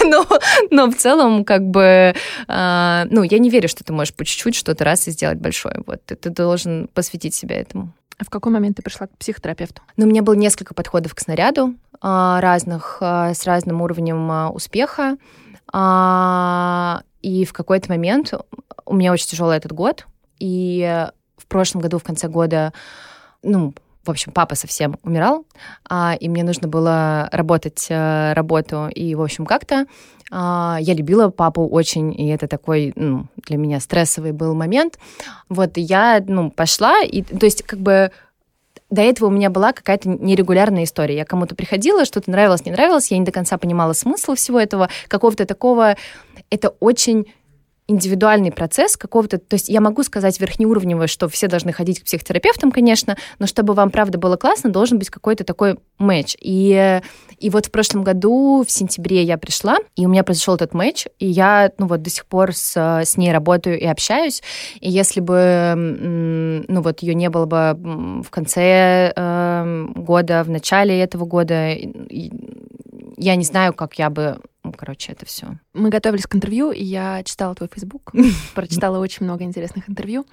но, 0.04 0.26
но 0.70 0.90
в 0.90 0.94
целом, 0.96 1.44
как 1.44 1.62
бы, 1.62 2.14
э, 2.48 3.04
ну, 3.10 3.22
я 3.22 3.38
не 3.38 3.50
верю, 3.50 3.68
что 3.68 3.84
ты 3.84 3.92
можешь 3.92 4.14
по 4.14 4.24
чуть-чуть 4.24 4.54
что-то 4.54 4.84
раз 4.84 5.08
и 5.08 5.10
сделать 5.10 5.38
большое. 5.38 5.82
Вот, 5.86 6.04
ты, 6.04 6.14
ты 6.14 6.30
должен 6.30 6.88
посвятить 6.94 7.34
себя 7.34 7.56
этому. 7.56 7.92
А 8.18 8.24
в 8.24 8.30
какой 8.30 8.52
момент 8.52 8.76
ты 8.76 8.82
пришла 8.82 9.06
к 9.06 9.16
психотерапевту? 9.18 9.82
Ну, 9.96 10.06
у 10.06 10.08
меня 10.08 10.22
было 10.22 10.34
несколько 10.34 10.74
подходов 10.74 11.14
к 11.14 11.20
снаряду 11.20 11.74
э, 12.02 12.38
разных, 12.40 12.98
э, 13.00 13.34
с 13.34 13.44
разным 13.44 13.82
уровнем 13.82 14.52
успеха. 14.54 15.16
И 17.22 17.44
в 17.46 17.52
какой-то 17.52 17.88
момент 17.88 18.34
у 18.84 18.94
меня 18.94 19.12
очень 19.12 19.26
тяжелый 19.26 19.56
этот 19.56 19.72
год, 19.72 20.06
и 20.38 21.06
в 21.38 21.46
прошлом 21.46 21.80
году, 21.80 21.98
в 21.98 22.02
конце 22.02 22.28
года, 22.28 22.74
ну, 23.42 23.72
в 24.04 24.10
общем, 24.10 24.32
папа 24.32 24.54
совсем 24.54 24.98
умирал, 25.02 25.46
а, 25.88 26.16
и 26.18 26.28
мне 26.28 26.42
нужно 26.42 26.68
было 26.68 27.28
работать 27.32 27.86
а, 27.90 28.34
работу, 28.34 28.88
и, 28.88 29.14
в 29.14 29.22
общем, 29.22 29.46
как-то 29.46 29.86
а, 30.30 30.78
я 30.80 30.94
любила 30.94 31.28
папу 31.28 31.68
очень, 31.68 32.12
и 32.18 32.28
это 32.28 32.48
такой, 32.48 32.92
ну, 32.96 33.26
для 33.46 33.56
меня 33.56 33.80
стрессовый 33.80 34.32
был 34.32 34.54
момент. 34.54 34.98
Вот, 35.48 35.72
я, 35.76 36.22
ну, 36.26 36.50
пошла, 36.50 37.02
и, 37.02 37.22
то 37.22 37.44
есть, 37.44 37.62
как 37.62 37.78
бы, 37.78 38.10
до 38.88 39.02
этого 39.02 39.28
у 39.28 39.30
меня 39.30 39.48
была 39.50 39.72
какая-то 39.72 40.08
нерегулярная 40.08 40.84
история. 40.84 41.16
Я 41.16 41.24
кому-то 41.24 41.54
приходила, 41.54 42.04
что-то 42.04 42.30
нравилось, 42.30 42.64
не 42.66 42.72
нравилось, 42.72 43.10
я 43.10 43.18
не 43.18 43.24
до 43.24 43.32
конца 43.32 43.56
понимала 43.56 43.94
смысл 43.94 44.34
всего 44.34 44.60
этого, 44.60 44.88
какого-то 45.08 45.46
такого... 45.46 45.96
Это 46.50 46.68
очень 46.80 47.32
индивидуальный 47.92 48.50
процесс 48.50 48.96
какого-то, 48.96 49.38
то 49.38 49.54
есть 49.54 49.68
я 49.68 49.80
могу 49.80 50.02
сказать 50.02 50.40
верхнеуровневое, 50.40 51.06
что 51.06 51.28
все 51.28 51.46
должны 51.46 51.72
ходить 51.72 52.00
к 52.00 52.04
психотерапевтам, 52.04 52.72
конечно, 52.72 53.16
но 53.38 53.46
чтобы 53.46 53.74
вам 53.74 53.90
правда 53.90 54.18
было 54.18 54.36
классно, 54.36 54.70
должен 54.70 54.98
быть 54.98 55.10
какой-то 55.10 55.44
такой 55.44 55.76
матч. 55.98 56.36
И, 56.40 57.00
и 57.38 57.50
вот 57.50 57.66
в 57.66 57.70
прошлом 57.70 58.02
году, 58.02 58.64
в 58.66 58.70
сентябре 58.70 59.22
я 59.22 59.38
пришла, 59.38 59.76
и 59.94 60.06
у 60.06 60.08
меня 60.08 60.24
произошел 60.24 60.54
этот 60.54 60.74
матч, 60.74 61.06
и 61.18 61.26
я, 61.26 61.70
ну 61.78 61.86
вот 61.86 62.02
до 62.02 62.10
сих 62.10 62.26
пор 62.26 62.54
с, 62.54 62.76
с 62.76 63.16
ней 63.16 63.32
работаю 63.32 63.78
и 63.78 63.86
общаюсь, 63.86 64.42
и 64.80 64.90
если 64.90 65.20
бы, 65.20 65.74
ну 65.76 66.82
вот 66.82 67.02
ее 67.02 67.14
не 67.14 67.28
было 67.30 67.46
бы 67.46 68.22
в 68.22 68.30
конце 68.30 69.12
э, 69.14 69.86
года, 69.94 70.42
в 70.44 70.50
начале 70.50 70.98
этого 70.98 71.26
года, 71.26 71.76
я 73.18 73.36
не 73.36 73.44
знаю, 73.44 73.74
как 73.74 73.98
я 73.98 74.10
бы 74.10 74.38
короче, 74.70 75.12
это 75.12 75.26
все. 75.26 75.58
Мы 75.74 75.90
готовились 75.90 76.26
к 76.26 76.34
интервью, 76.36 76.70
и 76.70 76.84
я 76.84 77.22
читала 77.24 77.54
твой 77.54 77.68
Facebook, 77.72 78.12
прочитала 78.54 78.98
очень 78.98 79.24
много 79.26 79.42
интересных 79.42 79.88
интервью. 79.90 80.24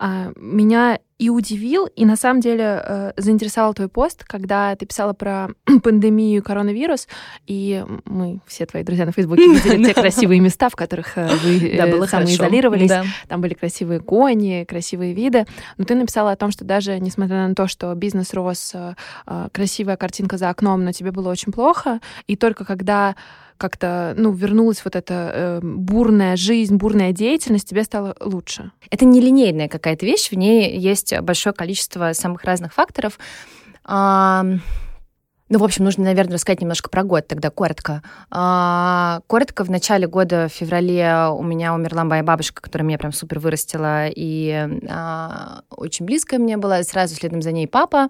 А, 0.00 0.30
меня 0.36 1.00
и 1.18 1.28
удивил, 1.28 1.86
и 1.86 2.04
на 2.04 2.14
самом 2.14 2.40
деле 2.40 2.80
э, 2.84 3.12
заинтересовал 3.16 3.74
твой 3.74 3.88
пост, 3.88 4.22
когда 4.22 4.76
ты 4.76 4.86
писала 4.86 5.12
про 5.12 5.48
пандемию 5.82 6.40
коронавирус, 6.40 7.08
и 7.48 7.84
мы, 8.04 8.38
все 8.46 8.64
твои 8.66 8.84
друзья 8.84 9.04
на 9.04 9.10
Фейсбуке, 9.10 9.42
видели 9.52 9.84
те 9.84 9.94
красивые 9.94 10.38
места, 10.38 10.68
в 10.68 10.76
которых 10.76 11.18
э, 11.18 11.28
вы 11.42 11.68
э, 11.72 12.06
самоизолировались. 12.06 12.92
Там 13.26 13.40
были 13.40 13.54
красивые 13.54 13.98
кони, 13.98 14.64
красивые 14.68 15.12
виды. 15.12 15.46
Но 15.76 15.84
ты 15.84 15.96
написала 15.96 16.30
о 16.30 16.36
том, 16.36 16.52
что 16.52 16.64
даже 16.64 17.00
несмотря 17.00 17.48
на 17.48 17.56
то, 17.56 17.66
что 17.66 17.92
бизнес 17.94 18.32
рос, 18.32 18.72
красивая 19.52 19.96
картинка 19.96 20.36
за 20.36 20.48
окном, 20.50 20.84
но 20.84 20.92
тебе 20.92 21.10
было 21.10 21.28
очень 21.28 21.52
плохо, 21.52 22.00
и 22.28 22.36
только 22.36 22.64
когда 22.64 23.16
как-то, 23.58 24.14
ну, 24.16 24.32
вернулась 24.32 24.84
вот 24.84 24.96
эта 24.96 25.30
э, 25.34 25.60
бурная 25.62 26.36
жизнь, 26.36 26.76
бурная 26.76 27.12
деятельность, 27.12 27.68
тебе 27.68 27.84
стало 27.84 28.16
лучше? 28.20 28.72
Это 28.90 29.04
нелинейная 29.04 29.68
какая-то 29.68 30.06
вещь, 30.06 30.30
в 30.30 30.34
ней 30.34 30.78
есть 30.78 31.18
большое 31.20 31.54
количество 31.54 32.12
самых 32.12 32.44
разных 32.44 32.72
факторов. 32.72 33.18
А, 33.84 34.44
ну, 35.50 35.58
в 35.58 35.64
общем, 35.64 35.84
нужно, 35.84 36.04
наверное, 36.04 36.34
рассказать 36.34 36.60
немножко 36.60 36.90
про 36.90 37.04
год 37.04 37.26
тогда, 37.26 37.50
коротко. 37.50 38.02
А, 38.30 39.20
коротко, 39.26 39.64
в 39.64 39.70
начале 39.70 40.06
года, 40.06 40.48
в 40.48 40.52
феврале, 40.52 41.28
у 41.32 41.42
меня 41.42 41.74
умерла 41.74 42.04
моя 42.04 42.22
бабушка, 42.22 42.60
которая 42.60 42.86
меня 42.86 42.98
прям 42.98 43.12
супер 43.12 43.38
вырастила, 43.38 44.08
и 44.08 44.68
а, 44.88 45.62
очень 45.70 46.04
близкая 46.04 46.38
мне 46.38 46.58
была, 46.58 46.82
сразу 46.82 47.14
следом 47.14 47.40
за 47.40 47.52
ней 47.52 47.66
папа 47.66 48.08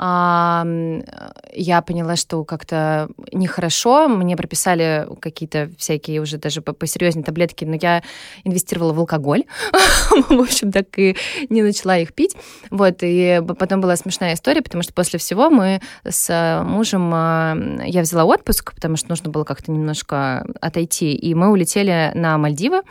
я 0.00 1.82
поняла, 1.82 2.16
что 2.16 2.44
как-то 2.44 3.08
нехорошо. 3.32 4.08
Мне 4.08 4.36
прописали 4.36 5.08
какие-то 5.20 5.70
всякие 5.76 6.20
уже 6.20 6.38
даже 6.38 6.62
посерьезнее 6.62 7.24
таблетки, 7.24 7.64
но 7.64 7.76
я 7.80 8.02
инвестировала 8.44 8.92
в 8.92 9.00
алкоголь. 9.00 9.44
в 10.28 10.40
общем, 10.40 10.70
так 10.70 10.86
и 10.98 11.16
не 11.48 11.62
начала 11.62 11.98
их 11.98 12.14
пить. 12.14 12.36
Вот, 12.70 12.98
и 13.02 13.42
потом 13.58 13.80
была 13.80 13.96
смешная 13.96 14.34
история, 14.34 14.62
потому 14.62 14.82
что 14.82 14.92
после 14.92 15.18
всего 15.18 15.50
мы 15.50 15.80
с 16.06 16.62
мужем... 16.64 17.10
А, 17.12 17.56
я 17.84 18.02
взяла 18.02 18.24
отпуск, 18.24 18.74
потому 18.74 18.96
что 18.96 19.08
нужно 19.08 19.30
было 19.30 19.44
как-то 19.44 19.72
немножко 19.72 20.46
отойти, 20.60 21.14
и 21.14 21.34
мы 21.34 21.50
улетели 21.50 22.12
на 22.14 22.38
Мальдивы 22.38 22.82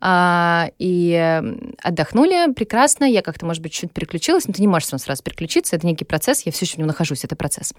а, 0.00 0.68
и 0.78 1.42
отдохнули 1.82 2.52
прекрасно. 2.52 3.04
Я 3.04 3.22
как-то, 3.22 3.46
может 3.46 3.62
быть, 3.62 3.72
чуть 3.72 3.92
переключилась, 3.92 4.46
но 4.46 4.52
ты 4.52 4.60
не 4.60 4.68
можешь 4.68 4.88
сразу 4.88 5.22
переключиться, 5.22 5.76
это 5.76 5.86
некий 5.86 6.04
процесс, 6.04 6.42
я 6.42 6.49
все 6.50 6.64
еще 6.64 6.74
в 6.74 6.78
нем 6.78 6.86
нахожусь, 6.86 7.24
это 7.24 7.36
процесс. 7.36 7.72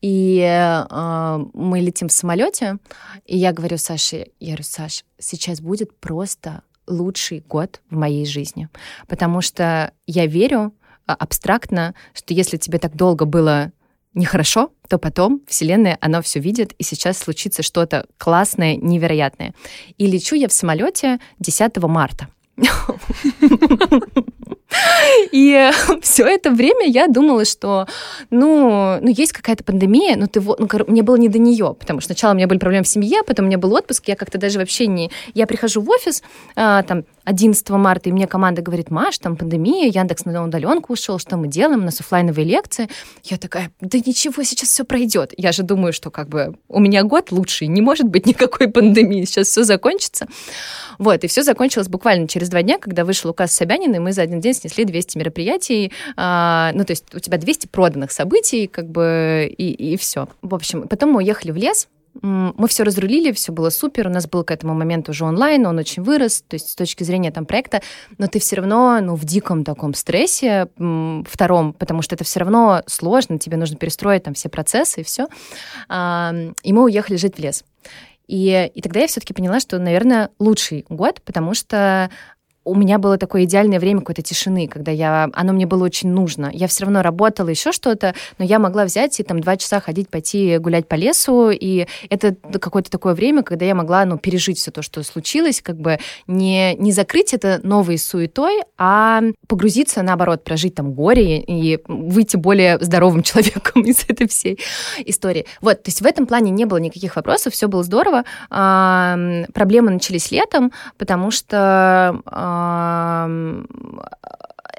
И 0.00 0.38
э, 0.40 1.38
мы 1.54 1.80
летим 1.80 2.08
в 2.08 2.12
самолете, 2.12 2.78
и 3.24 3.36
я 3.36 3.52
говорю 3.52 3.78
Саше, 3.78 4.26
я 4.40 4.48
говорю, 4.48 4.64
Саш, 4.64 5.04
сейчас 5.18 5.60
будет 5.60 5.98
просто 5.98 6.62
лучший 6.86 7.40
год 7.40 7.80
в 7.90 7.96
моей 7.96 8.26
жизни, 8.26 8.68
потому 9.08 9.40
что 9.40 9.92
я 10.06 10.26
верю 10.26 10.74
а, 11.06 11.14
абстрактно, 11.14 11.94
что 12.12 12.34
если 12.34 12.56
тебе 12.56 12.78
так 12.78 12.94
долго 12.94 13.24
было 13.24 13.72
нехорошо, 14.14 14.70
то 14.88 14.98
потом 14.98 15.42
Вселенная, 15.46 15.98
она 16.00 16.22
все 16.22 16.40
видит, 16.40 16.72
и 16.74 16.82
сейчас 16.84 17.18
случится 17.18 17.62
что-то 17.62 18.06
классное, 18.16 18.76
невероятное. 18.76 19.54
И 19.98 20.06
лечу 20.06 20.36
я 20.36 20.48
в 20.48 20.52
самолете 20.52 21.18
10 21.40 21.76
марта. 21.78 22.28
И 25.32 25.70
все 26.02 26.24
это 26.24 26.50
время 26.50 26.86
я 26.86 27.08
думала, 27.08 27.44
что, 27.44 27.86
ну, 28.30 28.98
ну 29.00 29.08
есть 29.08 29.32
какая-то 29.32 29.64
пандемия, 29.64 30.16
но 30.16 30.26
ты 30.26 30.40
вот, 30.40 30.60
ну, 30.60 30.68
мне 30.86 31.02
было 31.02 31.16
не 31.16 31.28
до 31.28 31.38
нее, 31.38 31.76
потому 31.78 32.00
что 32.00 32.08
сначала 32.08 32.32
у 32.32 32.36
меня 32.36 32.46
были 32.46 32.58
проблемы 32.58 32.84
в 32.84 32.88
семье, 32.88 33.22
потом 33.24 33.46
у 33.46 33.48
меня 33.48 33.58
был 33.58 33.72
отпуск, 33.74 34.08
я 34.08 34.16
как-то 34.16 34.38
даже 34.38 34.58
вообще 34.58 34.86
не... 34.86 35.10
Я 35.34 35.46
прихожу 35.46 35.80
в 35.80 35.90
офис, 35.90 36.22
а, 36.56 36.82
там, 36.82 37.04
11 37.24 37.68
марта, 37.70 38.08
и 38.08 38.12
мне 38.12 38.26
команда 38.26 38.62
говорит, 38.62 38.90
Маш, 38.90 39.18
там 39.18 39.36
пандемия, 39.36 39.88
Яндекс 39.88 40.24
на 40.24 40.44
удаленку 40.44 40.92
ушел, 40.92 41.18
что 41.18 41.36
мы 41.36 41.48
делаем, 41.48 41.80
у 41.80 41.84
нас 41.84 42.00
офлайновые 42.00 42.44
лекции. 42.44 42.88
Я 43.22 43.38
такая, 43.38 43.70
да 43.80 43.98
ничего, 43.98 44.42
сейчас 44.42 44.68
все 44.68 44.84
пройдет. 44.84 45.32
Я 45.36 45.52
же 45.52 45.62
думаю, 45.62 45.92
что 45.92 46.10
как 46.10 46.28
бы 46.28 46.56
у 46.68 46.80
меня 46.80 47.02
год 47.02 47.32
лучший, 47.32 47.68
не 47.68 47.80
может 47.80 48.06
быть 48.06 48.26
никакой 48.26 48.68
пандемии, 48.72 49.24
сейчас 49.24 49.48
все 49.48 49.64
закончится. 49.64 50.26
Вот, 50.98 51.24
и 51.24 51.26
все 51.26 51.42
закончилось 51.42 51.88
буквально 51.88 52.28
через 52.28 52.48
два 52.48 52.62
дня, 52.62 52.78
когда 52.78 53.04
вышел 53.04 53.30
указ 53.30 53.52
Собянина, 53.52 53.96
и 53.96 53.98
мы 53.98 54.12
за 54.12 54.22
один 54.22 54.40
день 54.40 54.54
снесли 54.54 54.84
200 54.84 55.18
мероприятий, 55.18 55.92
а, 56.16 56.72
ну, 56.74 56.84
то 56.84 56.92
есть 56.92 57.14
у 57.14 57.18
тебя 57.18 57.38
200 57.38 57.68
проданных 57.68 58.12
событий, 58.12 58.66
как 58.66 58.88
бы, 58.88 59.52
и, 59.56 59.92
и 59.92 59.96
все. 59.96 60.28
В 60.42 60.54
общем, 60.54 60.88
потом 60.88 61.10
мы 61.12 61.18
уехали 61.18 61.50
в 61.50 61.56
лес, 61.56 61.88
мы 62.22 62.68
все 62.68 62.84
разрулили, 62.84 63.32
все 63.32 63.52
было 63.52 63.70
супер, 63.70 64.06
у 64.06 64.10
нас 64.10 64.28
был 64.28 64.44
к 64.44 64.50
этому 64.50 64.74
моменту 64.74 65.10
уже 65.10 65.24
онлайн, 65.24 65.66
он 65.66 65.78
очень 65.78 66.02
вырос, 66.02 66.44
то 66.46 66.54
есть 66.54 66.70
с 66.70 66.74
точки 66.76 67.02
зрения 67.02 67.30
там 67.32 67.44
проекта, 67.44 67.82
но 68.18 68.28
ты 68.28 68.38
все 68.38 68.56
равно, 68.56 69.00
ну, 69.00 69.16
в 69.16 69.24
диком 69.24 69.64
таком 69.64 69.94
стрессе 69.94 70.68
втором, 70.76 71.72
потому 71.72 72.02
что 72.02 72.14
это 72.14 72.24
все 72.24 72.40
равно 72.40 72.82
сложно, 72.86 73.38
тебе 73.38 73.56
нужно 73.56 73.76
перестроить 73.76 74.22
там 74.22 74.34
все 74.34 74.48
процессы 74.48 75.00
и 75.00 75.04
все. 75.04 75.26
И 75.90 76.72
мы 76.72 76.84
уехали 76.84 77.16
жить 77.16 77.36
в 77.36 77.38
лес. 77.40 77.64
И, 78.26 78.70
и 78.74 78.80
тогда 78.80 79.00
я 79.00 79.06
все-таки 79.06 79.34
поняла, 79.34 79.60
что, 79.60 79.78
наверное, 79.78 80.30
лучший 80.38 80.86
год, 80.88 81.20
потому 81.22 81.54
что 81.54 82.10
у 82.64 82.74
меня 82.74 82.98
было 82.98 83.18
такое 83.18 83.44
идеальное 83.44 83.78
время 83.78 84.00
какой-то 84.00 84.22
тишины, 84.22 84.68
когда 84.68 84.90
я, 84.90 85.28
оно 85.32 85.52
мне 85.52 85.66
было 85.66 85.84
очень 85.84 86.10
нужно. 86.10 86.50
Я 86.52 86.66
все 86.66 86.84
равно 86.84 87.02
работала, 87.02 87.48
еще 87.48 87.72
что-то, 87.72 88.14
но 88.38 88.44
я 88.44 88.58
могла 88.58 88.84
взять 88.84 89.20
и 89.20 89.22
там 89.22 89.40
два 89.40 89.56
часа 89.56 89.80
ходить, 89.80 90.08
пойти 90.08 90.58
гулять 90.58 90.88
по 90.88 90.94
лесу, 90.94 91.50
и 91.50 91.86
это 92.08 92.34
какое-то 92.58 92.90
такое 92.90 93.14
время, 93.14 93.42
когда 93.42 93.64
я 93.64 93.74
могла, 93.74 94.04
ну, 94.04 94.18
пережить 94.18 94.58
все 94.58 94.70
то, 94.70 94.82
что 94.82 95.02
случилось, 95.02 95.60
как 95.60 95.76
бы 95.76 95.98
не, 96.26 96.74
не 96.74 96.92
закрыть 96.92 97.34
это 97.34 97.60
новой 97.62 97.98
суетой, 97.98 98.62
а 98.78 99.22
погрузиться, 99.46 100.02
наоборот, 100.02 100.44
прожить 100.44 100.74
там 100.74 100.92
горе 100.92 101.40
и 101.40 101.80
выйти 101.86 102.36
более 102.36 102.78
здоровым 102.80 103.22
человеком 103.24 103.82
из 103.82 104.04
этой 104.08 104.26
всей 104.28 104.58
истории. 105.04 105.46
Вот, 105.60 105.82
то 105.82 105.88
есть 105.88 106.00
в 106.00 106.06
этом 106.06 106.26
плане 106.26 106.50
не 106.50 106.64
было 106.64 106.78
никаких 106.78 107.16
вопросов, 107.16 107.52
все 107.52 107.68
было 107.68 107.82
здорово. 107.82 108.24
А, 108.50 109.18
проблемы 109.52 109.90
начались 109.90 110.30
летом, 110.30 110.72
потому 110.96 111.30
что 111.30 112.22
um, 112.54 113.66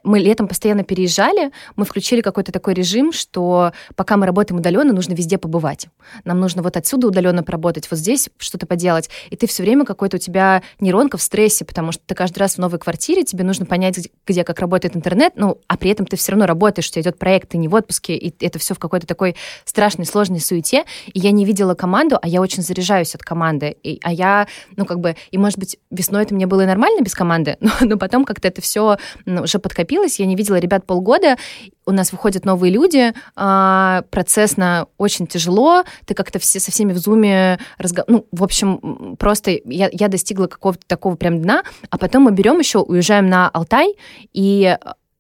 мы 0.05 0.19
летом 0.19 0.47
постоянно 0.47 0.83
переезжали, 0.83 1.51
мы 1.75 1.85
включили 1.85 2.21
какой-то 2.21 2.51
такой 2.51 2.73
режим, 2.73 3.11
что 3.11 3.73
пока 3.95 4.17
мы 4.17 4.25
работаем 4.25 4.59
удаленно, 4.59 4.93
нужно 4.93 5.13
везде 5.13 5.37
побывать. 5.37 5.87
Нам 6.23 6.39
нужно 6.39 6.61
вот 6.61 6.77
отсюда 6.77 7.07
удаленно 7.07 7.43
поработать, 7.43 7.89
вот 7.89 7.99
здесь 7.99 8.29
что-то 8.37 8.65
поделать. 8.65 9.09
И 9.29 9.35
ты 9.35 9.47
все 9.47 9.63
время 9.63 9.85
какой-то 9.85 10.17
у 10.17 10.19
тебя 10.19 10.61
нейронка 10.79 11.17
в 11.17 11.21
стрессе, 11.21 11.65
потому 11.65 11.91
что 11.91 12.01
ты 12.05 12.15
каждый 12.15 12.39
раз 12.39 12.55
в 12.55 12.57
новой 12.59 12.79
квартире, 12.79 13.23
тебе 13.23 13.43
нужно 13.43 13.65
понять, 13.65 13.99
где, 14.25 14.43
как 14.43 14.59
работает 14.59 14.95
интернет, 14.95 15.33
ну, 15.35 15.59
а 15.67 15.77
при 15.77 15.89
этом 15.89 16.05
ты 16.05 16.15
все 16.15 16.31
равно 16.31 16.45
работаешь, 16.45 16.87
у 16.87 16.91
тебя 16.91 17.01
идет 17.01 17.17
проект, 17.17 17.49
ты 17.49 17.57
не 17.57 17.67
в 17.67 17.73
отпуске, 17.73 18.15
и 18.15 18.33
это 18.45 18.59
все 18.59 18.73
в 18.75 18.79
какой-то 18.79 19.07
такой 19.07 19.35
страшной, 19.65 20.05
сложной 20.05 20.39
суете. 20.39 20.85
И 21.07 21.19
я 21.19 21.31
не 21.31 21.45
видела 21.45 21.73
команду, 21.73 22.17
а 22.21 22.27
я 22.27 22.41
очень 22.41 22.61
заряжаюсь 22.61 23.15
от 23.15 23.23
команды. 23.23 23.75
И, 23.83 23.99
а 24.03 24.13
я, 24.13 24.47
ну, 24.75 24.85
как 24.85 24.99
бы, 24.99 25.15
и, 25.31 25.37
может 25.37 25.57
быть, 25.57 25.77
весной 25.89 26.23
это 26.23 26.35
мне 26.35 26.47
было 26.47 26.61
и 26.61 26.65
нормально 26.65 27.01
без 27.01 27.13
команды, 27.13 27.57
но, 27.59 27.71
но 27.81 27.97
потом 27.97 28.25
как-то 28.25 28.47
это 28.47 28.61
все 28.61 28.97
ну, 29.25 29.43
уже 29.43 29.59
подкопилось, 29.59 29.94
скопилось, 29.95 30.19
я 30.19 30.25
не 30.25 30.35
видела 30.35 30.57
ребят 30.57 30.85
полгода, 30.85 31.37
у 31.85 31.91
нас 31.91 32.11
выходят 32.11 32.45
новые 32.45 32.71
люди, 32.71 33.13
а, 33.35 34.03
процессно 34.09 34.87
очень 34.97 35.27
тяжело, 35.27 35.83
ты 36.05 36.13
как-то 36.13 36.39
все, 36.39 36.59
со 36.59 36.71
всеми 36.71 36.93
в 36.93 36.97
зуме 36.97 37.59
разговариваешь. 37.77 38.25
Ну, 38.31 38.37
в 38.37 38.43
общем, 38.43 39.15
просто 39.17 39.51
я, 39.65 39.89
я 39.91 40.07
достигла 40.07 40.47
какого-то 40.47 40.85
такого 40.87 41.15
прям 41.15 41.41
дна, 41.41 41.63
а 41.89 41.97
потом 41.97 42.23
мы 42.23 42.31
берем 42.31 42.59
еще, 42.59 42.79
уезжаем 42.79 43.29
на 43.29 43.49
Алтай, 43.49 43.95
и 44.33 44.77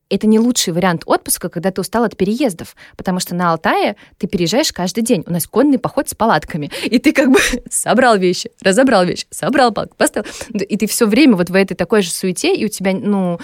это 0.09 0.27
не 0.27 0.39
лучший 0.39 0.73
вариант 0.73 1.03
отпуска, 1.05 1.49
когда 1.49 1.71
ты 1.71 1.81
устал 1.81 2.03
от 2.03 2.15
переездов, 2.15 2.75
потому 2.95 3.19
что 3.19 3.35
на 3.35 3.51
Алтае 3.51 3.95
ты 4.17 4.27
переезжаешь 4.27 4.71
каждый 4.71 5.03
день. 5.03 5.23
У 5.25 5.31
нас 5.31 5.47
конный 5.47 5.79
поход 5.79 6.09
с 6.09 6.15
палатками, 6.15 6.71
и 6.83 6.99
ты 6.99 7.11
как 7.11 7.31
бы 7.31 7.39
собрал 7.69 8.17
вещи, 8.17 8.51
разобрал 8.61 9.05
вещи, 9.05 9.25
собрал 9.31 9.71
палатку, 9.71 9.95
поставил, 9.97 10.27
и 10.53 10.77
ты 10.77 10.87
все 10.87 11.05
время 11.05 11.35
вот 11.35 11.49
в 11.49 11.55
этой 11.55 11.75
такой 11.75 12.01
же 12.01 12.11
суете, 12.11 12.55
и 12.55 12.65
у 12.65 12.69
тебя, 12.69 12.93
ну, 12.93 13.39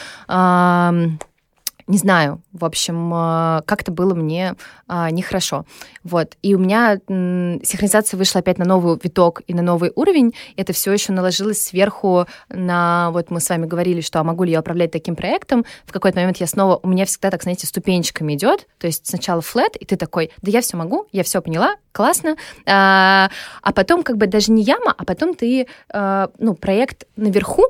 не 1.88 1.97
знаю, 1.97 2.41
в 2.51 2.65
общем, 2.65 3.13
э, 3.13 3.61
как-то 3.65 3.91
было 3.91 4.13
мне 4.13 4.55
а, 4.88 5.09
нехорошо. 5.09 5.65
Вот. 6.03 6.36
И 6.41 6.55
у 6.55 6.59
меня 6.59 6.97
синхронизация 7.07 8.17
вышла 8.17 8.39
опять 8.39 8.57
на 8.57 8.65
новый 8.65 8.97
виток 9.01 9.41
и 9.47 9.53
на 9.53 9.61
новый 9.61 9.91
уровень. 9.95 10.34
Это 10.57 10.73
все 10.73 10.91
еще 10.91 11.13
наложилось 11.13 11.63
сверху 11.63 12.25
на... 12.49 13.09
Вот 13.11 13.32
мы 13.32 13.39
с 13.39 13.49
вами 13.49 13.65
говорили, 13.65 14.01
что 14.01 14.19
а 14.19 14.23
могу 14.23 14.43
ли 14.43 14.51
я 14.51 14.59
управлять 14.59 14.91
таким 14.91 15.15
проектом. 15.15 15.65
В 15.86 15.91
какой-то 15.91 16.19
момент 16.19 16.38
я 16.38 16.47
снова... 16.47 16.79
У 16.84 16.88
меня 16.88 17.05
всегда 17.05 17.32
так, 17.32 17.43
знаете, 17.43 17.67
ступенечками 17.67 18.34
идет. 18.34 18.67
То 18.79 18.88
есть 18.88 19.07
сначала 19.07 19.41
флет, 19.41 19.75
и 19.77 19.86
ты 19.86 19.95
такой, 19.95 20.32
да 20.41 20.51
я 20.51 20.61
все 20.61 20.77
могу, 20.77 21.07
я 21.11 21.23
все 21.23 21.41
поняла, 21.41 21.75
классно. 21.91 22.36
А, 22.65 23.29
а 23.61 23.73
потом 23.73 24.03
как 24.03 24.17
бы 24.17 24.27
даже 24.27 24.51
не 24.51 24.63
яма, 24.63 24.93
а 24.97 25.05
потом 25.05 25.34
ты, 25.34 25.67
а, 25.89 26.29
ну, 26.38 26.53
проект 26.55 27.05
наверху, 27.15 27.63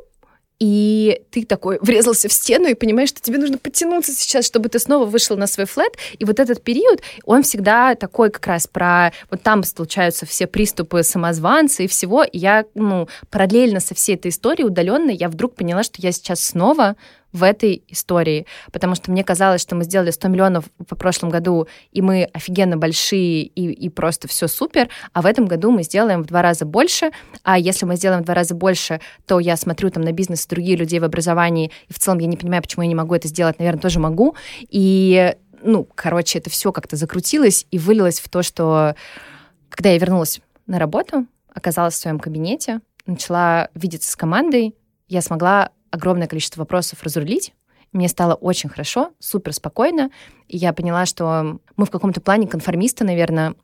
и 0.62 1.24
ты 1.32 1.44
такой 1.44 1.80
врезался 1.82 2.30
в 2.30 2.34
стену 2.34 2.68
и 2.68 2.76
понимаешь, 2.76 3.10
что 3.10 3.20
тебе 3.20 3.40
нужно 3.40 3.58
подтянуться 3.58 4.12
сейчас, 4.14 4.46
чтобы 4.46 4.70
ты 4.70 4.78
снова 4.78 5.08
вышел 5.08 5.36
на 5.36 5.48
свой 5.48 5.66
флет. 5.66 5.94
И 6.20 6.24
вот 6.24 6.40
этот 6.40 6.62
период, 6.62 7.02
он 7.26 7.42
всегда 7.42 7.96
такой 7.96 8.30
как 8.30 8.46
раз 8.46 8.68
про... 8.68 9.12
Вот 9.32 9.42
там 9.42 9.64
случаются 9.64 10.28
все 10.28 10.46
приступы 10.46 11.02
самозванца 11.02 11.82
и 11.82 11.88
всего. 11.88 12.24
И 12.24 12.38
я, 12.38 12.66
ну, 12.76 13.08
параллельно 13.32 13.80
со 13.80 13.96
всей 13.96 14.14
этой 14.14 14.30
историей 14.30 14.68
удаленно, 14.68 15.10
я 15.10 15.30
вдруг 15.30 15.56
поняла, 15.56 15.82
что 15.82 16.00
я 16.00 16.12
сейчас 16.12 16.46
снова 16.46 16.96
в 17.34 17.44
этой 17.44 17.84
истории, 17.88 18.46
потому 18.72 18.96
что 18.96 19.12
мне 19.12 19.24
казалось, 19.24 19.62
что 19.62 19.76
мы 19.76 19.84
сделали 19.84 20.12
100 20.12 20.28
миллионов 20.28 20.66
в 20.80 20.96
прошлом 20.96 21.30
году, 21.30 21.68
и 21.92 22.02
мы 22.02 22.30
офигенно 22.34 22.78
большие, 22.78 23.44
и, 23.44 23.72
и 23.72 23.90
просто 23.90 24.28
все 24.28 24.48
супер, 24.48 24.90
а 25.14 25.22
в 25.22 25.26
этом 25.26 25.46
году 25.46 25.72
мы 25.72 25.84
сделаем 25.84 26.24
в 26.24 26.26
два 26.26 26.42
раза 26.42 26.66
больше, 26.66 27.12
а 27.44 27.58
если 27.58 27.86
мы 27.86 27.96
сделаем 27.96 28.24
в 28.24 28.26
два 28.26 28.36
раза 28.36 28.56
больше, 28.56 29.02
то 29.26 29.40
я 29.40 29.56
смотрю 29.56 29.90
там 29.90 30.04
на 30.04 30.12
бизнес 30.12 30.46
других 30.46 30.80
людей 30.80 31.00
в 31.00 31.04
образовании, 31.04 31.72
и 31.88 31.94
в 31.94 32.00
целом 32.00 32.20
я 32.20 32.28
не 32.28 32.38
понимаю, 32.38 32.62
почему 32.62 32.84
я 32.84 32.90
не 32.90 32.96
могу 32.96 33.16
это 33.16 33.28
сделать, 33.28 33.60
наверное, 33.60 33.82
тоже 33.82 34.00
могу, 34.00 34.36
и, 34.70 35.36
ну, 35.64 35.88
короче, 35.96 36.40
это 36.40 36.50
все 36.50 36.72
как-то 36.72 36.96
закрутилось 36.96 37.66
и 37.72 37.80
вылилось 37.80 38.20
в 38.20 38.30
то, 38.30 38.44
что 38.44 38.96
когда 39.70 39.90
я 39.92 39.98
вернулась 39.98 40.42
на 40.68 40.80
работу, 40.80 41.26
оказалась 41.54 41.96
в 41.96 41.98
своем 41.98 42.20
кабинете, 42.20 42.82
начала 43.06 43.70
видеться 43.74 44.12
с 44.12 44.16
командой, 44.16 44.76
я 45.08 45.22
смогла 45.22 45.72
огромное 45.92 46.28
количество 46.28 46.62
вопросов 46.62 47.04
разрулить. 47.04 47.54
Мне 47.92 48.08
стало 48.08 48.36
очень 48.36 48.70
хорошо, 48.70 49.12
супер 49.20 49.54
спокойно. 49.54 50.10
И 50.48 50.58
я 50.58 50.74
поняла, 50.74 51.06
что 51.06 51.60
мы 51.76 51.86
в 51.86 51.92
каком-то 51.92 52.22
плане 52.22 52.48
конформисты, 52.48 53.04
наверное, 53.04 53.56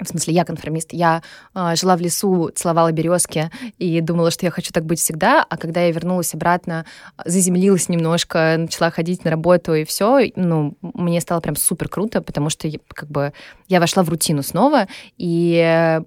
в 0.00 0.06
смысле, 0.06 0.34
я 0.34 0.44
конформист. 0.44 0.92
Я 0.92 1.22
э, 1.54 1.74
жила 1.74 1.96
в 1.96 2.00
лесу, 2.00 2.50
целовала 2.54 2.92
березки 2.92 3.50
и 3.78 4.00
думала, 4.00 4.30
что 4.30 4.46
я 4.46 4.50
хочу 4.50 4.70
так 4.72 4.84
быть 4.84 5.00
всегда. 5.00 5.44
А 5.48 5.56
когда 5.56 5.82
я 5.82 5.90
вернулась 5.90 6.34
обратно, 6.34 6.86
заземлилась 7.24 7.88
немножко, 7.88 8.56
начала 8.58 8.90
ходить 8.90 9.24
на 9.24 9.30
работу 9.30 9.74
и 9.74 9.84
все, 9.84 10.30
ну, 10.36 10.76
мне 10.82 11.20
стало 11.20 11.40
прям 11.40 11.56
супер 11.56 11.88
круто, 11.88 12.22
потому 12.22 12.48
что 12.48 12.70
как 12.94 13.10
бы 13.10 13.32
я 13.66 13.80
вошла 13.80 14.02
в 14.04 14.08
рутину 14.08 14.42
снова, 14.42 14.86
и 15.16 16.00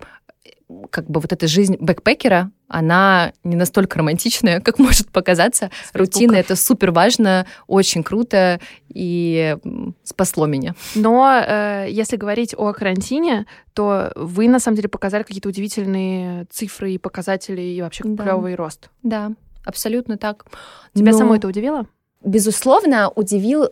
как 0.89 1.09
бы 1.09 1.19
вот 1.19 1.31
эта 1.31 1.47
жизнь 1.47 1.77
бэкпекера, 1.79 2.51
она 2.67 3.33
не 3.43 3.55
настолько 3.55 3.99
романтичная, 3.99 4.59
как 4.61 4.79
может 4.79 5.09
показаться. 5.09 5.71
Рутина— 5.93 6.35
это 6.37 6.55
супер 6.55 6.91
важно, 6.91 7.45
очень 7.67 8.03
круто 8.03 8.59
и 8.89 9.57
спасло 10.03 10.45
меня. 10.45 10.75
Но 10.95 11.29
э, 11.31 11.87
если 11.89 12.17
говорить 12.17 12.53
о 12.57 12.71
карантине, 12.73 13.45
то 13.73 14.11
вы 14.15 14.47
на 14.47 14.59
самом 14.59 14.75
деле 14.75 14.89
показали 14.89 15.23
какие-то 15.23 15.49
удивительные 15.49 16.45
цифры 16.49 16.93
и 16.93 16.97
показатели 16.97 17.61
и 17.61 17.81
вообще 17.81 18.03
да. 18.05 18.23
клевый 18.23 18.55
рост. 18.55 18.89
Да, 19.03 19.31
абсолютно 19.65 20.17
так. 20.17 20.45
Тебя 20.93 21.11
Но... 21.11 21.17
самой 21.17 21.37
это 21.37 21.47
удивило? 21.47 21.87
Безусловно, 22.23 23.09
удивил 23.09 23.69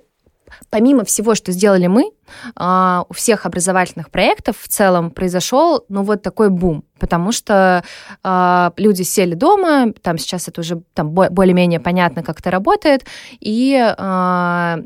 помимо 0.69 1.03
всего, 1.03 1.35
что 1.35 1.51
сделали 1.51 1.87
мы, 1.87 2.11
а, 2.55 3.05
у 3.09 3.13
всех 3.13 3.45
образовательных 3.45 4.09
проектов 4.09 4.57
в 4.59 4.67
целом 4.67 5.11
произошел, 5.11 5.85
ну, 5.89 6.03
вот 6.03 6.21
такой 6.21 6.49
бум, 6.49 6.83
потому 6.99 7.31
что 7.31 7.83
э, 8.23 8.71
люди 8.77 9.03
сели 9.03 9.33
дома, 9.33 9.93
там 10.01 10.17
сейчас 10.17 10.47
это 10.47 10.61
уже 10.61 10.81
там 10.93 11.11
более-менее 11.11 11.79
понятно, 11.79 12.23
как 12.23 12.39
это 12.39 12.51
работает, 12.51 13.05
и 13.39 13.73
э, 13.73 14.77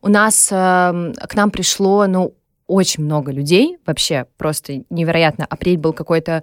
у 0.00 0.08
нас 0.08 0.46
к 0.48 1.34
нам 1.34 1.50
пришло, 1.50 2.06
ну, 2.06 2.34
очень 2.66 3.04
много 3.04 3.30
людей, 3.30 3.76
вообще 3.86 4.26
просто 4.38 4.84
невероятно. 4.90 5.44
Апрель 5.44 5.76
был 5.76 5.92
какой-то 5.92 6.42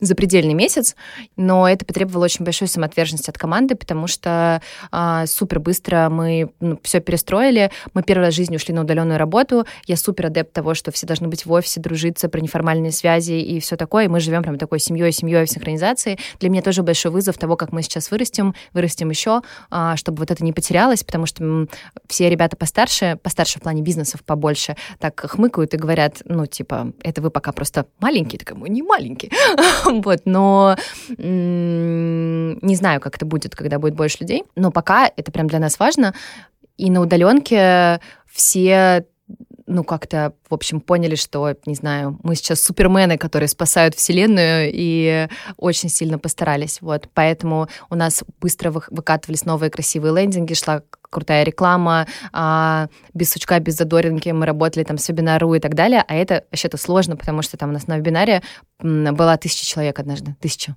запредельный 0.00 0.54
месяц, 0.54 0.94
но 1.36 1.68
это 1.68 1.84
потребовало 1.84 2.24
очень 2.24 2.44
большой 2.44 2.68
самоотверженности 2.68 3.30
от 3.30 3.38
команды, 3.38 3.74
потому 3.74 4.06
что 4.06 4.62
а, 4.90 5.26
супер 5.26 5.58
быстро 5.60 6.08
мы 6.10 6.50
ну, 6.60 6.78
все 6.82 7.00
перестроили. 7.00 7.70
Мы 7.94 8.02
первый 8.02 8.24
раз 8.24 8.34
в 8.34 8.36
жизни 8.36 8.56
ушли 8.56 8.74
на 8.74 8.82
удаленную 8.82 9.18
работу. 9.18 9.66
Я 9.86 9.96
супер 9.96 10.26
адепт 10.26 10.52
того, 10.52 10.74
что 10.74 10.92
все 10.92 11.06
должны 11.06 11.28
быть 11.28 11.46
в 11.46 11.52
офисе, 11.52 11.80
дружиться, 11.80 12.28
про 12.28 12.40
неформальные 12.40 12.92
связи 12.92 13.32
и 13.32 13.60
все 13.60 13.76
такое. 13.76 14.04
И 14.04 14.08
мы 14.08 14.20
живем 14.20 14.42
прям 14.42 14.58
такой 14.58 14.78
семьей, 14.78 15.12
семьей 15.12 15.44
в 15.44 15.50
синхронизации. 15.50 16.18
Для 16.38 16.48
меня 16.48 16.62
тоже 16.62 16.82
большой 16.82 17.10
вызов 17.10 17.38
того, 17.38 17.56
как 17.56 17.72
мы 17.72 17.82
сейчас 17.82 18.10
вырастем, 18.10 18.54
вырастем 18.72 19.10
еще, 19.10 19.42
а, 19.70 19.96
чтобы 19.96 20.20
вот 20.20 20.30
это 20.30 20.44
не 20.44 20.52
потерялось, 20.52 21.02
потому 21.02 21.26
что 21.26 21.66
все 22.06 22.30
ребята 22.30 22.56
постарше, 22.56 23.18
постарше 23.22 23.58
в 23.58 23.62
плане 23.62 23.82
бизнесов 23.82 24.22
побольше, 24.22 24.76
так 24.98 25.20
хмыкают 25.20 25.74
и 25.74 25.76
говорят, 25.76 26.22
ну, 26.24 26.46
типа, 26.46 26.92
это 27.02 27.20
вы 27.22 27.30
пока 27.30 27.52
просто 27.52 27.86
маленькие, 28.00 28.38
такая, 28.38 28.56
мы 28.56 28.68
не 28.68 28.82
маленькие. 28.82 29.32
Вот, 30.04 30.20
но 30.24 30.76
не 31.18 32.74
знаю, 32.76 33.00
как 33.00 33.16
это 33.16 33.26
будет, 33.26 33.56
когда 33.56 33.78
будет 33.78 33.94
больше 33.94 34.18
людей. 34.20 34.44
Но 34.54 34.70
пока 34.70 35.10
это 35.16 35.32
прям 35.32 35.46
для 35.48 35.58
нас 35.58 35.78
важно. 35.78 36.14
И 36.76 36.90
на 36.90 37.00
удаленке 37.00 38.00
все 38.30 39.04
ну, 39.68 39.84
как-то, 39.84 40.32
в 40.48 40.54
общем, 40.54 40.80
поняли, 40.80 41.14
что, 41.14 41.54
не 41.66 41.74
знаю, 41.74 42.18
мы 42.22 42.34
сейчас 42.34 42.62
супермены, 42.62 43.18
которые 43.18 43.48
спасают 43.48 43.94
Вселенную, 43.94 44.70
и 44.72 45.28
очень 45.56 45.88
сильно 45.88 46.18
постарались. 46.18 46.80
Вот, 46.80 47.08
поэтому 47.14 47.68
у 47.90 47.94
нас 47.94 48.22
быстро 48.40 48.70
выкатывались 48.70 49.44
новые 49.44 49.70
красивые 49.70 50.14
лендинги, 50.14 50.54
шла 50.54 50.82
крутая 51.10 51.44
реклама, 51.44 52.06
а, 52.32 52.88
без 53.14 53.32
сучка, 53.32 53.58
без 53.60 53.76
задоринки 53.76 54.28
мы 54.28 54.46
работали 54.46 54.84
там 54.84 54.98
с 54.98 55.08
вебинару 55.08 55.54
и 55.54 55.60
так 55.60 55.74
далее, 55.74 56.04
а 56.06 56.14
это 56.14 56.44
вообще-то 56.50 56.76
сложно, 56.76 57.16
потому 57.16 57.42
что 57.42 57.56
там 57.56 57.70
у 57.70 57.72
нас 57.72 57.86
на 57.86 57.96
вебинаре 57.98 58.42
была 58.80 59.36
тысяча 59.36 59.66
человек 59.66 59.98
однажды, 59.98 60.36
тысяча, 60.40 60.76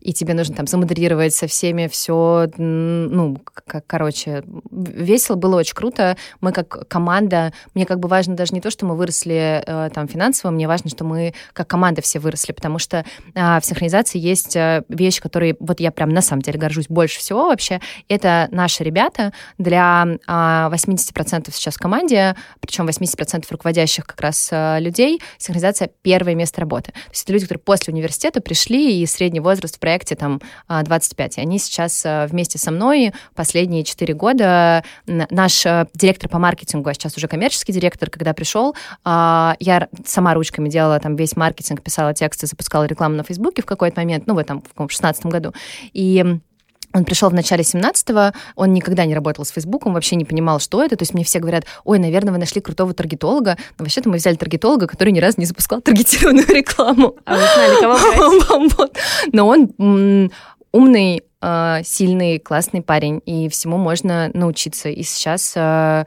и 0.00 0.14
тебе 0.14 0.34
нужно 0.34 0.54
там 0.54 0.66
замодерировать 0.66 1.34
со 1.34 1.46
всеми 1.46 1.88
все, 1.88 2.50
ну, 2.56 3.36
как, 3.66 3.86
короче, 3.86 4.44
весело, 4.70 5.36
было 5.36 5.56
очень 5.56 5.74
круто, 5.74 6.16
мы 6.40 6.52
как 6.52 6.88
команда, 6.88 7.52
мне 7.74 7.84
как 7.84 8.00
бы 8.00 8.08
важно 8.08 8.34
даже 8.34 8.54
не 8.54 8.60
то, 8.60 8.70
что 8.70 8.86
мы 8.86 8.94
выросли 9.04 9.62
э, 9.66 9.90
там 9.92 10.08
финансово, 10.08 10.50
мне 10.50 10.66
важно, 10.66 10.88
что 10.88 11.04
мы 11.04 11.34
как 11.52 11.68
команда 11.68 12.00
все 12.00 12.18
выросли, 12.18 12.52
потому 12.52 12.78
что 12.78 13.04
а, 13.34 13.60
в 13.60 13.64
синхронизации 13.66 14.18
есть 14.18 14.56
э, 14.56 14.82
вещь, 14.88 15.20
которой 15.20 15.56
вот 15.60 15.78
я 15.80 15.90
прям 15.90 16.08
на 16.08 16.22
самом 16.22 16.40
деле 16.40 16.58
горжусь 16.58 16.86
больше 16.88 17.18
всего 17.18 17.48
вообще, 17.48 17.80
это 18.08 18.48
наши 18.50 18.82
ребята, 18.82 19.32
для 19.58 20.04
80% 20.04 20.24
а, 20.26 21.52
сейчас 21.52 21.74
в 21.74 21.78
команде, 21.78 22.34
причем 22.60 22.88
80% 22.88 23.44
руководящих 23.50 24.06
как 24.06 24.20
раз 24.22 24.48
а, 24.50 24.78
людей, 24.78 25.20
синхронизация— 25.36 25.90
первое 26.02 26.34
место 26.34 26.62
работы. 26.62 26.92
То 26.92 27.10
есть 27.10 27.24
это 27.24 27.34
люди, 27.34 27.44
которые 27.44 27.62
после 27.62 27.92
университета 27.92 28.40
пришли, 28.40 29.02
и 29.02 29.06
средний 29.06 29.40
возраст 29.40 29.76
в 29.76 29.80
проекте 29.80 30.14
там 30.14 30.40
25. 30.68 31.38
А, 31.38 31.40
и 31.40 31.44
они 31.44 31.58
сейчас 31.58 32.04
вместе 32.04 32.58
со 32.58 32.70
мной 32.70 33.12
последние 33.34 33.84
4 33.84 34.14
года. 34.14 34.82
Наш 35.06 35.64
директор 35.94 36.30
по 36.30 36.38
маркетингу, 36.38 36.88
а 36.88 36.94
сейчас 36.94 37.16
уже 37.16 37.28
коммерческий 37.28 37.72
директор, 37.72 38.08
когда 38.08 38.32
пришел, 38.32 38.74
я 39.04 39.88
сама 40.04 40.34
ручками 40.34 40.68
делала 40.68 40.98
там 41.00 41.16
весь 41.16 41.36
маркетинг, 41.36 41.82
писала 41.82 42.14
тексты, 42.14 42.46
запускала 42.46 42.84
рекламу 42.84 43.16
на 43.16 43.22
Фейсбуке 43.22 43.62
в 43.62 43.66
какой-то 43.66 44.00
момент, 44.00 44.26
ну, 44.26 44.34
в 44.34 44.38
этом, 44.38 44.62
в 44.76 44.88
16 44.90 45.26
году. 45.26 45.52
И 45.92 46.24
он 46.94 47.04
пришел 47.04 47.28
в 47.28 47.34
начале 47.34 47.62
17-го, 47.62 48.38
он 48.54 48.72
никогда 48.72 49.04
не 49.04 49.14
работал 49.14 49.44
с 49.44 49.50
Фейсбуком, 49.50 49.94
вообще 49.94 50.14
не 50.14 50.24
понимал, 50.24 50.60
что 50.60 50.82
это. 50.82 50.96
То 50.96 51.02
есть 51.02 51.12
мне 51.12 51.24
все 51.24 51.40
говорят, 51.40 51.64
ой, 51.82 51.98
наверное, 51.98 52.32
вы 52.32 52.38
нашли 52.38 52.60
крутого 52.60 52.94
таргетолога. 52.94 53.58
Но 53.76 53.84
вообще-то 53.84 54.08
мы 54.08 54.16
взяли 54.16 54.36
таргетолога, 54.36 54.86
который 54.86 55.12
ни 55.12 55.18
разу 55.18 55.40
не 55.40 55.44
запускал 55.44 55.80
таргетированную 55.80 56.46
рекламу. 56.46 57.16
А 57.24 57.34
вы 57.34 57.42
знали, 57.54 57.80
кого 57.80 58.68
брать? 58.68 58.92
Но 59.32 59.48
он 59.48 60.30
умный, 60.70 61.24
а, 61.40 61.82
сильный, 61.82 62.38
классный 62.38 62.80
парень, 62.80 63.20
и 63.26 63.48
всему 63.48 63.76
можно 63.76 64.30
научиться. 64.32 64.88
И 64.88 65.02
сейчас 65.02 65.52
а, 65.56 66.06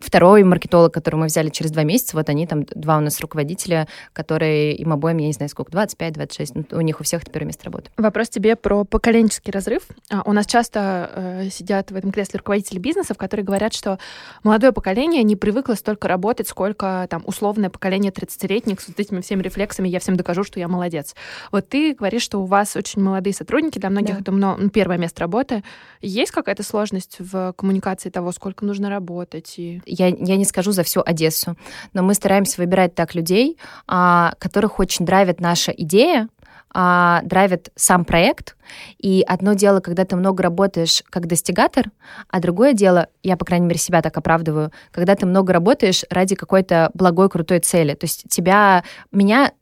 второй 0.00 0.42
маркетолог, 0.42 0.92
которого 0.92 1.20
мы 1.20 1.26
взяли 1.26 1.48
через 1.48 1.70
два 1.70 1.84
месяца, 1.84 2.16
вот 2.16 2.28
они 2.28 2.46
там, 2.46 2.64
два 2.64 2.98
у 2.98 3.00
нас 3.00 3.20
руководителя, 3.20 3.88
которые 4.12 4.74
им 4.74 4.92
обоим, 4.92 5.18
я 5.18 5.26
не 5.26 5.32
знаю 5.32 5.48
сколько, 5.48 5.72
25-26, 5.72 6.66
ну, 6.70 6.78
у 6.78 6.80
них 6.82 7.00
у 7.00 7.04
всех 7.04 7.22
это 7.22 7.30
первое 7.30 7.46
место 7.46 7.64
работы. 7.64 7.90
Вопрос 7.96 8.28
тебе 8.28 8.56
про 8.56 8.84
поколенческий 8.84 9.52
разрыв. 9.52 9.84
А, 10.10 10.22
у 10.26 10.32
нас 10.32 10.46
часто 10.46 11.10
э, 11.14 11.48
сидят 11.50 11.90
в 11.90 11.96
этом 11.96 12.12
кресле 12.12 12.38
руководители 12.38 12.78
бизнесов, 12.78 13.16
которые 13.16 13.44
говорят, 13.44 13.72
что 13.72 13.98
молодое 14.42 14.72
поколение 14.72 15.22
не 15.22 15.36
привыкло 15.36 15.74
столько 15.74 16.08
работать, 16.08 16.48
сколько 16.48 17.06
там 17.08 17.22
условное 17.24 17.70
поколение 17.70 18.12
30-летних 18.12 18.80
с 18.80 18.88
вот 18.88 18.98
этими 18.98 19.20
всеми 19.20 19.42
рефлексами 19.42 19.88
«я 19.88 20.00
всем 20.00 20.16
докажу, 20.16 20.44
что 20.44 20.60
я 20.60 20.68
молодец». 20.68 21.14
Вот 21.50 21.68
ты 21.68 21.94
говоришь, 21.94 22.22
что 22.22 22.38
у 22.38 22.44
вас 22.44 22.76
очень 22.76 23.00
молодые 23.00 23.32
сотрудники, 23.32 23.78
для 23.78 23.90
многих 23.90 24.16
да. 24.16 24.20
это 24.20 24.32
ну, 24.32 24.68
первое 24.68 24.98
место 24.98 25.20
работы. 25.20 25.62
Есть 26.00 26.32
какая-то 26.32 26.62
сложность 26.62 27.16
в 27.18 27.54
коммуникации 27.54 28.10
того, 28.10 28.32
сколько 28.32 28.66
нужно 28.66 28.81
работать? 28.88 29.54
И 29.58 29.80
я, 29.86 30.08
я 30.08 30.36
не 30.36 30.44
скажу 30.44 30.72
за 30.72 30.82
всю 30.82 31.02
Одессу, 31.04 31.56
но 31.92 32.02
мы 32.02 32.14
стараемся 32.14 32.60
выбирать 32.60 32.94
так 32.94 33.14
людей, 33.14 33.58
а, 33.86 34.34
которых 34.38 34.78
очень 34.78 35.04
драйвит 35.04 35.40
наша 35.40 35.72
идея, 35.72 36.28
а, 36.74 37.20
драйвит 37.24 37.70
сам 37.76 38.04
проект. 38.04 38.56
И 38.98 39.24
одно 39.26 39.52
дело, 39.54 39.80
когда 39.80 40.04
ты 40.04 40.16
много 40.16 40.42
работаешь 40.42 41.02
как 41.10 41.26
достигатор, 41.26 41.90
а 42.28 42.40
другое 42.40 42.72
дело, 42.72 43.08
я, 43.22 43.36
по 43.36 43.44
крайней 43.44 43.66
мере, 43.66 43.78
себя 43.78 44.00
так 44.00 44.16
оправдываю, 44.16 44.72
когда 44.90 45.14
ты 45.14 45.26
много 45.26 45.52
работаешь 45.52 46.04
ради 46.08 46.34
какой-то 46.34 46.90
благой, 46.94 47.28
крутой 47.28 47.60
цели. 47.60 47.94
То 47.94 48.04
есть 48.04 48.24
тебя, 48.28 48.84
меня 49.10 49.52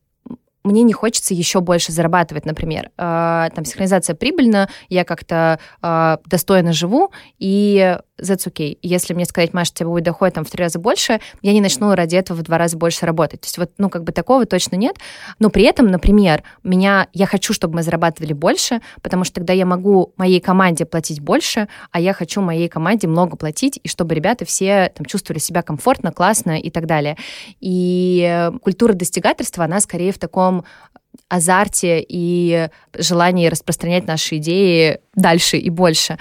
мне 0.62 0.82
не 0.82 0.92
хочется 0.92 1.34
еще 1.34 1.60
больше 1.60 1.92
зарабатывать, 1.92 2.44
например. 2.44 2.90
Э, 2.98 3.48
там 3.54 3.64
синхронизация 3.64 4.14
прибыльна, 4.14 4.68
я 4.88 5.04
как-то 5.04 5.58
э, 5.82 6.16
достойно 6.26 6.72
живу, 6.72 7.12
и 7.38 7.98
that's 8.20 8.46
okay. 8.46 8.78
Если 8.82 9.14
мне 9.14 9.24
сказать, 9.24 9.54
Маша, 9.54 9.72
тебе 9.74 9.88
будет 9.88 10.04
доход 10.04 10.34
там 10.34 10.44
в 10.44 10.50
три 10.50 10.62
раза 10.62 10.78
больше, 10.78 11.20
я 11.42 11.52
не 11.52 11.60
начну 11.60 11.94
ради 11.94 12.16
этого 12.16 12.38
в 12.38 12.42
два 12.42 12.58
раза 12.58 12.76
больше 12.76 13.06
работать. 13.06 13.40
То 13.40 13.46
есть 13.46 13.58
вот, 13.58 13.70
ну, 13.78 13.88
как 13.88 14.04
бы 14.04 14.12
такого 14.12 14.46
точно 14.46 14.76
нет. 14.76 14.96
Но 15.38 15.50
при 15.50 15.64
этом, 15.64 15.86
например, 15.86 16.42
меня, 16.62 17.08
я 17.12 17.26
хочу, 17.26 17.52
чтобы 17.52 17.76
мы 17.76 17.82
зарабатывали 17.82 18.32
больше, 18.32 18.80
потому 19.02 19.24
что 19.24 19.36
тогда 19.36 19.52
я 19.52 19.66
могу 19.66 20.12
моей 20.16 20.40
команде 20.40 20.84
платить 20.84 21.20
больше, 21.20 21.68
а 21.90 22.00
я 22.00 22.12
хочу 22.12 22.40
моей 22.40 22.68
команде 22.68 23.08
много 23.08 23.36
платить, 23.36 23.80
и 23.82 23.88
чтобы 23.88 24.14
ребята 24.14 24.44
все 24.44 24.92
там 24.94 25.06
чувствовали 25.06 25.40
себя 25.40 25.62
комфортно, 25.62 26.12
классно 26.12 26.58
и 26.58 26.70
так 26.70 26.86
далее. 26.86 27.16
И 27.60 28.50
культура 28.62 28.92
достигаторства, 28.92 29.64
она 29.64 29.80
скорее 29.80 30.12
в 30.12 30.18
таком 30.18 30.49
азарте 31.28 32.04
и 32.06 32.68
желании 32.96 33.48
распространять 33.48 34.06
наши 34.06 34.36
идеи 34.36 34.98
дальше 35.14 35.56
и 35.56 35.70
больше. 35.70 36.18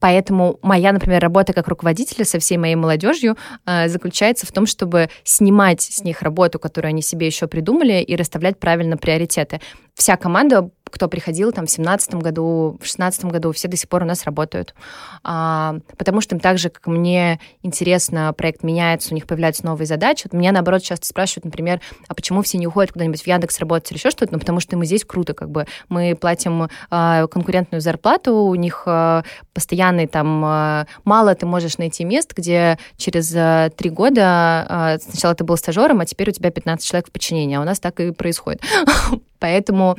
Поэтому 0.00 0.58
моя, 0.62 0.92
например, 0.92 1.20
работа 1.20 1.52
как 1.52 1.68
руководителя 1.68 2.24
со 2.24 2.38
всей 2.38 2.56
моей 2.56 2.76
молодежью 2.76 3.36
э, 3.66 3.88
заключается 3.88 4.46
в 4.46 4.52
том, 4.52 4.66
чтобы 4.66 5.08
снимать 5.24 5.82
с 5.82 6.04
них 6.04 6.22
работу, 6.22 6.58
которую 6.58 6.90
они 6.90 7.02
себе 7.02 7.26
еще 7.26 7.48
придумали, 7.48 8.00
и 8.00 8.16
расставлять 8.16 8.58
правильно 8.58 8.96
приоритеты. 8.96 9.60
Вся 9.98 10.16
команда 10.16 10.70
кто 10.90 11.08
приходил 11.08 11.52
там 11.52 11.66
в 11.66 11.70
семнадцатом 11.70 12.20
году, 12.20 12.78
в 12.80 12.86
шестнадцатом 12.86 13.30
году, 13.30 13.52
все 13.52 13.68
до 13.68 13.76
сих 13.76 13.88
пор 13.88 14.02
у 14.04 14.06
нас 14.06 14.24
работают. 14.24 14.74
А, 15.22 15.76
потому 15.96 16.20
что 16.20 16.34
им 16.34 16.40
так 16.40 16.58
же, 16.58 16.70
как 16.70 16.86
мне 16.86 17.40
интересно, 17.62 18.32
проект 18.32 18.62
меняется, 18.62 19.12
у 19.12 19.14
них 19.14 19.26
появляются 19.26 19.64
новые 19.66 19.86
задачи. 19.86 20.28
Вот 20.30 20.38
меня, 20.38 20.52
наоборот, 20.52 20.82
часто 20.82 21.06
спрашивают, 21.06 21.44
например, 21.44 21.80
а 22.08 22.14
почему 22.14 22.42
все 22.42 22.58
не 22.58 22.66
уходят 22.66 22.92
куда-нибудь 22.92 23.22
в 23.22 23.26
Яндекс 23.26 23.58
работать 23.60 23.90
или 23.90 23.98
еще 23.98 24.10
что-то? 24.10 24.32
Ну, 24.32 24.38
потому 24.38 24.60
что 24.60 24.76
мы 24.76 24.86
здесь 24.86 25.04
круто, 25.04 25.34
как 25.34 25.50
бы. 25.50 25.66
Мы 25.88 26.16
платим 26.16 26.68
а, 26.90 27.26
конкурентную 27.26 27.80
зарплату, 27.80 28.34
у 28.34 28.54
них 28.54 28.84
а, 28.86 29.24
постоянный 29.52 30.06
там... 30.06 30.42
А, 30.44 30.86
мало 31.04 31.34
ты 31.34 31.46
можешь 31.46 31.78
найти 31.78 32.04
мест, 32.04 32.32
где 32.36 32.78
через 32.96 33.32
а, 33.36 33.70
три 33.70 33.90
года 33.90 34.22
а, 34.68 34.98
сначала 35.00 35.34
ты 35.34 35.44
был 35.44 35.56
стажером, 35.56 36.00
а 36.00 36.06
теперь 36.06 36.30
у 36.30 36.32
тебя 36.32 36.50
15 36.50 36.86
человек 36.86 37.08
в 37.08 37.12
подчинении, 37.12 37.56
а 37.56 37.60
у 37.60 37.64
нас 37.64 37.80
так 37.80 38.00
и 38.00 38.12
происходит. 38.12 38.62
Поэтому 39.38 39.96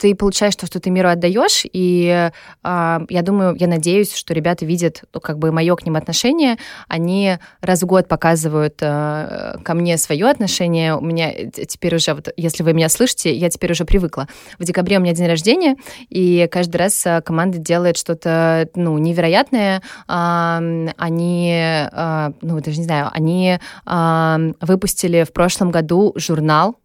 ты 0.00 0.14
получаешь 0.14 0.56
то, 0.56 0.66
что 0.66 0.80
ты 0.80 0.90
миру 0.90 1.10
отдаешь, 1.10 1.66
и 1.70 2.30
э, 2.64 3.00
я 3.08 3.22
думаю, 3.22 3.54
я 3.58 3.66
надеюсь, 3.66 4.14
что 4.14 4.32
ребята 4.32 4.64
видят, 4.64 5.04
ну, 5.12 5.20
как 5.20 5.38
бы 5.38 5.52
мое 5.52 5.76
к 5.76 5.84
ним 5.84 5.96
отношение, 5.96 6.56
они 6.88 7.36
раз 7.60 7.82
в 7.82 7.86
год 7.86 8.08
показывают 8.08 8.76
э, 8.80 9.56
ко 9.62 9.74
мне 9.74 9.98
свое 9.98 10.28
отношение. 10.28 10.96
У 10.96 11.02
меня 11.02 11.50
теперь 11.50 11.94
уже, 11.94 12.14
вот, 12.14 12.28
если 12.36 12.62
вы 12.62 12.72
меня 12.72 12.88
слышите, 12.88 13.34
я 13.34 13.50
теперь 13.50 13.72
уже 13.72 13.84
привыкла. 13.84 14.26
В 14.58 14.64
декабре 14.64 14.96
у 14.96 15.00
меня 15.00 15.12
день 15.12 15.26
рождения, 15.26 15.76
и 16.08 16.48
каждый 16.50 16.76
раз 16.76 17.04
э, 17.04 17.20
команда 17.20 17.58
делает 17.58 17.98
что-то, 17.98 18.68
ну, 18.74 18.96
невероятное. 18.96 19.82
Э, 20.08 20.88
они, 20.96 21.52
э, 21.92 22.30
ну, 22.40 22.60
даже 22.60 22.78
не 22.78 22.84
знаю, 22.84 23.10
они 23.12 23.58
э, 23.86 24.52
выпустили 24.60 25.24
в 25.24 25.32
прошлом 25.32 25.70
году 25.70 26.14
журнал 26.16 26.76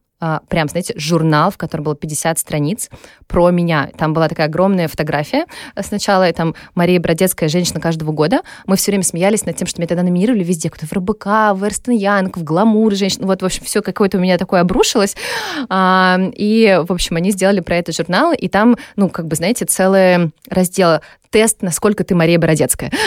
прям, 0.50 0.68
знаете, 0.68 0.94
журнал, 0.98 1.52
в 1.52 1.58
котором 1.58 1.84
было 1.84 1.96
50 1.96 2.40
страниц 2.40 2.90
про 3.28 3.50
меня. 3.52 3.90
Там 3.98 4.14
была 4.14 4.28
такая 4.28 4.48
огромная 4.48 4.88
фотография 4.88 5.46
сначала, 5.82 6.30
и 6.30 6.34
там 6.34 6.56
Мария 6.76 7.00
Бродецкая, 7.00 7.50
женщина 7.50 7.80
каждого 7.80 8.12
года. 8.12 8.42
Мы 8.66 8.76
все 8.76 8.92
время 8.92 9.04
смеялись 9.04 9.46
над 9.46 9.56
тем, 9.56 9.68
что 9.68 9.80
меня 9.80 9.88
тогда 9.88 10.04
номинировали 10.04 10.44
везде, 10.44 10.70
кто 10.70 10.86
в 10.86 10.94
РБК, 10.94 11.26
в 11.54 11.64
Эрстен 11.64 11.94
Янг, 11.94 12.38
в 12.38 12.44
Гламур 12.44 12.94
женщин. 12.94 13.26
Вот, 13.26 13.42
в 13.42 13.46
общем, 13.46 13.64
все 13.64 13.82
какое-то 13.82 14.18
у 14.18 14.22
меня 14.22 14.38
такое 14.38 14.62
обрушилось. 14.62 15.16
А, 15.70 16.20
и, 16.34 16.82
в 16.88 16.92
общем, 16.92 17.16
они 17.16 17.32
сделали 17.32 17.60
про 17.60 17.78
это 17.78 17.92
журнал, 17.92 18.34
и 18.34 18.48
там, 18.48 18.78
ну, 18.96 19.10
как 19.10 19.28
бы, 19.28 19.36
знаете, 19.36 19.66
целый 19.66 20.32
раздел 20.50 21.00
тест, 21.36 21.62
насколько 21.62 22.06
ты 22.06 22.16
Мария 22.16 22.40
Бородецкая. 22.40 22.92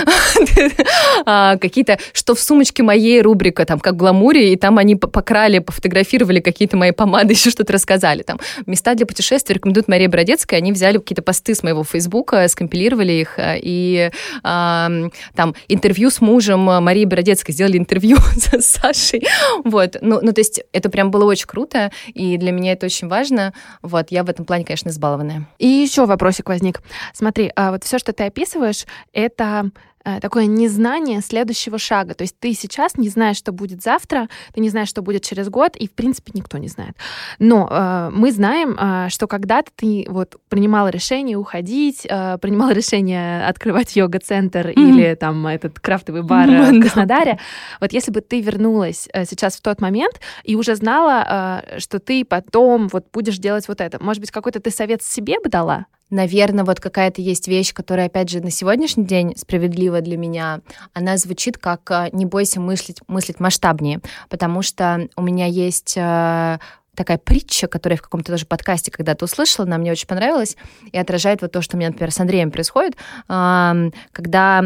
А, 1.24 1.56
какие-то, 1.56 1.98
что 2.12 2.34
в 2.34 2.40
сумочке 2.40 2.82
моей 2.82 3.20
рубрика, 3.20 3.66
там, 3.66 3.80
как 3.80 3.94
в 3.94 3.96
гламуре, 3.96 4.52
и 4.52 4.56
там 4.56 4.78
они 4.78 4.94
покрали, 4.94 5.58
пофотографировали 5.58 6.40
какие-то 6.40 6.76
мои 6.76 6.92
помады, 6.92 7.32
еще 7.34 7.50
что-то 7.50 7.72
рассказали. 7.72 8.22
Там, 8.22 8.38
места 8.66 8.94
для 8.94 9.04
путешествий 9.04 9.54
рекомендует 9.54 9.88
Мария 9.88 10.08
Бородецкая. 10.08 10.60
Они 10.60 10.72
взяли 10.72 10.98
какие-то 10.98 11.22
посты 11.22 11.54
с 11.54 11.62
моего 11.62 11.82
Фейсбука, 11.84 12.46
скомпилировали 12.48 13.12
их, 13.12 13.38
э, 13.38 13.58
и 13.60 14.10
там 14.42 15.54
интервью 15.68 16.10
с 16.10 16.20
мужем 16.20 16.60
Марии 16.60 17.04
Бородецкой, 17.04 17.54
сделали 17.54 17.78
интервью 17.78 18.18
с 18.36 18.64
Сашей. 18.64 19.26
Вот. 19.64 19.96
Ну, 20.00 20.20
ну, 20.22 20.32
то 20.32 20.40
есть 20.40 20.62
это 20.72 20.88
прям 20.88 21.10
было 21.10 21.24
очень 21.24 21.46
круто, 21.46 21.90
и 22.14 22.36
для 22.36 22.52
меня 22.52 22.72
это 22.72 22.86
очень 22.86 23.08
важно. 23.08 23.52
Вот. 23.82 24.06
Я 24.10 24.22
в 24.22 24.30
этом 24.30 24.44
плане, 24.44 24.64
конечно, 24.64 24.90
избалованная. 24.90 25.48
И 25.58 25.66
еще 25.66 26.06
вопросик 26.06 26.48
возник. 26.48 26.80
Смотри, 27.12 27.50
а 27.56 27.72
вот 27.72 27.84
все, 27.84 27.98
что 27.98 28.12
ты 28.18 28.24
описываешь, 28.24 28.84
это 29.12 29.70
Э, 30.08 30.20
такое 30.20 30.46
незнание 30.46 31.20
следующего 31.20 31.78
шага. 31.78 32.14
То 32.14 32.22
есть 32.22 32.38
ты 32.38 32.54
сейчас 32.54 32.96
не 32.96 33.08
знаешь, 33.08 33.36
что 33.36 33.52
будет 33.52 33.82
завтра, 33.82 34.28
ты 34.54 34.60
не 34.60 34.70
знаешь, 34.70 34.88
что 34.88 35.02
будет 35.02 35.22
через 35.22 35.48
год, 35.48 35.76
и 35.76 35.86
в 35.86 35.92
принципе 35.92 36.32
никто 36.34 36.56
не 36.56 36.68
знает. 36.68 36.96
Но 37.38 37.68
э, 37.70 38.10
мы 38.12 38.32
знаем, 38.32 38.76
э, 38.78 39.08
что 39.10 39.26
когда-то 39.26 39.70
ты 39.76 40.06
вот 40.08 40.36
принимала 40.48 40.88
решение 40.88 41.36
уходить, 41.36 42.06
э, 42.08 42.38
принимала 42.40 42.70
решение 42.70 43.46
открывать 43.46 43.96
йога-центр 43.96 44.68
mm-hmm. 44.68 44.88
или 44.88 45.14
там 45.14 45.46
этот 45.46 45.78
крафтовый 45.80 46.22
бар 46.22 46.48
mm-hmm. 46.48 46.78
в 46.78 46.80
Краснодаре. 46.80 47.38
Вот 47.80 47.92
если 47.92 48.10
бы 48.10 48.20
ты 48.20 48.40
вернулась 48.40 49.08
э, 49.12 49.26
сейчас 49.26 49.56
в 49.56 49.60
тот 49.60 49.80
момент 49.80 50.20
и 50.44 50.56
уже 50.56 50.74
знала, 50.74 51.62
э, 51.74 51.80
что 51.80 51.98
ты 51.98 52.24
потом 52.24 52.88
вот 52.88 53.06
будешь 53.12 53.38
делать 53.38 53.68
вот 53.68 53.80
это, 53.80 54.02
может 54.02 54.20
быть, 54.20 54.30
какой-то 54.30 54.60
ты 54.60 54.70
совет 54.70 55.02
себе 55.02 55.38
бы 55.40 55.50
дала? 55.50 55.86
Наверное, 56.10 56.64
вот 56.64 56.80
какая-то 56.80 57.20
есть 57.20 57.48
вещь, 57.48 57.74
которая, 57.74 58.06
опять 58.06 58.30
же, 58.30 58.40
на 58.40 58.50
сегодняшний 58.50 59.04
день 59.04 59.36
справедлива 59.36 60.00
для 60.00 60.16
меня. 60.16 60.60
Она 60.94 61.16
звучит 61.18 61.58
как 61.58 61.90
э, 61.90 62.08
«не 62.12 62.24
бойся 62.24 62.60
мыслить, 62.60 63.00
мыслить 63.08 63.40
масштабнее», 63.40 64.00
потому 64.28 64.62
что 64.62 65.08
у 65.16 65.22
меня 65.22 65.46
есть 65.46 65.94
э, 65.96 66.58
такая 66.98 67.18
притча, 67.18 67.68
которую 67.68 67.94
я 67.94 67.98
в 67.98 68.02
каком-то 68.02 68.32
тоже 68.32 68.44
подкасте 68.44 68.90
когда-то 68.90 69.24
услышала, 69.24 69.66
она 69.66 69.78
мне 69.78 69.92
очень 69.92 70.08
понравилась, 70.08 70.56
и 70.90 70.98
отражает 70.98 71.42
вот 71.42 71.52
то, 71.52 71.62
что 71.62 71.76
у 71.76 71.78
меня, 71.78 71.88
например, 71.88 72.10
с 72.10 72.20
Андреем 72.20 72.50
происходит. 72.50 72.96
Когда 73.26 74.62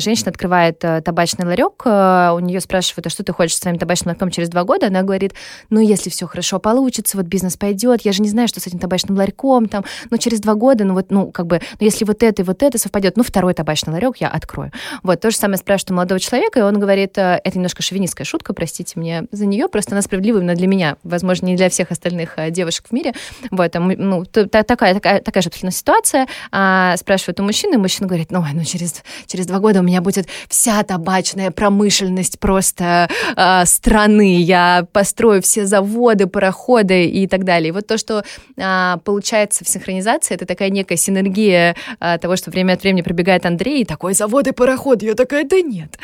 женщина 0.00 0.30
открывает 0.30 0.84
э, 0.84 1.00
табачный 1.00 1.46
ларек, 1.46 1.82
э, 1.84 2.30
у 2.34 2.38
нее 2.40 2.60
спрашивают, 2.60 3.06
а 3.06 3.10
что 3.10 3.24
ты 3.24 3.32
хочешь 3.32 3.56
с 3.56 3.60
своим 3.60 3.78
табачным 3.78 4.10
ларьком 4.10 4.30
через 4.30 4.48
два 4.50 4.64
года? 4.64 4.88
Она 4.88 5.02
говорит, 5.02 5.32
ну, 5.70 5.80
если 5.80 6.10
все 6.10 6.26
хорошо 6.26 6.58
получится, 6.58 7.16
вот 7.16 7.26
бизнес 7.26 7.56
пойдет, 7.56 8.02
я 8.02 8.12
же 8.12 8.22
не 8.22 8.28
знаю, 8.28 8.48
что 8.48 8.60
с 8.60 8.66
этим 8.66 8.78
табачным 8.78 9.16
ларьком, 9.16 9.68
там, 9.68 9.84
ну, 10.10 10.18
через 10.18 10.40
два 10.40 10.54
года, 10.54 10.84
ну, 10.84 10.94
вот, 10.94 11.10
ну, 11.10 11.32
как 11.32 11.46
бы, 11.46 11.60
ну, 11.80 11.84
если 11.84 12.04
вот 12.04 12.22
это 12.22 12.42
и 12.42 12.44
вот 12.44 12.62
это 12.62 12.78
совпадет, 12.78 13.16
ну, 13.16 13.22
второй 13.22 13.54
табачный 13.54 13.94
ларек 13.94 14.16
я 14.18 14.28
открою. 14.28 14.72
Вот, 15.02 15.20
то 15.20 15.30
же 15.30 15.36
самое 15.36 15.58
спрашивают 15.58 15.92
у 15.92 15.94
молодого 15.94 16.20
человека, 16.20 16.60
и 16.60 16.62
он 16.62 16.78
говорит, 16.78 17.16
э, 17.16 17.40
это 17.42 17.56
немножко 17.56 17.82
шовинистская 17.82 18.24
шутка, 18.24 18.52
простите 18.52 18.98
мне 18.98 19.24
за 19.32 19.46
нее, 19.46 19.68
просто 19.68 19.92
она 19.92 20.02
справедлива 20.02 20.38
именно 20.38 20.54
для 20.54 20.66
меня, 20.66 20.96
возможно, 21.02 21.46
не 21.46 21.56
для 21.56 21.61
для 21.62 21.70
всех 21.70 21.92
остальных 21.92 22.32
э, 22.38 22.50
девушек 22.50 22.86
в 22.90 22.92
мире. 22.92 23.12
Вот, 23.52 23.70
там, 23.70 23.88
ну, 23.88 24.24
такая, 24.24 24.64
такая, 24.64 25.20
такая 25.20 25.42
же 25.42 25.48
абсолютно 25.48 25.70
ситуация. 25.70 26.26
А, 26.50 26.96
спрашивают 26.96 27.38
у 27.38 27.44
мужчины, 27.44 27.74
и 27.74 27.76
мужчина 27.76 28.08
говорит, 28.08 28.32
ну, 28.32 28.44
ну 28.52 28.64
через, 28.64 29.04
через 29.26 29.46
два 29.46 29.60
года 29.60 29.78
у 29.78 29.84
меня 29.84 30.00
будет 30.00 30.26
вся 30.48 30.82
табачная 30.82 31.52
промышленность 31.52 32.40
просто 32.40 33.08
а, 33.36 33.64
страны, 33.64 34.42
я 34.42 34.88
построю 34.92 35.40
все 35.40 35.64
заводы, 35.66 36.26
пароходы 36.26 37.06
и 37.06 37.28
так 37.28 37.44
далее. 37.44 37.68
И 37.68 37.72
вот 37.72 37.86
то, 37.86 37.96
что 37.96 38.24
а, 38.58 38.96
получается 39.04 39.64
в 39.64 39.68
синхронизации, 39.68 40.34
это 40.34 40.46
такая 40.46 40.70
некая 40.70 40.96
синергия 40.96 41.76
а, 42.00 42.18
того, 42.18 42.34
что 42.34 42.50
время 42.50 42.72
от 42.72 42.82
времени 42.82 43.02
пробегает 43.02 43.46
Андрей, 43.46 43.82
и 43.82 43.84
такой, 43.84 44.14
завод 44.14 44.48
и 44.48 44.52
пароход. 44.52 45.00
Я 45.04 45.14
такая, 45.14 45.44
да 45.44 45.60
нет. 45.60 45.96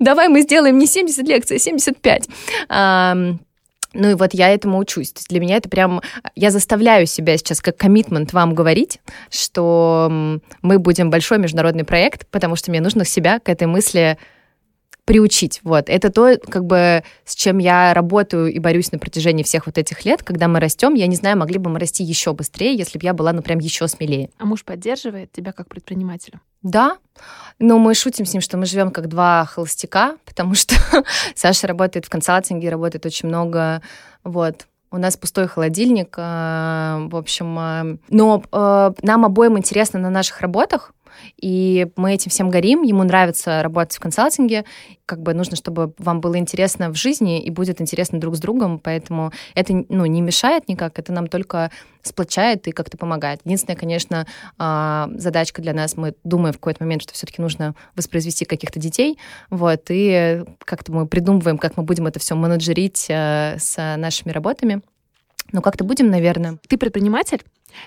Давай 0.00 0.28
мы 0.28 0.40
сделаем 0.40 0.78
не 0.78 0.86
70 0.86 1.28
лекций, 1.28 1.58
а 1.58 1.60
75. 1.60 2.28
Ну 3.92 4.10
и 4.10 4.14
вот 4.14 4.34
я 4.34 4.50
этому 4.50 4.78
учусь. 4.78 5.12
То 5.12 5.18
есть 5.18 5.28
для 5.30 5.40
меня 5.40 5.56
это 5.56 5.68
прям... 5.68 6.00
Я 6.36 6.50
заставляю 6.50 7.06
себя 7.06 7.36
сейчас 7.36 7.60
как 7.60 7.76
коммитмент 7.76 8.32
вам 8.32 8.54
говорить, 8.54 9.00
что 9.30 10.40
мы 10.62 10.78
будем 10.78 11.10
большой 11.10 11.38
международный 11.38 11.84
проект, 11.84 12.26
потому 12.28 12.54
что 12.54 12.70
мне 12.70 12.80
нужно 12.80 13.04
себя 13.04 13.40
к 13.40 13.48
этой 13.48 13.66
мысли 13.66 14.16
приучить. 15.04 15.60
Вот. 15.62 15.88
Это 15.88 16.10
то, 16.10 16.36
как 16.38 16.64
бы, 16.64 17.02
с 17.24 17.34
чем 17.34 17.58
я 17.58 17.94
работаю 17.94 18.52
и 18.52 18.58
борюсь 18.58 18.92
на 18.92 18.98
протяжении 18.98 19.42
всех 19.42 19.66
вот 19.66 19.78
этих 19.78 20.04
лет. 20.04 20.22
Когда 20.22 20.48
мы 20.48 20.60
растем, 20.60 20.94
я 20.94 21.06
не 21.06 21.16
знаю, 21.16 21.38
могли 21.38 21.58
бы 21.58 21.70
мы 21.70 21.78
расти 21.78 22.04
еще 22.04 22.32
быстрее, 22.32 22.74
если 22.74 22.98
бы 22.98 23.04
я 23.04 23.14
была, 23.14 23.32
ну, 23.32 23.42
прям 23.42 23.58
еще 23.58 23.88
смелее. 23.88 24.30
А 24.38 24.44
муж 24.44 24.64
поддерживает 24.64 25.32
тебя 25.32 25.52
как 25.52 25.68
предпринимателя? 25.68 26.40
Да, 26.62 26.98
но 27.58 27.78
мы 27.78 27.94
шутим 27.94 28.26
с 28.26 28.32
ним, 28.34 28.42
что 28.42 28.58
мы 28.58 28.66
живем 28.66 28.90
как 28.90 29.08
два 29.08 29.46
холостяка, 29.46 30.16
потому 30.26 30.54
что 30.54 30.74
Саша 31.34 31.66
работает 31.66 32.04
в 32.04 32.10
консалтинге, 32.10 32.68
работает 32.68 33.06
очень 33.06 33.28
много, 33.28 33.80
вот, 34.24 34.66
у 34.92 34.98
нас 34.98 35.16
пустой 35.16 35.46
холодильник, 35.46 36.14
э, 36.18 37.08
в 37.10 37.16
общем, 37.16 37.58
э, 37.58 37.96
но 38.08 38.42
э, 38.50 38.92
нам 39.02 39.24
обоим 39.24 39.56
интересно 39.56 40.00
на 40.00 40.10
наших 40.10 40.40
работах, 40.40 40.92
и 41.36 41.88
мы 41.96 42.14
этим 42.14 42.30
всем 42.30 42.50
горим, 42.50 42.82
ему 42.82 43.02
нравится 43.04 43.62
работать 43.62 43.96
в 43.96 44.00
консалтинге, 44.00 44.64
как 45.06 45.22
бы 45.22 45.34
нужно, 45.34 45.56
чтобы 45.56 45.92
вам 45.98 46.20
было 46.20 46.38
интересно 46.38 46.90
в 46.90 46.94
жизни 46.94 47.42
и 47.42 47.50
будет 47.50 47.80
интересно 47.80 48.20
друг 48.20 48.36
с 48.36 48.40
другом, 48.40 48.78
поэтому 48.78 49.32
это 49.54 49.84
ну, 49.88 50.06
не 50.06 50.20
мешает 50.20 50.68
никак, 50.68 50.98
это 50.98 51.12
нам 51.12 51.26
только 51.26 51.70
сплочает 52.02 52.66
и 52.68 52.72
как-то 52.72 52.96
помогает. 52.96 53.40
Единственная, 53.44 53.76
конечно, 53.76 54.26
а, 54.58 55.10
задачка 55.16 55.62
для 55.62 55.74
нас, 55.74 55.96
мы 55.96 56.14
думаем 56.24 56.52
в 56.52 56.58
какой-то 56.58 56.84
момент, 56.84 57.02
что 57.02 57.12
все-таки 57.14 57.42
нужно 57.42 57.74
воспроизвести 57.96 58.44
каких-то 58.44 58.78
детей, 58.78 59.18
вот, 59.50 59.86
и 59.88 60.44
как-то 60.60 60.92
мы 60.92 61.06
придумываем, 61.06 61.58
как 61.58 61.76
мы 61.76 61.82
будем 61.82 62.06
это 62.06 62.18
все 62.20 62.34
менеджерить 62.34 63.06
э, 63.08 63.56
с 63.58 63.96
нашими 63.96 64.32
работами. 64.32 64.82
Ну, 65.52 65.62
как-то 65.62 65.84
будем, 65.84 66.10
наверное. 66.10 66.58
Ты 66.68 66.78
предприниматель? 66.78 67.42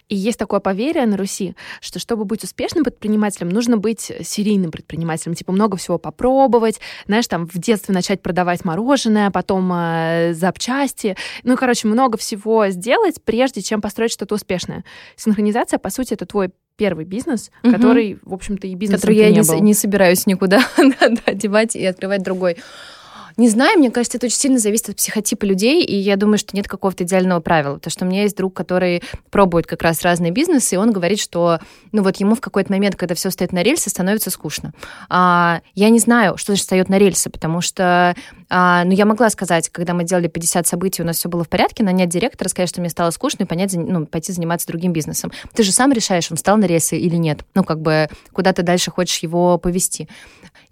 И 0.10 0.16
есть 0.16 0.40
такое 0.40 0.60
поверье 0.60 1.06
на 1.06 1.18
Руси, 1.18 1.56
что 1.82 2.00
чтобы 2.00 2.26
быть 2.26 2.44
успешным 2.44 2.84
предпринимателем, 2.84 3.50
нужно 3.50 3.78
быть 3.78 4.12
серийным 4.22 4.72
предпринимателем, 4.72 5.36
типа 5.36 5.52
много 5.52 5.78
всего 5.78 5.98
попробовать, 5.98 6.80
знаешь, 7.08 7.28
там 7.28 7.48
в 7.48 7.58
детстве 7.58 7.94
начать 7.94 8.22
продавать 8.22 8.66
мороженое, 8.66 9.32
потом 9.32 9.72
э, 9.74 10.34
запчасти, 10.34 11.16
ну, 11.44 11.56
короче, 11.56 11.88
много 11.88 12.18
всего 12.18 12.68
сделать, 12.70 13.22
прежде 13.24 13.62
чем 13.62 13.82
построить 13.82 14.12
что-то 14.12 14.36
успешное. 14.36 14.84
Синхронизация, 15.16 15.80
по 15.80 15.90
сути, 15.90 16.14
это 16.14 16.26
твой 16.26 16.52
первый 16.76 17.06
бизнес, 17.06 17.52
угу. 17.64 17.74
который, 17.74 18.20
в 18.24 18.34
общем-то, 18.34 18.68
и 18.68 18.76
бизнес 18.76 19.02
который 19.02 19.18
я 19.18 19.30
не, 19.30 19.40
не, 19.40 19.62
не 19.62 19.74
собираюсь 19.74 20.26
никуда 20.26 20.62
девать 21.34 21.76
и 21.76 21.86
открывать 21.86 22.24
другой. 22.24 22.58
Не 23.38 23.50
знаю, 23.50 23.80
мне 23.80 23.92
кажется, 23.92 24.18
это 24.18 24.28
очень 24.28 24.38
сильно 24.38 24.60
зависит 24.60 24.90
от 24.90 24.98
психотипа 24.98 25.46
людей, 25.46 25.84
и 25.84 25.96
я 25.96 26.16
думаю, 26.16 26.38
что 26.38 26.56
нет 26.56 26.68
какого-то 26.68 27.04
идеального 27.04 27.40
правила. 27.40 27.76
Потому 27.76 27.92
что 27.92 28.06
у 28.06 28.08
меня 28.08 28.24
есть 28.24 28.38
друг, 28.38 28.54
который 28.54 29.04
пробует 29.32 29.66
как 29.66 29.82
раз 29.82 30.02
разные 30.04 30.32
бизнесы, 30.32 30.76
и 30.76 30.78
он 30.78 30.92
говорит, 30.92 31.20
что 31.20 31.60
ну 31.92 32.04
вот 32.04 32.18
ему 32.18 32.36
в 32.36 32.42
какой-то 32.42 32.72
момент, 32.72 32.96
когда 32.96 33.16
все 33.16 33.32
стоит 33.32 33.52
на 33.52 33.64
рельсы, 33.64 33.90
становится 33.90 34.30
скучно. 34.30 34.74
А, 35.10 35.62
я 35.76 35.90
не 35.90 36.00
знаю, 36.00 36.38
что 36.38 36.52
значит 36.52 36.64
встает 36.64 36.90
на 36.90 36.98
рельсы, 36.98 37.30
потому 37.30 37.62
что 37.62 38.16
а, 38.50 38.84
ну, 38.84 38.92
я 38.92 39.06
могла 39.06 39.32
сказать, 39.32 39.70
когда 39.70 39.96
мы 39.96 40.04
делали 40.04 40.28
50 40.28 40.68
событий, 40.68 41.02
у 41.02 41.06
нас 41.06 41.18
все 41.18 41.28
было 41.28 41.44
в 41.44 41.50
порядке, 41.50 41.84
нанять 41.84 42.10
директора, 42.10 42.50
сказать, 42.50 42.70
что 42.70 42.82
мне 42.82 42.90
стало 42.92 43.10
скучно, 43.10 43.44
и 43.44 43.46
понять, 43.48 43.74
ну, 43.74 44.06
пойти 44.06 44.32
заниматься 44.32 44.68
другим 44.68 44.94
бизнесом. 44.94 45.32
Ты 45.56 45.64
же 45.64 45.72
сам 45.72 45.92
решаешь, 45.92 46.30
он 46.30 46.38
встал 46.38 46.58
на 46.58 46.66
рельсы 46.66 46.96
или 46.96 47.16
нет. 47.16 47.46
Ну, 47.56 47.64
как 47.64 47.82
бы, 47.82 48.10
куда 48.32 48.54
ты 48.54 48.62
дальше 48.62 48.92
хочешь 48.92 49.18
его 49.20 49.58
повести. 49.58 50.08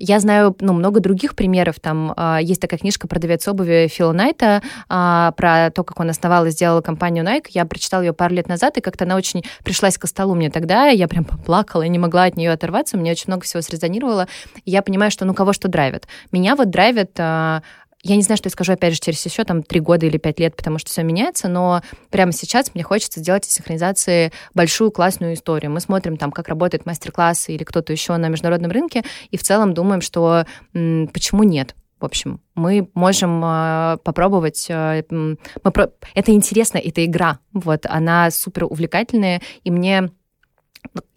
Я 0.04 0.20
знаю, 0.20 0.56
ну, 0.60 0.74
много 0.74 1.00
других 1.00 1.36
примеров. 1.36 1.80
Там 1.80 2.14
а, 2.18 2.40
есть 2.42 2.60
такая 2.60 2.80
книжка 2.80 3.08
«Продавец 3.08 3.48
обуви» 3.48 3.88
Фила 3.88 4.14
Найта 4.14 4.64
а, 4.90 5.32
про 5.34 5.70
то, 5.70 5.84
как 5.84 6.00
он 6.00 6.10
основал 6.10 6.48
и 6.48 6.50
сделал 6.50 6.82
компанию 6.82 7.24
Nike. 7.24 7.50
Я 7.50 7.66
прочитала 7.66 8.02
ее 8.02 8.12
пару 8.12 8.34
лет 8.34 8.48
назад, 8.48 8.80
и 8.80 8.82
как-то 8.82 9.04
она 9.06 9.16
очень 9.16 9.44
пришлась 9.64 10.00
к 10.00 10.08
столу 10.08 10.34
мне 10.34 10.50
тогда. 10.50 10.88
Я 10.88 11.08
прям 11.08 11.24
поплакала 11.24 11.84
и 11.84 11.90
не 11.90 12.00
могла 12.00 12.24
от 12.24 12.36
нее 12.36 12.52
оторваться. 12.52 12.98
Мне 12.98 13.12
очень 13.12 13.26
много 13.28 13.44
всего 13.44 13.62
срезонировало. 13.62 14.28
И 14.66 14.72
я 14.72 14.82
понимаю, 14.82 15.12
что 15.12 15.24
ну 15.26 15.36
кого 15.36 15.54
что 15.54 15.68
драйвит. 15.68 16.08
Меня 16.32 16.56
вот 16.56 16.72
драйвит 16.72 17.12
а, 17.20 17.62
я 18.04 18.16
не 18.16 18.24
знаю, 18.24 18.38
что 18.38 18.48
я 18.48 18.52
скажу, 18.52 18.74
опять 18.74 18.94
же, 18.94 19.00
через 19.00 19.24
еще 19.26 19.44
там 19.44 19.64
три 19.64 19.80
года 19.80 20.06
или 20.06 20.18
пять 20.18 20.40
лет, 20.40 20.56
потому 20.56 20.80
что 20.80 20.90
все 20.90 21.04
меняется, 21.04 21.48
но 21.48 21.82
прямо 22.10 22.32
сейчас 22.32 22.74
мне 22.74 22.84
хочется 22.84 23.20
сделать 23.20 23.46
из 23.46 23.52
синхронизации 23.52 24.32
большую 24.54 24.92
классную 24.92 25.36
историю. 25.36 25.72
Мы 25.72 25.80
смотрим 25.80 26.18
там, 26.18 26.32
как 26.32 26.48
работают 26.48 26.86
мастер-классы 26.86 27.54
или 27.54 27.64
кто-то 27.64 27.92
еще 27.92 28.18
на 28.18 28.28
международном 28.30 28.72
рынке, 28.72 29.04
и 29.30 29.38
в 29.38 29.44
целом 29.44 29.74
думаем, 29.74 30.02
что 30.02 30.46
м, 30.74 31.08
почему 31.14 31.44
нет? 31.44 31.76
В 32.00 32.06
общем, 32.06 32.42
мы 32.56 32.90
можем 32.96 33.44
э, 33.46 33.98
попробовать. 34.04 34.66
Э, 34.70 35.04
мы 35.10 35.38
про... 35.72 35.92
Это 36.16 36.32
интересно, 36.32 36.80
это 36.80 37.06
игра. 37.06 37.38
Вот, 37.54 37.86
она 37.86 38.32
супер 38.32 38.64
увлекательная, 38.64 39.42
и 39.64 39.70
мне 39.70 40.10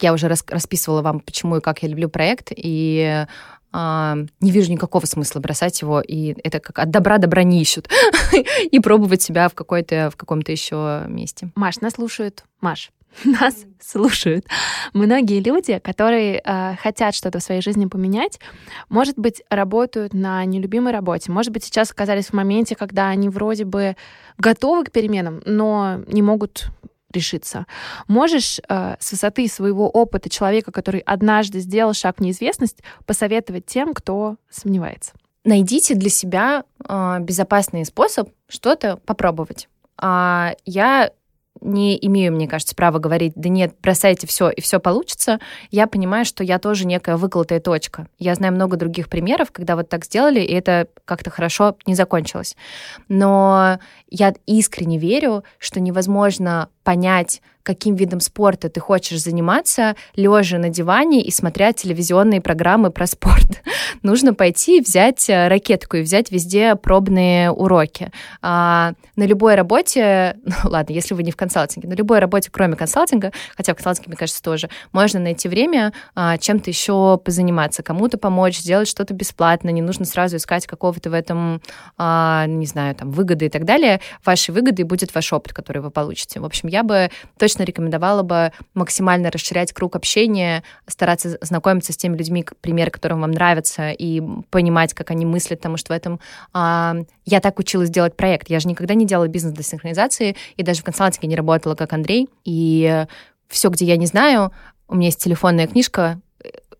я 0.00 0.12
уже 0.12 0.28
рас, 0.28 0.44
расписывала 0.46 1.00
вам, 1.00 1.20
почему 1.20 1.56
и 1.56 1.60
как 1.60 1.82
я 1.82 1.88
люблю 1.88 2.08
проект, 2.10 2.52
и 2.54 3.26
не 3.74 4.50
вижу 4.50 4.70
никакого 4.70 5.04
смысла 5.06 5.40
бросать 5.40 5.80
его, 5.82 6.00
и 6.00 6.36
это 6.44 6.60
как 6.60 6.78
от 6.78 6.90
добра 6.90 7.18
добра 7.18 7.42
не 7.42 7.60
ищут, 7.60 7.88
и 8.70 8.78
пробовать 8.78 9.22
себя 9.22 9.48
в, 9.48 9.54
какой-то, 9.54 10.10
в 10.12 10.16
каком-то 10.16 10.52
еще 10.52 11.04
месте. 11.08 11.50
Маш, 11.56 11.80
нас 11.80 11.94
слушают. 11.94 12.44
Маш, 12.60 12.92
нас 13.24 13.64
слушают 13.80 14.46
многие 14.92 15.40
люди, 15.40 15.78
которые 15.78 16.40
э, 16.44 16.76
хотят 16.76 17.14
что-то 17.14 17.38
в 17.38 17.42
своей 17.42 17.60
жизни 17.60 17.86
поменять, 17.86 18.40
может 18.88 19.18
быть, 19.18 19.42
работают 19.50 20.14
на 20.14 20.44
нелюбимой 20.44 20.92
работе, 20.92 21.30
может 21.30 21.52
быть, 21.52 21.64
сейчас 21.64 21.90
оказались 21.90 22.26
в 22.26 22.32
моменте, 22.32 22.76
когда 22.76 23.08
они 23.08 23.28
вроде 23.28 23.64
бы 23.64 23.96
готовы 24.38 24.84
к 24.84 24.92
переменам, 24.92 25.42
но 25.44 26.00
не 26.06 26.22
могут 26.22 26.68
решиться. 27.14 27.66
Можешь 28.08 28.60
э, 28.68 28.96
с 28.98 29.12
высоты 29.12 29.48
своего 29.48 29.88
опыта 29.88 30.28
человека, 30.28 30.72
который 30.72 31.00
однажды 31.00 31.60
сделал 31.60 31.94
шаг 31.94 32.16
в 32.18 32.20
неизвестность, 32.20 32.78
посоветовать 33.06 33.66
тем, 33.66 33.94
кто 33.94 34.36
сомневается? 34.50 35.12
Найдите 35.44 35.94
для 35.94 36.10
себя 36.10 36.64
э, 36.88 37.18
безопасный 37.20 37.84
способ 37.84 38.30
что-то 38.48 38.96
попробовать. 39.04 39.68
А 39.96 40.54
я 40.64 41.10
не 41.60 41.98
имею, 42.06 42.32
мне 42.32 42.48
кажется, 42.48 42.74
права 42.74 42.98
говорить, 42.98 43.32
да 43.36 43.48
нет, 43.48 43.74
бросайте 43.82 44.26
все, 44.26 44.50
и 44.50 44.60
все 44.60 44.80
получится, 44.80 45.38
я 45.70 45.86
понимаю, 45.86 46.24
что 46.24 46.44
я 46.44 46.58
тоже 46.58 46.86
некая 46.86 47.16
выколотая 47.16 47.60
точка. 47.60 48.08
Я 48.18 48.34
знаю 48.34 48.52
много 48.52 48.76
других 48.76 49.08
примеров, 49.08 49.52
когда 49.52 49.76
вот 49.76 49.88
так 49.88 50.04
сделали, 50.04 50.40
и 50.40 50.52
это 50.52 50.88
как-то 51.04 51.30
хорошо 51.30 51.76
не 51.86 51.94
закончилось. 51.94 52.56
Но 53.08 53.78
я 54.10 54.34
искренне 54.46 54.98
верю, 54.98 55.44
что 55.58 55.80
невозможно 55.80 56.68
понять, 56.84 57.40
каким 57.64 57.96
видом 57.96 58.20
спорта 58.20 58.68
ты 58.68 58.78
хочешь 58.78 59.22
заниматься, 59.22 59.96
лежа 60.14 60.58
на 60.58 60.68
диване 60.68 61.22
и 61.22 61.30
смотря 61.30 61.72
телевизионные 61.72 62.40
программы 62.40 62.90
про 62.90 63.06
спорт. 63.06 63.62
Нужно 64.02 64.34
пойти 64.34 64.80
взять 64.80 65.28
э, 65.28 65.48
ракетку 65.48 65.96
и 65.96 66.02
взять 66.02 66.30
везде 66.30 66.76
пробные 66.76 67.50
уроки. 67.50 68.12
А, 68.42 68.92
на 69.16 69.24
любой 69.24 69.54
работе, 69.54 70.36
ну 70.44 70.54
ладно, 70.64 70.92
если 70.92 71.14
вы 71.14 71.22
не 71.22 71.32
в 71.32 71.36
консалтинге, 71.36 71.88
на 71.88 71.94
любой 71.94 72.18
работе, 72.18 72.50
кроме 72.52 72.76
консалтинга, 72.76 73.32
хотя 73.56 73.72
в 73.72 73.76
консалтинге, 73.76 74.08
мне 74.08 74.16
кажется, 74.16 74.42
тоже, 74.42 74.68
можно 74.92 75.18
найти 75.18 75.48
время 75.48 75.94
а, 76.14 76.36
чем-то 76.36 76.68
еще 76.68 77.18
позаниматься, 77.24 77.82
кому-то 77.82 78.18
помочь, 78.18 78.58
сделать 78.58 78.88
что-то 78.88 79.14
бесплатно, 79.14 79.70
не 79.70 79.80
нужно 79.80 80.04
сразу 80.04 80.36
искать 80.36 80.66
какого-то 80.66 81.08
в 81.08 81.14
этом, 81.14 81.62
а, 81.96 82.44
не 82.46 82.66
знаю, 82.66 82.94
там, 82.94 83.10
выгоды 83.10 83.46
и 83.46 83.48
так 83.48 83.64
далее. 83.64 84.02
Вашей 84.22 84.50
выгодой 84.50 84.84
будет 84.84 85.14
ваш 85.14 85.32
опыт, 85.32 85.54
который 85.54 85.80
вы 85.80 85.90
получите. 85.90 86.40
В 86.40 86.44
общем, 86.44 86.68
я 86.74 86.82
бы 86.82 87.10
точно 87.38 87.62
рекомендовала 87.62 88.22
бы 88.22 88.52
максимально 88.74 89.30
расширять 89.30 89.72
круг 89.72 89.94
общения, 89.94 90.64
стараться 90.88 91.38
знакомиться 91.40 91.92
с 91.92 91.96
теми 91.96 92.16
людьми, 92.16 92.44
примеры 92.60 92.90
которым 92.90 93.20
вам 93.20 93.30
нравятся, 93.30 93.90
и 93.90 94.20
понимать, 94.50 94.92
как 94.92 95.12
они 95.12 95.24
мыслят, 95.24 95.60
потому 95.60 95.76
что 95.76 95.92
в 95.92 95.96
этом 95.96 96.18
а, 96.52 96.96
я 97.24 97.40
так 97.40 97.58
училась 97.60 97.90
делать 97.90 98.16
проект. 98.16 98.50
Я 98.50 98.58
же 98.58 98.68
никогда 98.68 98.94
не 98.94 99.06
делала 99.06 99.28
бизнес 99.28 99.54
для 99.54 99.62
синхронизации, 99.62 100.36
и 100.56 100.62
даже 100.64 100.80
в 100.80 100.84
консалтинге 100.84 101.28
не 101.28 101.36
работала, 101.36 101.76
как 101.76 101.92
Андрей. 101.92 102.28
И 102.44 103.06
все, 103.48 103.68
где 103.68 103.84
я 103.84 103.96
не 103.96 104.06
знаю, 104.06 104.52
у 104.88 104.96
меня 104.96 105.06
есть 105.06 105.22
телефонная 105.22 105.68
книжка, 105.68 106.20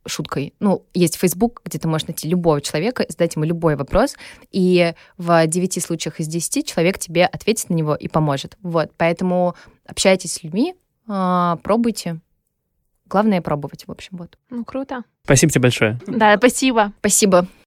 шуткой. 0.07 0.55
Ну, 0.61 0.84
есть 0.95 1.16
Facebook, 1.16 1.62
где 1.64 1.78
ты 1.78 1.88
можешь 1.88 2.09
найти 2.09 2.28
любого 2.28 2.61
человека 2.61 3.05
задать 3.09 3.36
ему 3.36 3.45
любой 3.45 3.76
вопрос, 3.76 4.16
и 4.51 4.95
в 5.16 5.47
9 5.47 5.82
случаях 5.82 6.20
из 6.20 6.28
10 6.28 6.66
человек 6.66 6.99
тебе 6.99 7.26
ответит 7.26 7.70
на 7.70 7.74
него 7.74 7.95
и 7.95 8.09
поможет. 8.09 8.57
Вот, 8.62 8.90
поэтому 8.97 9.55
общайтесь 9.87 10.32
с 10.35 10.43
людьми, 10.43 10.74
а, 11.09 11.57
пробуйте. 11.62 12.20
Главное 13.07 13.43
пробовать, 13.43 13.87
в 13.87 13.91
общем, 13.91 14.16
вот. 14.16 14.39
Ну, 14.51 14.64
круто. 14.64 15.05
Спасибо 15.24 15.53
тебе 15.53 15.62
большое. 15.62 16.01
Да, 16.07 16.37
спасибо. 16.37 16.93
Спасибо. 17.01 17.47